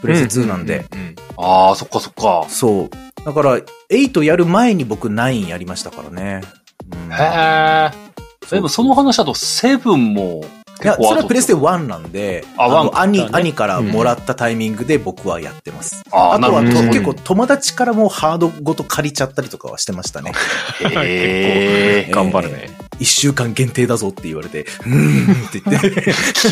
[0.00, 0.84] プレステ2なんで。
[0.92, 0.98] うん。
[1.00, 2.46] うんあー、そっかそっか。
[2.48, 3.24] そう。
[3.24, 3.58] だから、
[3.90, 6.40] 8やる前に僕9やりましたからね。
[6.92, 7.92] うんへー。
[8.50, 10.44] でもその話だと、セブンも
[10.82, 16.02] いや、結構それはプレステテ1なんで、あの1兄、兄からもらったタイミングで僕はやってます。
[16.10, 16.62] あー、なあとは。
[16.62, 20.32] 結構友達からもハードごと借りちゃったりとかはしてましたね。
[20.80, 22.12] へー。
[22.14, 22.76] 頑張るね。
[22.98, 25.90] 一週間限定だぞって言われて、うーんって言って、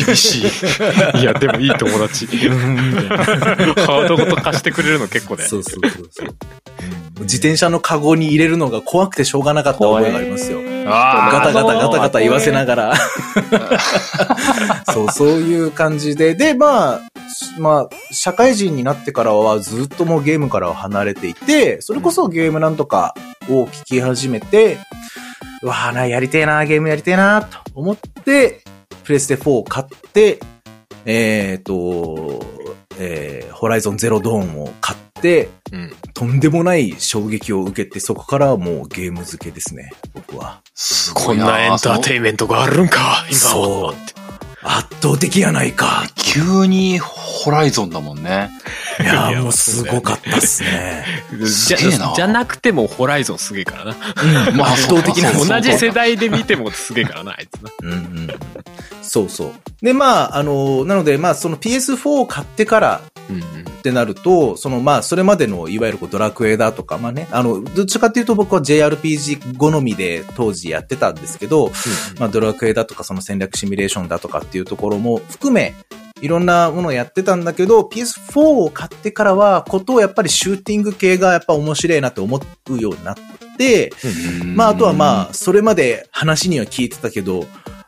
[0.05, 0.45] 厳しい。
[1.19, 2.27] いや、でもいい友達。
[2.37, 5.45] ハードごと貸してくれるの結構ね。
[5.45, 6.35] そうそうそうそう。
[7.17, 10.61] うん自転車のカゴに入れるのが怖くてしょうがなかった覚えがありますよ。
[10.85, 12.95] ガタガタガタガタ言わせながら。
[14.93, 16.35] そう、そういう感じで。
[16.35, 17.01] で、まあ、
[17.57, 23.15] まあ、社会人になってからはずっともうゲームからは離れていて、それこそゲームなんとか
[23.49, 24.77] を聞き始めて、
[25.61, 28.61] うわあな、やりてえな、ゲームやりてえな、と思って、
[29.03, 30.39] プレステ4を買って、
[31.05, 32.43] えっ、と、
[32.99, 35.91] えー、ホライゾンゼロドーンを買って、うん。
[36.13, 40.61] とんでもない衝撃を受けて、そこからはもうゲーム付けですね、僕は。
[40.73, 43.93] すごいなこんなエンターテインメントがあるんか、今そうは。
[44.67, 46.05] 圧倒的やないか。
[46.15, 48.49] 急にホライゾンだもんね。
[48.99, 51.05] いいやや、もうすごかったっすね。
[51.37, 51.43] じ
[51.75, 54.51] ゃすげえなじゃなくてもホライゾンすげえからな。
[54.53, 57.71] まあ圧倒的な同じ世代で見てもすげえからな、あいつな。
[57.83, 58.27] うんうん。
[59.03, 59.53] そうそう。
[59.85, 63.41] で、まあ、あの、なので、まあ、その PS4 を買ってからうんうん。
[63.41, 71.71] ってなると、そのまあ、それまでのいわゆるこうドラクエだとか、まあね、あの、どっちかっていうと僕は JRPG 好みで当時やってたんですけど、
[72.19, 75.75] まあ、ドラクエだとかその戦略シミュレーションだとかっていうところも含め、
[76.21, 82.39] いろんなものをやってたんだけど、PS4 を買ってからは、ことをやっぱりシューティング系がやっぱ面白いなって思
[82.69, 83.15] うようになっ
[83.57, 83.91] て、
[84.55, 87.45] まあ、あとはまあ、それまで話には聞いてたけど、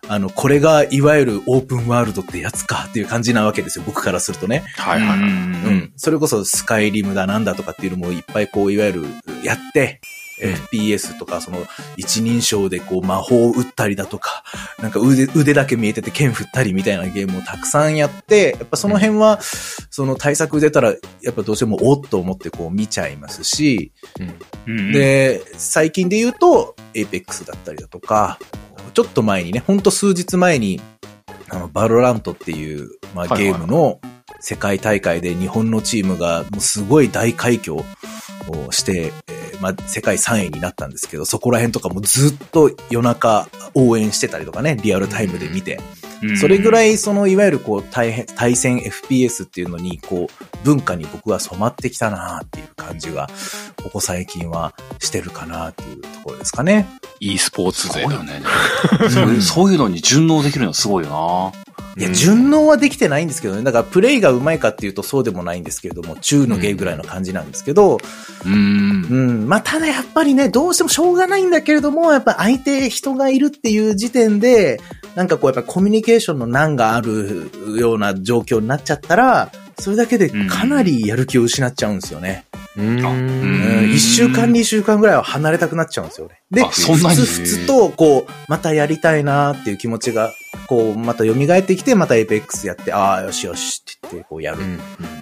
[0.09, 4.63] あの、これがいわゆるオープンワールドってやつかっていう感じなわけですよ、僕からするとね。
[4.77, 5.19] あ、はいはいはい。
[5.19, 5.29] ううん
[5.75, 5.93] ん。
[5.95, 9.05] それこそスカイリムだなんだとかっていうのもいっぱいこう、いわゆる
[9.43, 10.01] やって、
[10.39, 11.65] FPS とか、その、
[11.97, 14.43] 一人称でこう、魔法を打ったりだとか、
[14.81, 19.39] なんか腕、腕だけ見えてて剣振ったりみたいなゲームをたくさんやって、やっぱその辺は、
[19.89, 23.91] その対策出たら、やっぱどうしてもおっと思ってこう見ちゃいますし、
[24.67, 28.38] うん、で、最近で言うと、Apex だったりだとか、
[28.93, 30.81] ちょっと前にね、ほんと数日前に、
[31.49, 33.99] あの、バロラントっていう、まあ、ゲームの
[34.39, 37.84] 世界大会で日本のチームがもうすごい大快挙を
[38.72, 45.79] して、えーまあ、世界3位になったんですけど、そこら辺とかもずっと夜中応援してたりとかね、リアルタイムで見て。
[46.39, 53.29] それぐらい、い、その、いわゆるこう、対変対戦 FPS っていうのに、こう、文化に僕は染まってきたなっていう感じが、
[53.84, 56.88] ここ最近はしてるかなっていうところですかね。
[57.19, 58.23] e スポーツ勢だすごいよ。
[58.23, 58.41] ね。
[59.41, 61.53] そういうのに順応できるのすごいよ
[61.97, 63.63] いや、うん順応はできてないんですけどね。
[63.63, 67.99] だから、プレイがうまいかっていうとそうでもないんですけれども、中のゲーぐらいの感じなんですけど、
[68.45, 68.51] な。
[68.51, 69.07] うん。
[69.09, 69.15] う
[69.45, 69.49] ん。
[69.49, 74.79] まあ、ただやっぱりね、どうしてもしょうがないんだけれども、やっぱ相手人がいるっていう時点で、
[75.15, 82.45] なんかこうやっぱコミュニケーションの難があるような状況になっちゃったら、それだけでかなりやる気を失っちゃうんですよね。
[82.77, 86.41] 一週間、二週間ぐらいは離れたくなっちゃうんですよね。
[86.51, 87.15] で、あそんなに？
[87.15, 90.31] ふつふつと、こう、またやりたいなっていう気持ちが、
[90.67, 94.59] こう、また蘇ってきて、また Apex やって、ああ、よしよしって言って、こうやる。
[94.59, 94.79] うん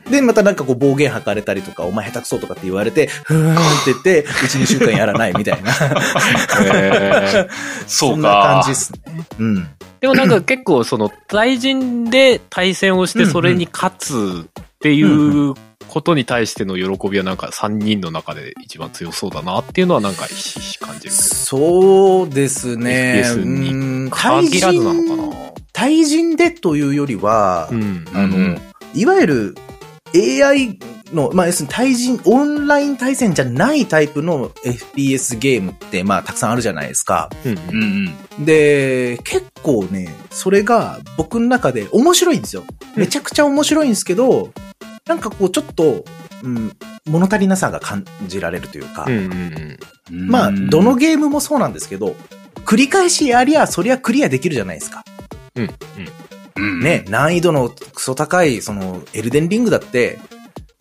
[0.10, 5.72] で、またなんかこう暴言吐かれたりとか、お前下手くそとかって言われて、ふーんって言って、1、2週間やらないみたいな。
[5.72, 7.50] へー
[7.88, 8.17] そうか。
[8.17, 9.00] そんな感じですね。
[9.40, 9.68] うん。
[10.02, 15.56] でもなんか結構その対人で対戦をしてそれに勝つっていう
[15.96, 21.14] ことに対しての喜びはなんか3人の中で一番強そうだなっていうのはなんかひしひし感じる。
[21.14, 23.24] そうですね。
[23.26, 23.76] FPS にう
[24.08, 28.06] ん限らずなのかな対人でというよりは、うん。
[28.14, 28.62] あの、うん
[28.94, 29.56] いわゆる
[30.14, 30.80] AI
[31.14, 37.30] の、まあ、要するに対人、オンライン対戦じゃないタイプの FPS ゲームって、まあ、たくさんあるじゃないですか。
[37.46, 38.46] うんうんうん。
[38.46, 42.64] で、結構ね、それが僕の中で面白いんですよ。
[42.96, 44.52] めちゃくちゃ面白いんですけど、
[45.08, 46.04] なんかこう、ちょっと、
[46.44, 46.72] うん、
[47.06, 49.78] 物足りなさが感じられるというか、うんうん
[50.12, 52.16] うんまあ、どのゲームもそうなんですけど、
[52.66, 55.04] 繰り返しやりゃ、そりゃクリアできるじゃないですか。
[55.56, 55.64] うん。
[55.64, 55.72] うん
[56.58, 60.20] うんね、難易度のクソ高い、その、エルデンリングだって、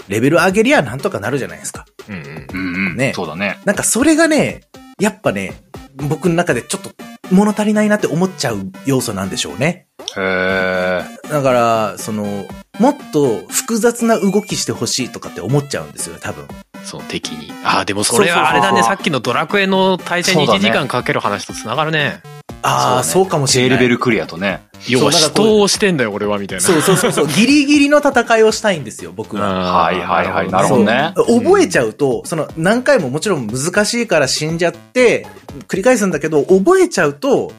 [0.09, 1.85] レベル上げりゃなんとかなるじゃないですか。
[2.09, 2.97] うんうんうんうん。
[2.97, 3.59] ねそうだね。
[3.65, 4.63] なんかそれがね、
[4.99, 5.53] やっぱね、
[5.97, 6.91] 僕の中でちょっと
[7.31, 9.87] 物足りないなって思っちゃう要素なんでしょうね。
[10.17, 11.05] へえ。
[11.29, 12.47] だから、その、
[12.79, 16.47] もっと複雑な動きしてほしいとかって思っちゃうんですよね、多分。
[16.85, 17.53] その敵に。
[17.65, 18.83] ああ、でもそれはあれだね。
[18.83, 22.21] さっきのドラクエの対戦に1そうだね時間かける話と繋がるね。
[22.63, 23.79] ああ、そう,、かもしれ低ない。
[23.79, 24.63] レベルクリアとね。
[24.89, 26.65] 要は死闘をしてんだよ、俺は、みたいな。
[26.65, 27.27] そうそうそうそう。
[27.35, 29.83] ギリギリの戦いをしたいんですよ、僕は。
[29.83, 35.27] はいはいはいなるほどね覚えちゃうと、その何回ももちろん難しいから死んじゃって、
[35.69, 37.53] 繰り返すんだけど、覚えちゃうと、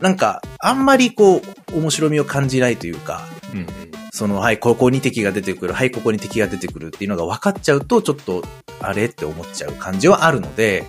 [0.00, 1.42] なんか、あんまりこ
[1.72, 3.22] う、面白みを感じないというか、
[3.52, 3.87] うんうん
[4.18, 8.42] その、はい、ここに敵が出てくる、はい、ここに敵が出てくるっていうのが分かっちゃうと、ちょっと、
[8.80, 10.86] あれって思っちゃう感じはあるので、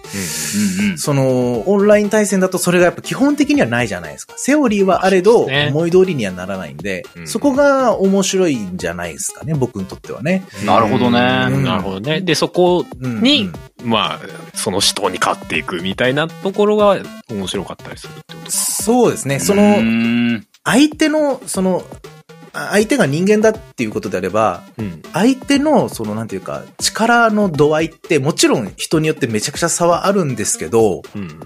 [0.81, 0.97] うんうん。
[0.97, 4.33] その、オンライン対戦だとそれがやっぱ基本的にはないじゃないですか。
[4.35, 10.43] セオリーはあれど、思い通りにはならないんで、うんそこが面白いんじゃないですかね、僕にとってはね。
[10.65, 11.19] なるほどね
[11.51, 12.21] うんなるほどね。
[12.21, 13.51] で、そこうんに、
[13.83, 14.19] まあ、
[14.55, 16.97] その死闘に勝っていくみたいなところが
[17.29, 18.51] 面白かったりするってことか。
[18.51, 19.39] そうですね。
[19.39, 21.83] その、うん相手の、その、
[22.17, 22.18] あ
[22.53, 25.01] 相手が人間だっていうことであれば、うん。
[25.13, 31.39] 相手の、その、なんていうか、力の度合いって、もちろん人によってめちゃくちゃ差はあるんですけど、うん。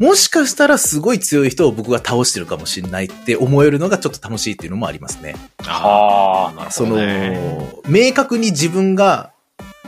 [0.00, 5.36] もしかしたらすごい強い人を僕が倒してるかもしれないって思えるのがちょっと楽しいっていうのもありますね。
[5.66, 9.33] ああ、なるほそのどね。、明確に自分が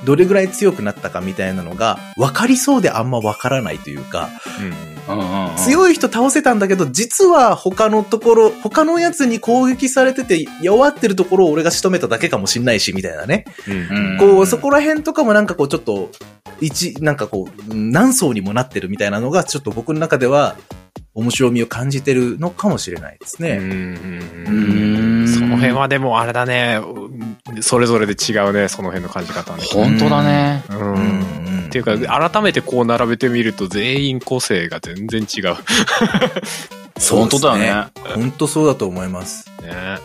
[0.04, 4.30] どれぐらい強くなったかみたいなのが、分かりそうであんま分からないというか。
[5.56, 13.44] 強い人倒せたんだけど、実は他のところ、他のやつに攻撃されてて弱ってるところを俺が仕留めただけかもしんないし、みたいなね。
[14.18, 16.10] こう、そこら辺とかもなんかこうちょっと、
[16.60, 20.56] 一、なんかこう、何層にもなってるみたいなのが、ちょっと僕の中では、
[21.16, 23.58] 面白みを感じてるのかもしれないですね。
[25.26, 29.62] その辺はでもあれだね、うんそれぞれで違うね、その辺の感じ方ね。
[29.72, 30.62] 本当だね。
[30.68, 30.74] う。
[30.74, 31.96] うんんっていうか、
[32.30, 35.56] 改めてこう並べてみると全員個性が全然違う。
[37.00, 37.92] 本当だよね。
[38.14, 39.50] 本当そうだと思います。
[39.62, 39.98] ね。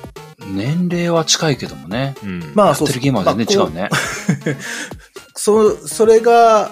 [0.48, 2.16] 年齢は近いけどもね。
[2.24, 2.52] うん。
[2.56, 3.90] まあやってるゲームは全然違うね。
[5.36, 6.72] そ、 それが、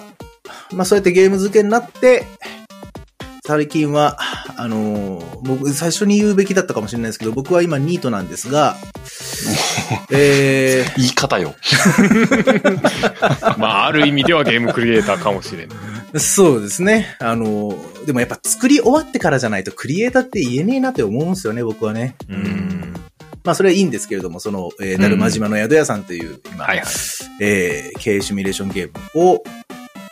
[0.72, 2.24] まあそうやってゲーム付けになって、
[3.44, 4.18] 最近は、
[4.56, 8.76] あのー僕最初に言うべきだったかもしれないですけど、僕は今ニートなんですが、
[10.12, 11.54] え言い方よ。
[13.56, 15.76] まあ、ある意味ではゲームクリエイターかもしれない。
[16.12, 17.16] ーそうですね。
[17.20, 22.16] あのーでもやっぱ作り終わってからじゃないとクリエイターって言えねえなって思うんですよね、僕はね。
[22.28, 22.94] うん。
[23.44, 26.86] まあそれはいいんですけれども、その、えー、だるま島の宿屋さんという、今、はいはい。
[27.40, 29.42] えー経営シミュレーションゲームを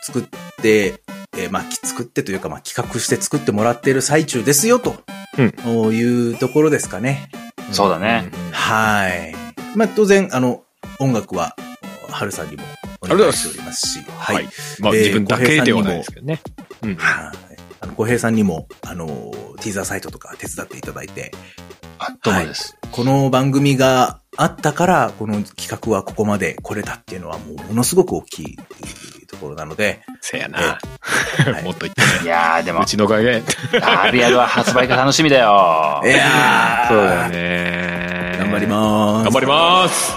[0.02, 0.24] 作っ
[0.62, 1.00] て、
[1.39, 4.97] えーまあ、き作ってというか、まあ、企画して作ってもらっている最中ですよ、と
[5.93, 7.31] いうところですかね。
[7.70, 8.28] そうだね。
[8.51, 9.35] はい。
[9.77, 10.65] まあ、当然、あの、
[10.98, 11.55] 音楽は、
[12.10, 12.65] はるさんにも
[13.02, 14.35] お願いしておりますし、はい。
[14.36, 14.48] はい。
[14.81, 16.40] まあ、えー自分だけではないですけどね。
[16.82, 16.97] うん。
[16.97, 17.36] はい。
[17.81, 19.06] あの、小平さんにも、あの、
[19.60, 21.31] ティーザーサイトとか手伝っていただいて、
[22.01, 22.77] あ、どうもです。
[22.90, 28.56] この番組があったから、この企画はここまで来れたっていうのはもうものすごく大きい
[29.28, 30.59] ところなので、せやな。
[31.52, 32.06] はいもっと言ってね。
[32.24, 33.42] いやー、でもう、ちのおかげ。
[33.82, 36.00] アビアドは発売が楽しみだよ。
[36.05, 38.36] いやーそうだよね。
[38.38, 39.24] 頑張りまーす。
[39.24, 40.16] 頑張ります。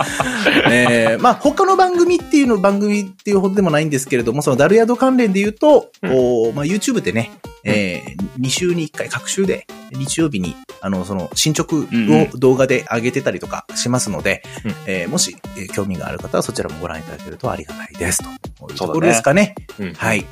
[0.70, 7.32] えーまあ、他の番組っていうの、番組っていうほどでもないんですけれども、そのダルヤド関連で言うと、うんおまあ、YouTube でね、
[7.64, 18.22] えー、2週に1回、各週で、日曜日に、あの、その、進捗うんうを動画で上げてたりとかしますので、うんえーもし、えー興味がある方はそちらもご覧いただけるとありがたいです。
[18.22, 19.54] というところですかね。
[19.78, 20.24] うんはい。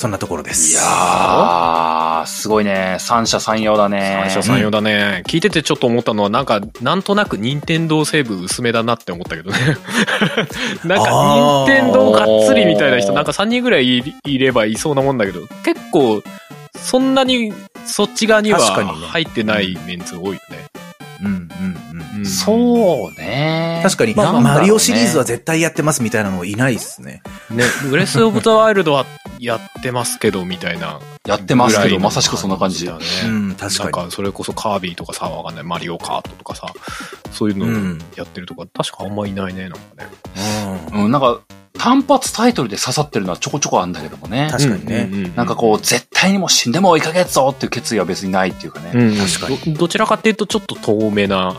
[0.00, 0.72] そんなところです。
[0.72, 2.96] いやー、すごいね。
[2.98, 4.30] 三者三様だね。
[4.30, 5.22] 三者三様だね。
[5.26, 9.58] 聞いててちょっと思ったのは、なんか、なんとなく任天堂セーブ薄めだなって思ったけどね。
[10.86, 16.22] なんか、任天堂がっつりみたいな人、なんか3人ぐらいいいればいそうなもんだけど、結構、
[16.74, 17.52] そんなに、
[17.84, 20.40] そっち側には入ってないメンツ多いよね。
[21.22, 21.69] うんうん
[22.20, 22.26] うん。
[22.26, 23.80] うんそうね。
[23.82, 27.22] 確かに、まあマリオシリーズは絶対やってますみたいなのいないですね。
[27.50, 29.06] ね、ブレスオブザワイルドは
[29.38, 31.00] やってますけど、みたいな。
[31.26, 32.86] やってますけど、まさしくそんな感じ。
[32.86, 33.04] だね。
[33.26, 33.92] うん、確かに。
[33.92, 36.72] なんか、それこそカービィとかさ、わかんない、マリオカートとかさ、
[37.30, 40.08] そういうのうんやってるとか、確かあんまいないね、なんかね。
[40.92, 41.40] うんうん、なんか、
[41.80, 44.48] 単発タイトルで刺さってるのはちょこちょこあるんだけどもね。
[44.50, 45.08] 確かにね。
[45.10, 48.90] うううなんかこう、絶対にもう死んでも追いかけっぞっていう決意は別にないっていうかね。
[48.94, 49.80] うん、確かにど。
[49.80, 51.56] どちらかっていうと、ちょっと遠めな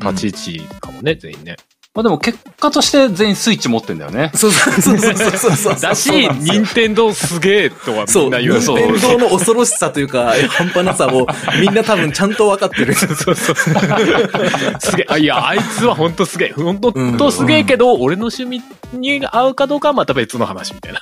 [0.00, 1.56] 立ち位置かもね、全員ね。
[1.94, 4.30] まあでも結果として全員スイッチ持ってんだよね。
[4.32, 5.80] そうそうそうそうそうそう。
[5.80, 8.60] だし、任天堂すげえとはみそう、んな言う。
[8.60, 11.26] 任天堂の恐ろしさというか、半端なさを
[11.60, 12.94] みんな多分ちゃんと分かってる。
[12.94, 13.56] そうそうそう。
[13.56, 15.06] すげえ。
[15.08, 16.52] あ、いや、あいつは本当すげえ。
[16.52, 18.62] 本当すげえけど、俺の趣味
[18.92, 21.00] に合うかどうかはまた別の話みたいな。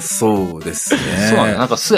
[0.00, 1.00] そうですね。
[1.30, 1.58] そうなんだよ。
[1.58, 1.94] なんかす、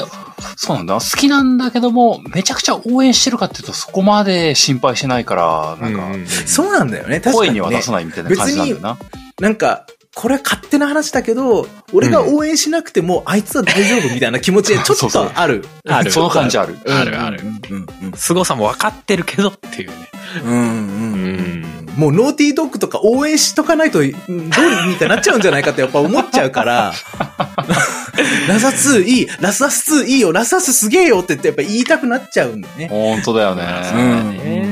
[0.57, 0.95] そうなんだ。
[0.95, 7.21] 好きなんだけども、めちゃくちゃ応援してるかっていうとそこまで心配してないから、なんか、そうなんだよね。
[7.21, 7.51] 確かに、ね。
[7.51, 8.99] 声には出さないみたいな感じなんだよな。
[9.41, 15.65] なんか、これは勝手な話だけど、俺が応援しなくても、あいつは大丈夫みたいな気持ちで ちょっとある。
[15.89, 16.77] ある その感じある。
[16.85, 17.41] うんあるある
[17.71, 19.95] うんうん凄さも分かってるけどっていうね。
[20.45, 20.53] うん。
[20.53, 21.89] うんうん。
[21.99, 24.49] もうノーティードッグとか応援しとかないと、うんどうに
[24.89, 26.93] みたいになっちゃうんじゃないかってやっぱ思っちゃうから、
[28.49, 32.89] ラサ2いい、ラサス2いいよ、ラサスすげえよって言ってやっぱ言いたくなっちゃうんだよね。
[32.89, 33.65] 本当だよね。
[33.95, 34.68] うん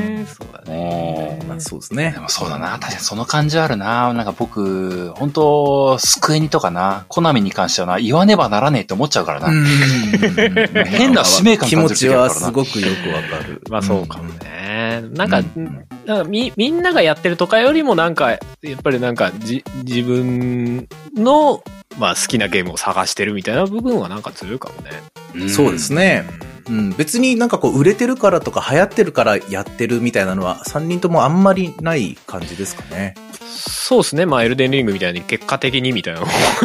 [0.67, 1.45] ねそうだね。
[1.49, 2.21] まあそうですねで。
[2.21, 2.71] もそうだな。
[2.73, 4.13] 確かにその感じあるな。
[4.13, 9.49] なんか僕、本当スクエニとかな、コナミに関してはな、言わねばならねえって思っちゃうからな。
[10.87, 13.63] 変な使命感気持ち感じる時あるからなはすごくよくわかる。
[13.71, 15.03] まあそうかもね。
[15.15, 18.39] なんか、うんなんかみ、みんながやってるとかよりもなんか、や
[18.79, 21.63] っぱりなんか、じ、自分の、
[21.99, 24.91] まあ好きなゲームを探してるみたいな部分はなんか強いかもね。
[25.35, 26.25] うんそうですね。
[26.69, 33.15] うん、別になんかこう売れてるからとか流行ってるからやってるみたいなのは3人ともあんまりない感じですかね。
[33.47, 34.27] そうですね。
[34.27, 36.21] まあエルデンリングみたいに結果的にみたいな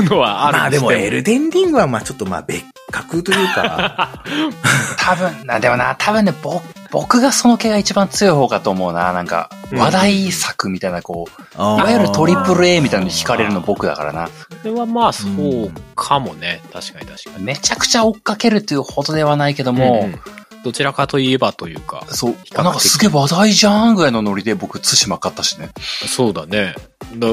[0.10, 4.24] のはあるまあでにしてもエルデンリングはまあちょっとまあ別格というか。
[4.98, 6.62] 多分な、でもな、多分ね、僕
[6.92, 9.14] 僕がその系が一番強い方かと思うな。
[9.14, 14.28] なんか、うん話題作みたいな、こう、いわゆるトリプル A みたいなのに惹かれるの僕だからな。
[14.62, 16.62] それはまあ、そうかもね。
[16.74, 17.46] 確かに確かに。
[17.46, 25.70] めちゃくちゃ追っかけるっていうほどではないけども、うんどちらかといえばというか、そう、なんかすげえ話題じゃんぐらいのノリで僕、対馬買ったしね。
[26.08, 26.76] そうだね。
[27.16, 27.28] だ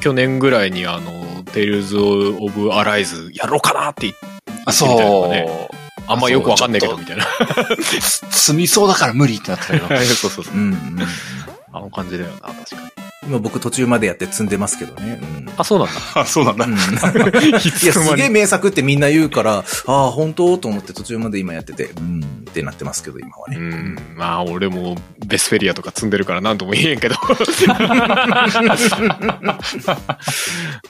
[0.00, 4.26] 去年ぐらいにあの、テイルズ・オブ・アライズやろうかなって言って
[4.66, 5.81] あ、みたいなのそう。
[6.12, 7.26] あんまよくわかんないけど、みたいな。
[8.30, 9.88] 積みそうだから無理ってなったけど。
[10.04, 10.54] そうそうそう。
[10.54, 10.98] うんうん。
[11.72, 12.92] あの感じだよな、確かに。
[13.24, 15.20] 今僕途中までやって積んでますけどね。
[15.22, 15.50] うん。
[15.56, 15.92] あ、そうなんだ。
[16.16, 16.64] あ、 そうなんだ。
[16.66, 16.76] うん い
[17.54, 20.58] や、すげえ名作ってみんな言うから、ああ、本当？
[20.58, 22.20] と思って途中まで今やってて、うん、
[22.50, 23.56] ってなってますけど、今はうね。
[23.58, 23.96] ん。
[24.16, 27.14] まあ、俺もベスフェリアとか積んでるから何とも言えんけど。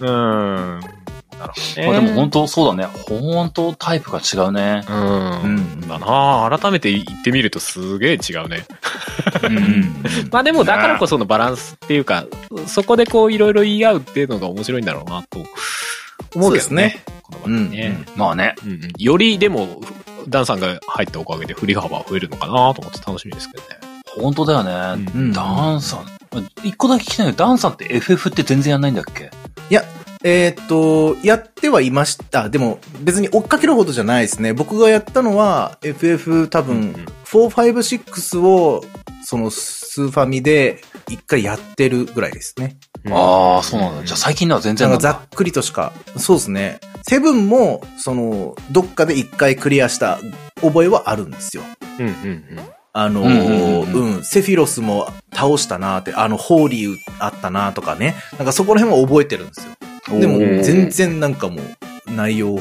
[0.00, 0.80] うん。
[1.42, 1.86] なるほどね。
[1.86, 2.88] まあでも本当そうだね。
[3.08, 4.84] 本当タイプが違うね。
[4.88, 5.40] うん。
[5.42, 8.64] うんだな改めて言ってみるとすげえ違うね。
[9.44, 12.24] うんうん まあでもだからこそのバランスっていうか、
[12.66, 15.44] そこでこういろいろ言い合うっていうのが面白いんだろうなと
[16.34, 17.02] 思うけどね。
[17.22, 18.02] この場にね。
[18.16, 18.54] まあね。
[18.64, 19.80] うんうんよりでも、
[20.28, 23.68] ダンさんが入ったおかげで振り幅は増えるのかなと思って楽しみですけどね。
[24.20, 24.64] 本当だよ
[24.96, 25.04] ね。
[25.14, 26.06] うんダンさん。
[26.62, 29.30] 一個だけ聞きたいけど、ダンさんって FF って全然やんないんだっけ？
[29.70, 29.82] いや、
[30.24, 32.48] えーっと、やってはいました。
[32.48, 34.52] でも、別に追っかけるほどじゃないですね。
[34.52, 38.84] 僕がやったのは、FF 多分、うんうん4、5、6を、
[39.24, 42.76] その、スーファミで一回やってるぐらいですね。
[43.10, 44.04] ああ、そうなんだ。
[44.04, 45.08] じゃあ最近のは全然なんだ。
[45.08, 46.78] なんかざっくりとしか、そうですね。
[47.08, 50.18] セブンも、その、どっかで一回クリアした
[50.60, 51.62] 覚えはあるんですよ。
[51.98, 52.44] うんうんうん。
[52.92, 58.14] あのーうんうんうん、セフィロスも倒したなって、あの、ホーリーあったなとかね。
[58.36, 59.72] なんかそこら辺は覚えてるんですよ。
[60.08, 62.58] でも全然なんかもう、内容、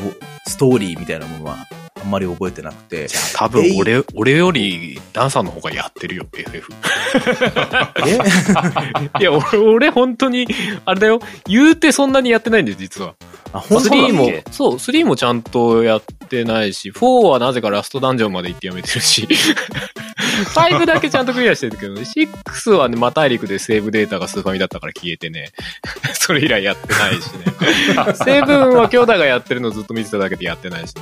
[0.47, 1.57] ストーリーみたいなものは、
[2.01, 3.07] あんまり覚えてなくて。
[3.07, 6.71] じゃあ多分俺、俺よりダンさんの方がやってるよ、FF。
[8.07, 8.19] え？
[9.19, 10.47] いや、俺、俺本当に、
[10.85, 13.15] あれだよ、言うてそんなにやってないんです、実は。
[13.53, 19.27] あ、本当だ3もそう、3もちゃんとやってないし、4はなぜかラストダンジョンまで行ってやめてるし、
[20.55, 25.51] 5だけちゃんとクリアしてるけどね、6はね、マタイリクでセーブデータがスーファミだったから消えてね、
[26.13, 28.15] それ以来やってないしね。
[28.15, 31.01] セブンは兄弟がやってるのずっと見てただけでやってないしね。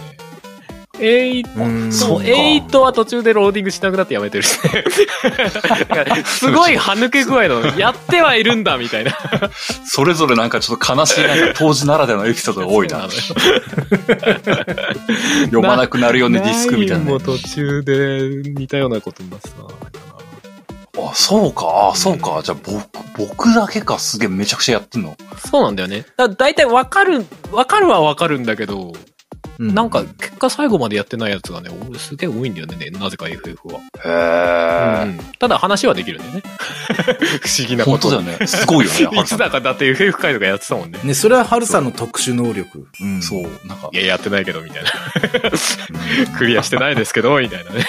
[0.99, 4.83] 8、うんそう、8は途中でローディングしなくなってやめてるしね。
[6.25, 9.17] すごい歯抜け具合の、やってはいるんだ、みたいな。
[9.85, 13.07] それぞれなんかちょっと悲しいなんか当時ならではのエピソードが多いな。
[15.45, 17.21] 読まなくなるよね、ディスクみたいなねもう。
[17.21, 19.67] 途中で似たようなことになってたな。
[21.01, 22.41] あ、そうか、あそうか。
[22.43, 22.83] じゃあ僕、
[23.17, 25.15] 僕だけかすげえめちゃくちゃやってんの。
[25.49, 26.05] そうなんだよね。
[26.17, 28.93] だだいたいわかる、わかるはわかるんだけど、
[29.59, 33.79] うなんか結果最後までやってないやつがね、俺すげえ多いんだよね、なぜか FF は。
[34.05, 35.09] へえ。
[35.09, 36.43] うんただ話はできるんだよね。
[37.41, 38.09] 不思議なこと。
[38.09, 38.47] 本当だよね。
[38.47, 39.37] すごいよね、 ハいつ。
[39.37, 40.99] だかだって FF 回とかやってたもんね。
[41.03, 42.87] ね、それはハルさんの特殊能力。
[43.01, 44.89] うんそう、なんかい、や、やってないけど、みたいな。
[46.37, 47.85] クリアしてないですけど、みたいなね。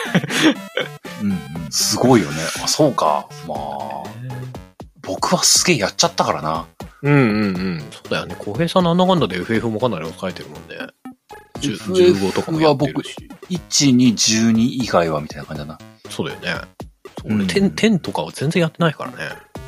[1.22, 1.40] うんうん
[1.70, 2.42] すごいよね。
[2.64, 3.26] あ、そうか。
[3.46, 3.58] まあ、
[5.02, 6.66] 僕はすげえやっちゃったからな。
[7.02, 7.84] うんうんうん。
[7.92, 8.34] そうだよね。
[8.38, 10.76] 小平さんなんだかんだで FF もかなり抑えてるもんね。
[11.60, 13.16] 10 FF 15とかもやってるし。
[13.50, 15.78] 1、2、12以外はみたいな感じだな。
[16.08, 16.68] そうだよね。
[17.20, 19.16] そううん俺、10、10とかは全然やってないからね。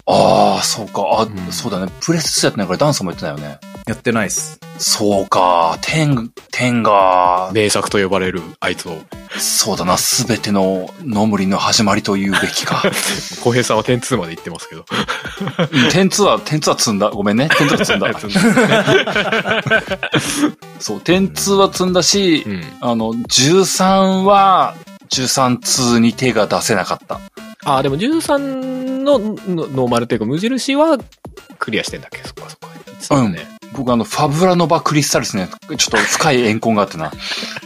[0.06, 1.02] ああ、そうか。
[1.20, 1.92] あ、うんそうだね。
[2.00, 3.58] プレステ2やってないからダンスもやってないよね。
[3.86, 4.58] やってないっす。
[4.78, 5.78] そうか。
[5.80, 8.98] 天、天が、名作と呼ばれるあいつを。
[9.38, 9.96] そうだな。
[9.96, 12.82] すべてのノムリの始まりというべきか。
[13.42, 14.84] 小平さんは10-2まで行ってますけど。
[15.58, 17.10] うん天2は、天2は積んだ。
[17.10, 17.48] ごめんね。
[17.56, 18.12] 天2は積んだ。
[20.80, 22.64] そう、天2は積んだし、うん。
[22.80, 24.74] あの、13は、
[25.10, 27.20] 13通に手が出せなかった。
[27.64, 28.38] あー、でも13
[29.02, 29.36] のの
[29.68, 30.98] ノーマルっていうか、無印は
[31.58, 32.18] クリアしてんだっけ？
[32.24, 32.68] そっかそっか。
[33.00, 33.46] そうだね。
[33.74, 35.48] 僕あの、ファブラノバクリスタルスね、
[35.78, 37.10] ちょっと深い怨恨があってな。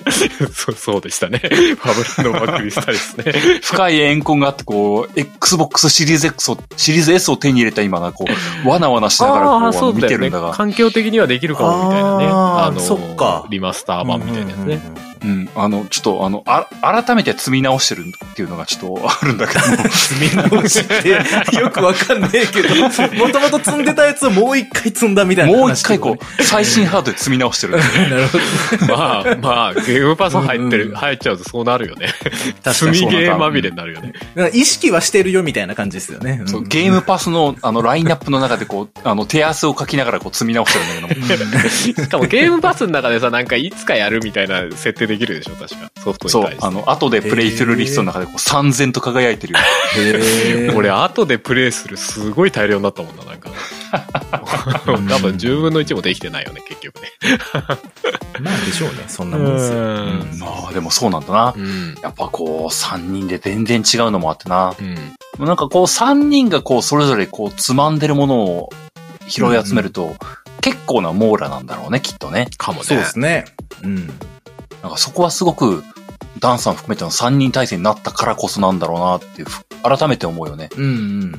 [0.54, 1.40] そう、そうでしたね。
[1.42, 3.32] ファブルのバックリスタですね。
[3.60, 8.24] 深い怨恨があって、こう、Xbox シリーズ X を、シリーズ S を手に入れた今な、こ
[8.64, 10.06] う、わなわなしながらこう、そうね。
[10.06, 12.26] てるんだが、環境的にはできるかも、みたいなね。
[12.30, 14.80] あーの、そっかリマスター版みたいなやつね。
[14.96, 15.05] うん、
[15.54, 21.08] あの、ちょっと、あの、あ、改めて積み直してるっていうのがちょっとあるんだけども、 積み直して、
[21.58, 25.60] よくわかんねえけど、もともと積んでたやつをもう一回積んだみたいな話。
[25.60, 27.76] もう一回こう、最新ハードで積み直してる。
[27.78, 28.38] なるほ
[28.86, 28.96] ど。
[28.96, 32.08] まあ、まあ、ゲームパス入ってる、うんうん入っちゃうとそうなるよね。
[32.64, 34.12] 確かに積みゲーまみれになるよね。
[34.52, 36.42] 意識はしてるよみたいな感じですよね。
[36.46, 41.68] そうゲームパスの、あの、ラインナップの中でこう、あの、手汗をかきながらこう、積み直してるんだけども。
[41.68, 45.90] しかもゲームパスの中でさ、なんかいつかやるみたいな設定付けできるでしょ、確か。
[46.02, 46.66] ソフトそうに対し、て。
[46.66, 49.58] あの、後でプレイするリストの中でこう3000と輝いてるよ。
[49.96, 53.50] へ 俺、後でプレイするすごい大量になったもんな、なんか。
[54.84, 57.08] 多分10分の1もできてないよね、結局ね。
[58.40, 59.04] まあでしょうね。
[59.08, 59.78] そんなもんですよ。
[59.78, 61.54] うんまあでもそうなんだな。
[61.56, 61.94] うん。
[62.02, 64.74] やっぱこう、3人で全然違うのもあってな。
[64.78, 64.82] う
[65.42, 65.46] ん。
[65.46, 68.70] なんかこう、3人がこう、それぞれこう、つまんでるものを
[69.28, 70.16] 拾い集めると、
[70.60, 72.48] 結構な網羅なんだろうね、きっとね。
[72.56, 72.84] かもね。
[72.84, 73.44] そうですね。
[73.82, 74.10] うん。
[74.86, 75.82] なんかそこはすごく、
[76.38, 80.68] ダンさん含めての3人体制になったからこそなんだろうなっていうふ、改めて思うよね。
[80.76, 80.86] うんう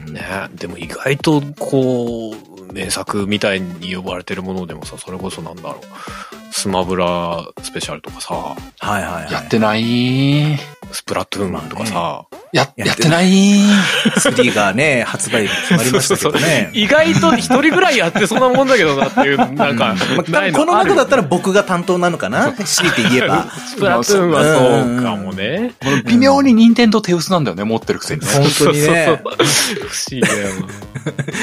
[0.09, 0.13] ん。
[0.13, 0.21] ね
[0.55, 6.36] でも意外と、こう、名作みたいに呼ばれてるものでもさ、それこそなんだろう。
[6.57, 8.57] スマブラスペシャルとかさ、は
[8.99, 9.31] いはいはい。
[9.31, 10.57] やってない？
[10.91, 16.71] スプラトゥーンとかさ、や、やってない3がね、発売日決まりましたけどね。
[16.73, 22.53] 意外と一人ぐらいやってそうなもんだけどなっていう、なんか、まあ、多ない分この中だったら僕が担当なのかな？
[22.53, 23.51] 強いて言えば。
[23.51, 25.75] スプラトゥーンはそうかもね。
[25.79, 28.27] この微妙に任天堂手薄なんだよね、持ってるくせにね。
[28.27, 30.67] 本当にねそうそうそう不思議だよな。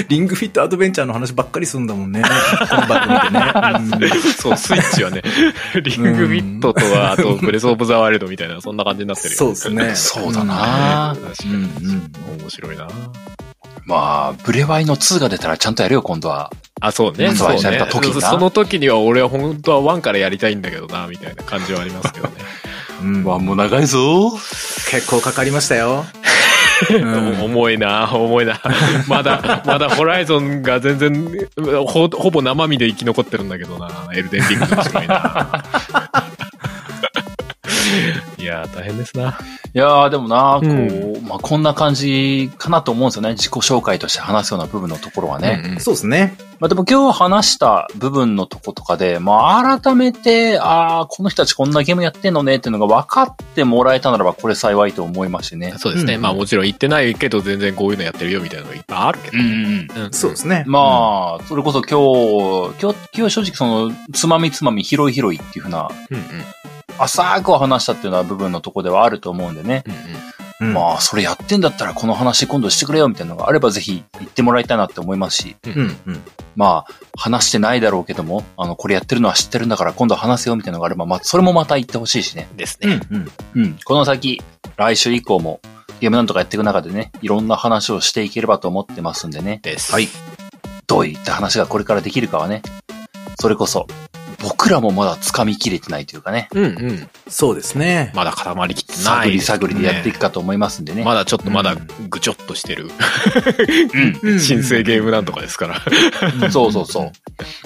[0.08, 2.22] リングフィットアドベンチャーの話ばっかりするんだもんね。
[2.22, 4.20] この番組でね。
[4.38, 5.22] そう、スイッチはね、
[5.82, 9.36] リングフィットとは、あと、ブレスオブザワイルドみたいな、そんな感じになってるよ。
[9.36, 9.94] そうですね。
[9.94, 11.66] そうだな確かうんに。
[11.66, 12.12] うん。
[12.42, 12.88] 面白いな。
[13.86, 16.50] まあ、ブレワイの2が出たらちゃんとやるよ、今度は。
[16.80, 17.28] あ、そうね。
[17.28, 22.34] 発売された時なそうねその時には俺は本当は1からやりたいんだけどな、みたいな感じはありますけどね。
[23.02, 24.30] うんわ、もう長いぞ。
[24.90, 26.06] 結構かかりましたよ。
[27.42, 28.60] 重いな、重いな。
[29.08, 31.48] まだ、まだホライゾンが全然、
[31.86, 34.08] ほ、ほぼ生身で生き残ってるんだけどな。
[34.14, 35.64] エルデンリングの違いな。
[38.44, 39.38] いやー、大変ですな。
[39.72, 43.30] いやー、でもな、こう、うまあ、こんな感じかなと思うんですよね。
[43.30, 45.62] 自己紹介として話すような部分のところはね。
[45.64, 46.36] うんうんそうですね。
[46.60, 55.74] まあ、でも今日話した部分のとことかで、まあ、改めて、ああ、この人たちこんなゲームやってんのねっていうのが分かってもらえたならば、これ幸いと思いましてね。
[55.78, 56.16] そうですね。
[56.16, 59.38] うんまあもちろん言ってないけど全然こういうのやってるよみたいなのがいっぱいあるけど。
[59.38, 59.88] うん。
[60.04, 60.64] うんそうですね。
[60.66, 66.24] まあ、それこそ今日、今日、今日正直その、つまみつまみ拾い拾いっていうふうな、うんうん。
[66.98, 69.84] 浅くは話したっていうような部分のとこではあると思うんでね。
[69.86, 70.68] うんうん。
[70.68, 70.74] うん。
[70.74, 75.96] まあ、それやってんだったらこの話今度してくれよみたいなのがあればぜひ言ってもらいたいなって思いますし、うん。
[76.06, 76.22] うん。
[76.56, 82.48] まあ、話してないだろうけども、あの、これやってるのは知ってるんだから今度話せよみたいなのがあれば、まあ、それもまた言ってほしいしね。
[82.54, 82.96] うですね。
[82.96, 83.06] ん。
[83.10, 83.32] うん。
[83.54, 83.78] うん。
[83.84, 84.42] この先、
[84.76, 85.60] 来週以降も、
[86.00, 89.60] ゲームなんとかやっていく中でね、いろんな話をしていければと思ってますんでね。
[89.62, 89.92] です。
[89.92, 90.08] はい。
[90.86, 92.62] どういった話がこれからできるかはね、
[93.40, 93.86] それこそ、
[94.44, 97.08] 僕らもまだ掴みきれてないというかね、うんうん。
[97.28, 98.12] そうですね。
[98.14, 101.02] まだ固まりきってない探り探りでやっていくかと思いますんでね。
[101.02, 102.90] まだちょっとまだうんぐちょっとしてる。
[104.22, 104.30] うん。
[104.30, 106.50] うん新生ゲームなんとかですから。
[106.50, 107.12] そうそうそう。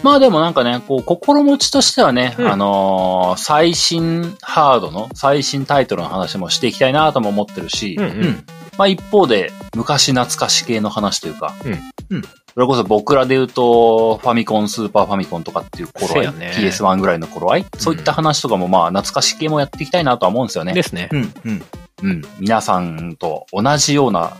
[0.03, 8.09] まあでもなんかね、こう、心持ちとしてはね、うんあのー最新ハードの、最新タイトルの話もしていきたいなとも思ってるし、うんう。
[8.09, 8.45] うんん。
[8.77, 11.73] まあ一方で、昔懐かし系の話というか、うん
[12.11, 12.25] うん
[12.59, 20.73] それこそ僕らで言うと、ファミコン、スーパーファミコンとかっていう頃合い、ね PS1 ぐらいの頃合い、そういった話とかもまあ懐かし系もやっていきたいなとは思うんですよね。
[20.73, 21.09] ですね。
[21.13, 21.33] うん。
[21.45, 21.65] うん。
[22.03, 22.23] うん。
[22.41, 24.39] 皆さんと同じような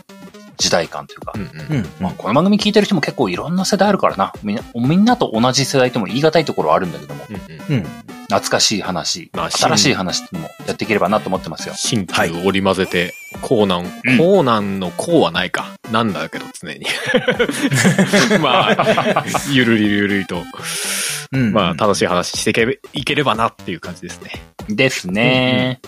[0.57, 1.85] 時代感というか、うんうんうん。
[2.01, 4.33] まあ、この番組聞いてる人も結構いろんな世代あるからな。
[4.43, 7.85] みんな、みんなと同じ世代とも言い難いところはあるんだけども、うんうんうん。
[8.29, 11.73] 懐かしい話、まあ新しい話もやっていければなと思ってますよ。
[11.75, 15.73] 新旧を織り交ぜて、コーナン、うんコーナンのコーはないか。
[15.91, 16.85] なんだけど常に。
[18.41, 20.43] まあ、ゆるりゆるりと、
[21.31, 21.51] うん。
[21.53, 24.31] まあ楽しい話していけいければなっていう感じですね。
[24.69, 25.79] ですね。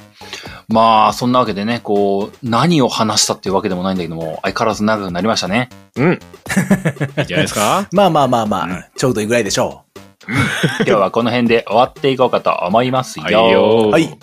[0.68, 5.70] まあ、そんなわけでね、こう、何を話したっていうわけでもないんだけども、相変わらず長くなりましたね。
[5.98, 6.12] うん。
[6.14, 7.88] いいんじゃないですか？
[7.94, 9.84] まあまあまあまあ、ちょうどいいぐらいでしょ
[10.86, 13.26] 今日はこの辺で終わっていこうかと思いますよ。
[13.26, 13.92] はいよう。
[13.92, 14.18] はい。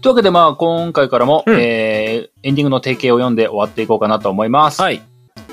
[0.00, 4.80] というわけでまあ、今回からも、うんえー、エンディングの提携を読んで終わっていこうかなと思います。
[4.80, 5.02] はい。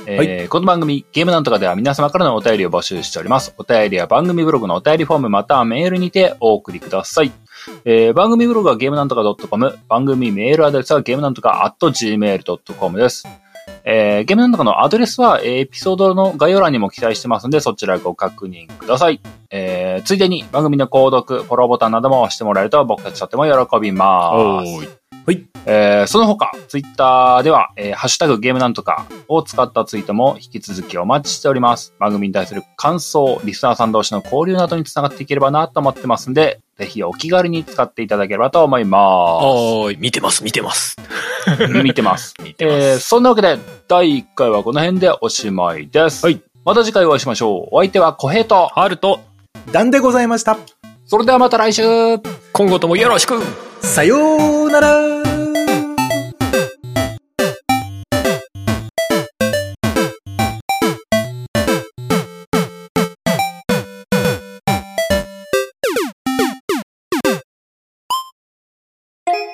[0.09, 3.53] えーこの番組、ゲームなんとかでは皆様からのお便りを募集しております。
[3.57, 7.31] お便りは番組ブログのお便りフォームまたはメールにてお送りください。
[7.83, 13.27] えー番組ブログはゲームなんとか .com、番組メールアドレスはゲームなんとか .gmail.com です。
[13.83, 19.21] えーゲームの中のアドレスは、エピソードの概要欄にも記載してますので、そちらご確認ください。
[19.49, 25.06] えーついでに番組の購読、フォローボタンなども押してもらえると僕たちとても喜びます。
[25.27, 25.47] おーい。
[25.65, 31.93] えーその他、ツイッターでは、えーハッシュタグゲームなんとかを使ったツイートも引き続きお待ちしております。
[31.99, 39.97] 番組に対する感想、リスナーさん同士の交流などにつながっていければなと思ってますんで、ぜひお気軽に使っていただければと思いまおーい。
[39.99, 40.95] 見てます、見てます。
[40.95, 40.97] す。
[41.83, 42.33] 見てます。
[42.41, 42.75] 見てます。
[42.77, 46.25] えーそんなわけで、第1回はこの辺でおしまいです。
[46.25, 46.41] はい。
[46.63, 47.75] また次回お会いしましょう。
[47.75, 49.19] お相手は小平と、ハルト。
[49.71, 50.57] 段でございました。
[51.05, 51.83] それではまた来週
[52.51, 53.41] 今後ともよろしく
[53.81, 54.17] さよ
[54.65, 55.16] うなら